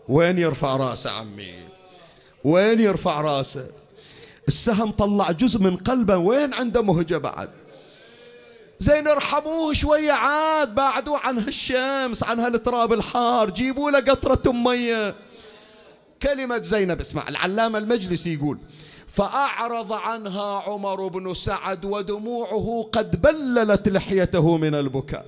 وين 0.09 0.37
يرفع 0.37 0.77
راسه 0.77 1.11
عمي؟ 1.11 1.53
وين 2.43 2.79
يرفع 2.79 3.21
راسه؟ 3.21 3.67
السهم 4.47 4.91
طلع 4.91 5.31
جزء 5.31 5.59
من 5.59 5.77
قلبه. 5.77 6.17
وين 6.17 6.53
عنده 6.53 6.81
مهجة 6.81 7.17
بعد؟ 7.17 7.49
زين 8.79 9.07
ارحموه 9.07 9.73
شوية 9.73 10.11
عاد 10.11 10.75
بعدوا 10.75 11.17
عن 11.17 11.37
هالشمس 11.37 12.23
عن 12.23 12.39
هالتراب 12.39 12.93
الحار. 12.93 13.49
جيبوا 13.49 13.91
له 13.91 13.99
قطرة 13.99 14.51
مية. 14.51 15.15
كلمة 16.21 16.61
زينب 16.61 16.99
اسمع 16.99 17.27
العلامة 17.29 17.77
المجلسي 17.77 18.33
يقول 18.33 18.57
فأعرض 19.07 19.93
عنها 19.93 20.59
عمر 20.59 21.07
بن 21.07 21.33
سعد 21.33 21.85
ودموعه 21.85 22.89
قد 22.91 23.21
بللت 23.21 23.89
لحيته 23.89 24.57
من 24.57 24.75
البكاء. 24.75 25.25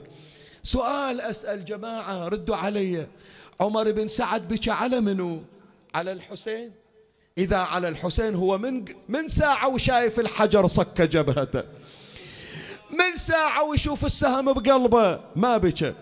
سؤال 0.64 1.22
أسأل 1.22 1.66
جماعة 1.66 2.28
ردوا 2.28 2.56
علي. 2.56 3.08
عمر 3.60 3.92
بن 3.92 4.08
سعد 4.08 4.48
بكى 4.48 4.72
على 4.72 5.02
منو؟ 5.02 5.42
على 5.96 6.12
الحسين. 6.12 6.72
إذا 7.38 7.58
على 7.58 7.88
الحسين 7.88 8.36
هو 8.36 8.58
من 8.58 8.86
من 9.10 9.28
ساعة 9.28 9.68
وشايف 9.68 10.20
الحجر 10.20 10.68
صك 10.68 11.02
جبهته. 11.02 11.64
من 12.92 13.16
ساعة 13.16 13.64
ويشوف 13.64 14.06
السهم 14.06 14.54
بقلبه 14.54 15.20
ما 15.36 15.58
بكى. 15.58 15.94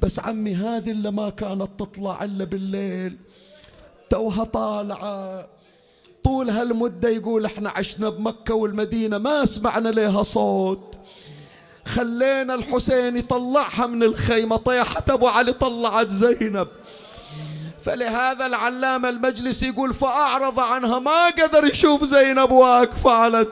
بس 0.00 0.18
عمي 0.18 0.54
هذه 0.54 0.90
اللي 0.90 1.10
ما 1.10 1.30
كانت 1.30 1.70
تطلع 1.78 2.24
إلا 2.24 2.44
بالليل. 2.44 3.16
توها 4.10 4.44
طالعة. 4.44 5.48
طول 6.24 6.50
هالمدة 6.50 7.08
يقول 7.08 7.44
إحنا 7.44 7.70
عشنا 7.70 8.08
بمكة 8.08 8.54
والمدينة 8.54 9.18
ما 9.18 9.44
سمعنا 9.44 9.88
لها 9.88 10.22
صوت. 10.22 10.98
خلينا 11.90 12.54
الحسين 12.54 13.16
يطلعها 13.16 13.86
من 13.86 14.02
الخيمة 14.02 14.56
طيحة 14.56 15.04
أبو 15.10 15.28
علي 15.28 15.52
طلعت 15.52 16.10
زينب. 16.10 16.68
فلهذا 17.84 18.46
العلامة 18.46 19.08
المجلس 19.08 19.62
يقول 19.62 19.94
فأعرض 19.94 20.60
عنها 20.60 20.98
ما 20.98 21.26
قدر 21.26 21.64
يشوف 21.64 22.04
زينب 22.04 22.50
واقفة 22.50 23.10
على 23.10 23.46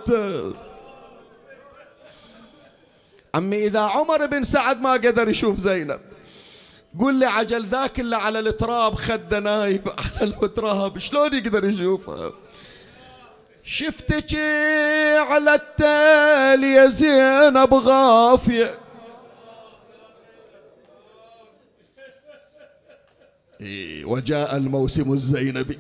عمي 3.35 3.67
إذا 3.67 3.81
عمر 3.81 4.27
بن 4.27 4.43
سعد 4.43 4.81
ما 4.81 4.93
قدر 4.93 5.29
يشوف 5.29 5.59
زينب 5.59 6.01
قول 6.99 7.15
لي 7.15 7.27
عجل 7.27 7.65
ذاك 7.65 8.01
اللي 8.01 8.17
على 8.17 8.39
التراب 8.39 8.95
خده 8.95 9.39
نايب 9.39 9.89
على 10.21 10.35
التراب 10.43 10.99
شلون 10.99 11.35
يقدر 11.35 11.65
يشوفها؟ 11.65 12.33
شفتك 13.71 14.35
على 15.31 15.55
التال 15.55 16.65
يا 16.65 16.87
زينب 16.87 17.75
غافية. 17.75 18.79
إيه 23.61 24.05
وجاء 24.05 24.57
الموسم 24.57 25.13
الزينبي. 25.13 25.79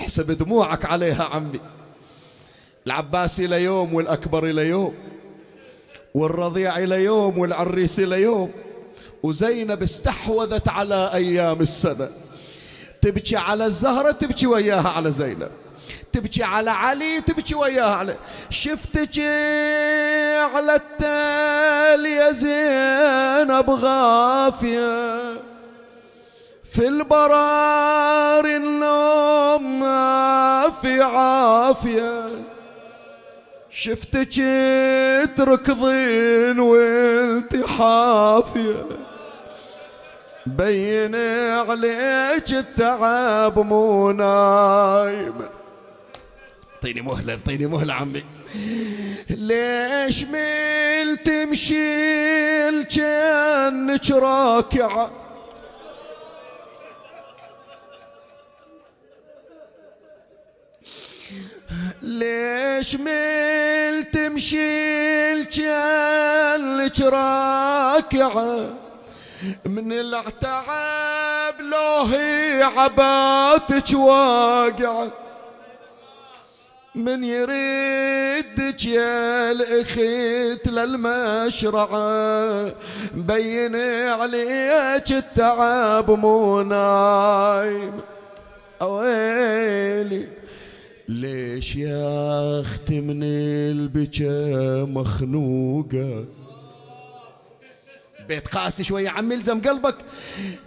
احسب 0.00 0.30
دموعك 0.30 0.84
عليها 0.84 1.24
عمي. 1.24 1.60
العباس 2.86 3.40
إلى 3.40 3.62
يوم 3.62 3.94
والأكبر 3.94 4.50
إلى 4.50 4.68
يوم 4.68 4.94
والرضيع 6.14 6.78
إلى 6.78 7.04
يوم 7.04 7.38
والعريس 7.38 8.00
إلى 8.00 8.22
يوم 8.22 8.52
وزينب 9.22 9.82
استحوذت 9.82 10.68
على 10.68 11.10
أيام 11.14 11.60
السنة. 11.60 12.08
تبكي 13.02 13.36
على 13.36 13.66
الزهرة 13.66 14.10
تبكي 14.10 14.46
وياها 14.46 14.88
على 14.88 15.12
زينب. 15.12 15.50
تبكي 16.12 16.42
على 16.42 16.70
علي 16.70 17.20
تبكي 17.20 17.54
وياها 17.54 17.94
على 17.94 18.16
شفتك 18.50 19.18
على 20.54 20.74
التال 20.74 22.06
يا 22.06 22.32
زينب 22.32 23.70
غافية. 23.70 25.16
في 26.72 26.88
البرار 26.88 28.44
النوم 28.44 29.80
ما 29.80 30.72
في 30.82 31.02
عافية. 31.02 32.30
شفتك 33.70 34.34
تركضين 35.36 36.60
وانت 36.60 37.56
حافية. 37.56 38.86
بين 40.46 41.14
عليك 41.68 42.52
التعب 42.52 43.58
مو 43.58 44.10
نايم 44.10 45.34
اعطيني 46.86 47.02
مهلة 47.02 47.32
اعطيني 47.32 47.66
مهلة 47.66 47.94
عمي. 47.94 48.24
ليش 49.30 50.24
ميل 50.24 51.16
تمشي 51.16 52.84
كأنك 52.84 54.10
راكعة؟ 54.10 55.10
ليش 62.02 62.96
ميل 62.96 64.04
تمشي 64.04 65.44
كأنك 65.44 67.00
راكعة؟ 67.00 68.68
من 69.64 69.92
التعب 69.92 71.60
لو 71.60 72.02
هي 72.10 72.62
عباتك 72.62 73.94
واقعة. 73.94 75.25
من 76.96 77.24
يريدك 77.24 78.84
يا 78.84 79.50
الأخيت 79.52 80.68
للمشرعة 80.68 81.94
بين 83.14 83.76
عليك 84.06 85.12
التعب 85.12 86.10
مو 86.10 86.62
نايم. 86.62 87.92
أويلي 88.82 90.28
ليش 91.08 91.76
يا 91.76 92.60
أختي 92.60 93.00
من 93.00 93.22
البكا 93.22 94.84
مخنوقة؟ 94.84 96.24
بيت 98.28 98.48
قاسي 98.48 98.84
شوية 98.84 99.08
عم 99.08 99.32
يلزم 99.32 99.60
قلبك. 99.60 99.96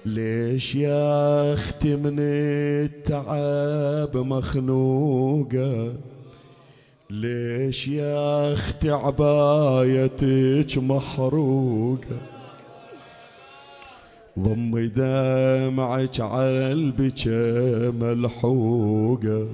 ليش 0.05 0.75
يا 0.75 1.53
أختي 1.53 1.95
من 1.95 2.15
التعب 2.19 4.17
مخنوقة؟ 4.17 5.93
ليش 7.11 7.87
يا 7.87 8.53
أختي 8.53 8.91
عبايتك 8.91 10.77
محروقة؟ 10.77 12.17
ضمي 14.39 14.87
دمعك 14.87 16.19
على 16.19 16.71
البكا 16.71 17.91
ملحوقة. 17.91 19.47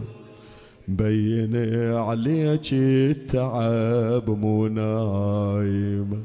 مبينة 0.87 1.99
عليك 1.99 2.73
التعب 2.73 4.29
مو 4.29 4.67
نايمة 4.67 6.17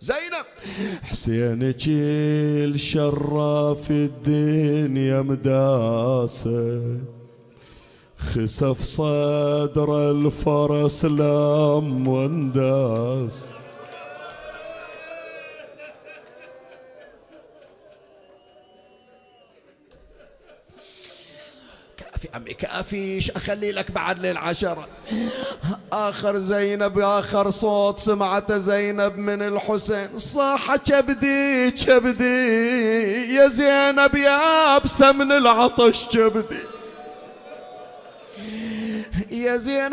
زينب! 0.00 0.46
حسينك 1.02 1.82
الشرة 2.68 3.74
في 3.74 3.90
الدنيا 3.90 5.22
مداسة. 5.22 6.80
خسف 8.20 8.82
صدر 8.82 10.10
الفرس 10.10 11.04
لم 11.04 12.08
وانداس 12.08 13.46
كافي 21.96 22.28
عمي 22.34 22.54
كافيش 22.54 23.30
أخلي 23.30 23.72
لك 23.72 23.90
بعد 23.90 24.26
للعشرة 24.26 24.88
آخر 25.92 26.38
زينب 26.38 26.98
آخر 26.98 27.50
صوت 27.50 27.98
سمعته 27.98 28.58
زينب 28.58 29.18
من 29.18 29.42
الحسين. 29.42 30.18
صاح 30.18 30.76
كبدي 30.76 31.70
كبدي 31.70 33.34
يا 33.34 33.48
زينب 33.48 34.14
يا 34.14 34.76
أبسة 34.76 35.12
من 35.12 35.32
العطش 35.32 36.04
كبدي 36.06 36.58
يا 39.40 39.56
زينب 39.56 39.92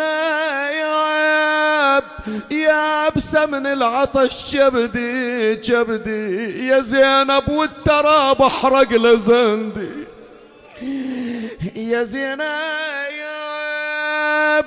يا 2.51 3.07
ابسه 3.07 3.45
من 3.45 3.67
العطش 3.67 4.55
كبدي 4.55 5.55
كبدي 5.55 6.67
يا 6.67 6.79
زينب 6.79 7.49
والتراب 7.49 8.41
احرق 8.41 8.93
لزندي. 8.93 9.89
يا 11.75 12.03
زينب 12.03 12.41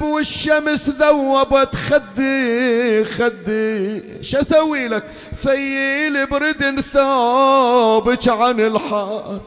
والشمس 0.02 0.88
ذوبت 0.88 1.74
خدي 1.74 3.04
خدي 3.04 4.02
شو 4.22 4.40
أسوي 4.40 4.88
لك 4.88 5.04
فيل 5.42 6.26
برد 6.26 6.80
ثوبك 6.80 8.28
عن 8.28 8.60
الحار 8.60 9.40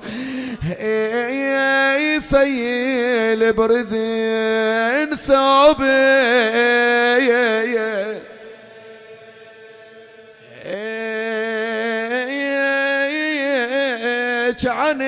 فيل 2.29 3.53
برد 3.53 3.93
ثوبك 5.27 5.83
عن 14.67 15.01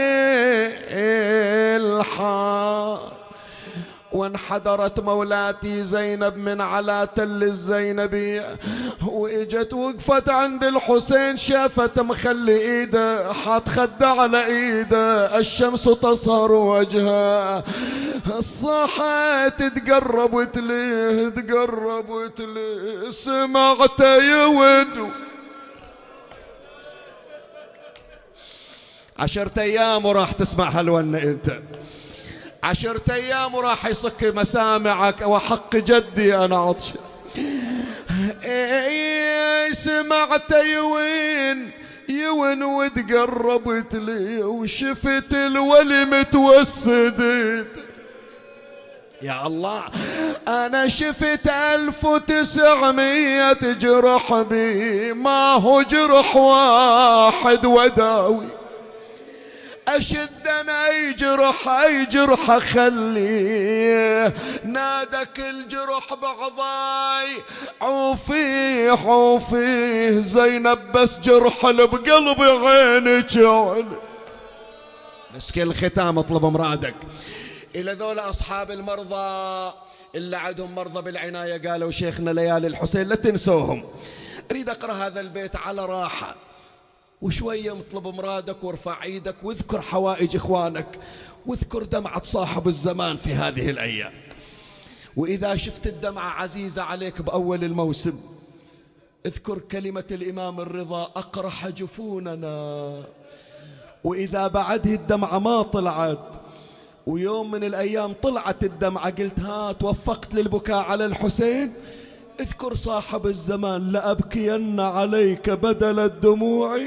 وانحدرت 4.26 5.00
مولاتي 5.00 5.84
زينب 5.84 6.38
من 6.38 6.62
على 6.62 7.08
تل 7.16 7.44
الزينبية 7.44 8.58
وإجت 9.08 9.74
وقفت 9.74 10.30
عند 10.30 10.64
الحسين 10.64 11.38
شافت 11.38 12.00
مخلي 12.00 12.58
إيده 12.62 13.34
حاط 13.34 13.70
خده 13.70 14.08
على 14.08 14.46
إيده 14.46 15.40
الشمس 15.40 15.84
تصهر 15.84 16.52
وجهها 16.52 17.64
صاحت 18.40 19.64
تقرب 19.64 20.34
وتليه 20.34 21.30
تقرب 21.30 22.10
وتليه. 22.10 23.12
سمعت 23.12 24.00
يودو 24.00 25.10
عشرة 29.20 29.62
أيام 29.62 30.06
وراح 30.06 30.32
تسمع 30.32 30.70
هالونة 30.70 31.18
أنت. 31.18 31.60
عشرة 32.64 33.14
أيام 33.14 33.56
وراح 33.56 33.86
يصك 33.86 34.24
مسامعك 34.24 35.22
وحق 35.22 35.76
جدي 35.76 36.38
أنا 36.38 36.58
عطش. 36.58 36.94
إيه 38.44 39.72
سمعت 39.72 40.52
يوين 40.52 41.72
يوين 42.10 42.64
وتقربت 42.64 43.96
لي 43.96 44.44
وشفت 44.44 45.34
الولي 45.34 46.06
متوسدت 46.06 47.68
يا 49.22 49.48
الله 49.48 49.84
أنا 50.48 50.88
شفت 50.88 51.48
ألف 51.48 52.06
وتسعمية 52.06 53.54
جرح 53.64 54.42
بي 54.42 55.14
ما 55.14 55.54
هو 55.54 55.82
جرح 55.82 56.36
واحد 56.36 57.66
وداوي. 57.66 58.48
أشد 59.88 60.48
أنا 60.48 60.88
أي 60.88 61.14
جرح 61.14 61.68
أي 61.68 62.06
جرح 62.06 62.52
أخليه 62.52 64.34
نادك 64.64 65.40
الجرح 65.40 66.14
بعضاي. 66.14 67.42
عوفيه 67.82 68.92
عوفيه 68.92 70.20
زينب 70.20 70.92
بس 70.92 71.20
جرح 71.20 71.66
بقلبي 71.66 72.68
عينك 72.68 73.38
مسك 75.36 75.60
الختام 75.60 76.20
اطلب 76.20 76.46
مرادك 76.46 76.96
إلى 77.76 77.94
ذول 77.94 78.20
أصحاب 78.20 78.72
المرضى 78.72 79.74
اللي 80.16 80.38
عندهم 80.38 80.76
مرضى 80.76 81.02
بالعناية 81.02 81.70
قالوا 81.70 81.92
شيخنا 81.92 82.32
ليالي 82.32 82.68
الحسين 82.68 83.08
لا 83.08 83.16
تنسوهم. 83.16 83.84
أريد 84.52 84.70
أقرأ 84.70 84.94
هذا 84.94 85.20
البيت 85.22 85.56
على 85.56 85.86
راحة. 85.86 86.36
وشوية 87.22 87.76
مطلب 87.76 88.08
مرادك 88.08 88.64
وارفع 88.64 89.04
إيدك 89.04 89.36
واذكر 89.44 89.82
حوائج 89.82 90.36
إخوانك 90.36 91.00
واذكر 91.46 91.84
دمعة 91.84 92.24
صاحب 92.24 92.68
الزمان 92.68 93.18
في 93.18 93.34
هذه 93.34 93.70
الأيام. 93.70 94.14
وإذا 95.18 95.56
شفت 95.56 95.88
الدمعة 95.88 96.30
عزيزة 96.30 96.82
عليك 96.82 97.22
بأول 97.22 97.64
الموسم 97.64 98.20
اذكر 99.26 99.60
كلمة 99.60 100.04
الإمام 100.12 100.60
الرضا 100.60 101.04
أقرح 101.04 101.68
جفوننا. 101.68 103.04
وإذا 104.04 104.48
بعده 104.48 104.94
الدمعة 104.94 105.40
ما 105.40 105.62
طلعت 105.62 106.28
ويوم 107.08 107.52
من 107.52 107.64
الأيام 107.64 108.14
طلعت 108.22 108.64
الدمعة 108.64 109.10
قلت 109.10 109.40
ها 109.40 109.72
توفقت 109.72 110.34
للبكاء 110.36 110.84
على 110.84 111.06
الحسين. 111.06 111.74
اذكر 112.40 112.76
صاحب 112.76 113.28
الزمان 113.28 113.92
لأبكين 113.92 114.80
عليك 114.80 115.50
بدل 115.50 116.00
الدموع. 116.00 116.80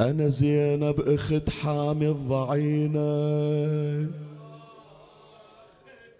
أنا 0.00 0.28
زينب 0.28 1.00
أخت 1.00 1.50
حامي 1.50 2.08
الضعينة. 2.08 4.06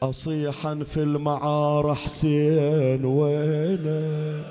أصيحا 0.03 0.85
في 0.95 0.97
المعار 0.97 1.95
حسين 1.95 3.05
وينه. 3.05 4.45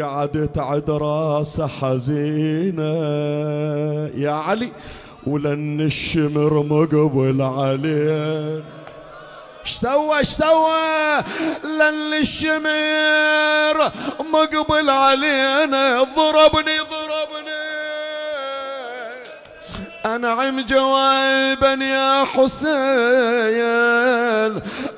قعدت 0.00 0.58
عد 0.58 0.90
راسه 0.90 1.66
حزينة. 1.66 2.94
يا 4.16 4.30
علي 4.30 4.72
ولن 5.26 5.80
الشمر 5.80 6.62
مقبل 6.62 7.42
عليه 7.42 8.64
إيش 9.66 9.72
سوى 9.72 10.18
إيش 10.18 10.28
سوى؟ 10.28 11.18
لن 11.64 12.14
الشمر 12.20 13.92
مقبل 14.32 14.90
علينا. 14.90 16.02
ضربني 16.02 16.78
ضربني 16.78 17.03
أنعم 20.06 20.60
جوابا 20.60 21.84
يا 21.84 22.24
حسين 22.24 23.64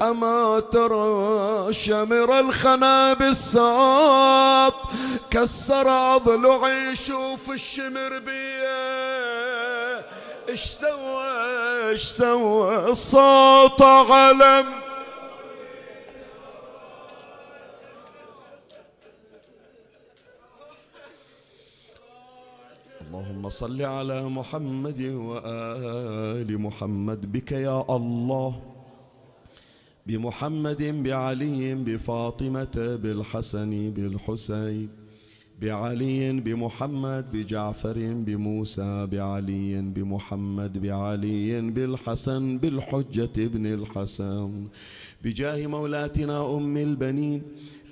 أما 0.03 0.61
ترى 0.73 1.73
شمر 1.73 2.41
الخنا 2.41 3.13
بالساط 3.15 4.75
كسر 5.31 5.89
أضلعي 6.17 6.97
شوف 6.97 7.51
الشمر 7.51 8.19
بيه. 8.19 10.05
إيش 10.49 10.65
سوى 10.65 11.91
إيش 11.91 12.03
سوى؟ 12.03 12.95
صوت 12.95 13.83
علم. 13.83 14.86
اللهم 23.07 23.49
صل 23.49 23.83
على 23.83 24.29
محمد 24.29 25.01
وآل 25.03 26.61
محمد 26.61 27.33
بك 27.33 27.53
يا 27.53 27.97
الله. 27.97 28.63
بمحمد 30.07 30.83
بعلي 31.03 31.75
بفاطمة 31.75 32.77
بالحسن 33.03 33.91
بالحسين. 33.91 34.89
بعلي 35.63 36.41
بمحمد 36.41 37.25
بجعفر 37.33 37.99
بموسى. 38.27 39.07
بعلي 39.07 39.81
بمحمد 39.81 40.79
بعلي 40.79 41.61
بالحسن 41.61 42.59
بالحجة 42.59 43.37
ابن 43.39 43.67
الحسن. 43.67 44.51
بجاه 45.25 45.67
مولاتنا 45.67 46.57
أم 46.57 46.77
البنين. 46.77 47.43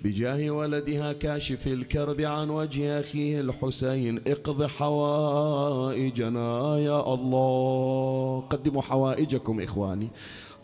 بجاه 0.05 0.51
ولدها 0.51 1.13
كاشف 1.13 1.67
الكرب 1.67 2.21
عن 2.21 2.51
وجه 2.51 3.01
أخيه 3.01 3.41
الحسين 3.41 4.21
اقض 4.27 4.67
حوائجنا 4.67 6.39
يا 6.79 7.15
الله. 7.15 8.45
قدموا 8.51 8.83
حوائجكم 8.83 9.61
إخواني. 9.61 10.09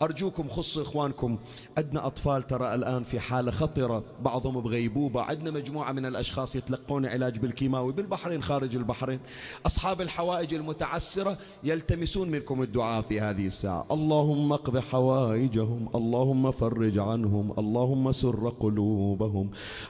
أرجوكم 0.01 0.49
خصوا 0.49 0.81
إخوانكم 0.81 1.37
عندنا 1.77 2.07
أطفال 2.07 2.47
ترى 2.47 2.75
الآن 2.75 3.03
في 3.03 3.19
حالة 3.19 3.51
خطرة 3.51 4.03
بعضهم 4.21 4.61
بغيبوبة 4.61 5.21
عندنا 5.21 5.51
مجموعة 5.51 5.91
من 5.91 6.05
الأشخاص 6.05 6.55
يتلقون 6.55 7.05
علاج 7.05 7.39
بالكيماوي 7.39 7.93
بالبحرين 7.93 8.43
خارج 8.43 8.75
البحرين. 8.75 9.19
أصحاب 9.65 10.01
الحوائج 10.01 10.53
المتعسرة 10.53 11.37
يلتمسون 11.63 12.29
منكم 12.29 12.61
الدعاء 12.61 13.01
في 13.01 13.21
هذه 13.21 13.47
الساعة. 13.47 13.85
اللهم 13.91 14.53
اقض 14.53 14.77
حوائجهم 14.77 15.89
اللهم 15.95 16.51
فرج 16.51 16.97
عنهم 16.97 17.53
اللهم 17.57 18.11
سر 18.11 18.53
قلوبهم. 18.59 19.49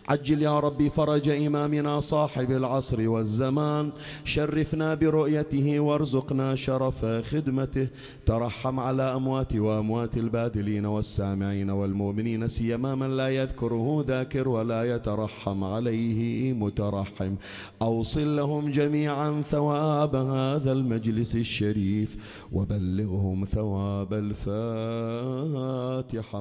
عجل 0.10 0.42
يا 0.42 0.60
ربي 0.60 0.90
فرج 0.90 1.30
إمامنا 1.30 2.00
صاحب 2.00 2.52
العصر 2.52 3.10
والزمان. 3.10 3.92
شرفنا 4.26 4.94
برؤيته 4.94 5.80
وارزقنا 5.80 6.56
شرف 6.56 7.06
خدمته. 7.06 7.88
ترحم 8.26 8.80
على 8.80 9.04
أموات 9.04 9.56
وأموات 9.56 10.01
أموات 10.02 10.18
البادلين 10.18 10.86
والسامعين 10.86 11.70
والمؤمنين 11.70 12.48
سيما 12.48 12.96
من 12.96 13.18
لا 13.18 13.30
يذكره 13.30 14.06
ذاكر 14.08 14.48
ولا 14.50 14.96
يترحم 14.96 15.64
عليه 15.64 16.54
مترحم. 16.54 17.36
أوصل 17.82 18.36
لهم 18.36 18.72
جميعا 18.72 19.42
ثواب 19.42 20.16
هذا 20.16 20.72
المجلس 20.72 21.36
الشريف 21.36 22.18
وبلغهم 22.52 23.46
ثواب 23.46 24.14
الفاتحة 24.14 24.42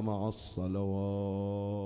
مع 0.01 0.29
الصلوات. 0.29 1.81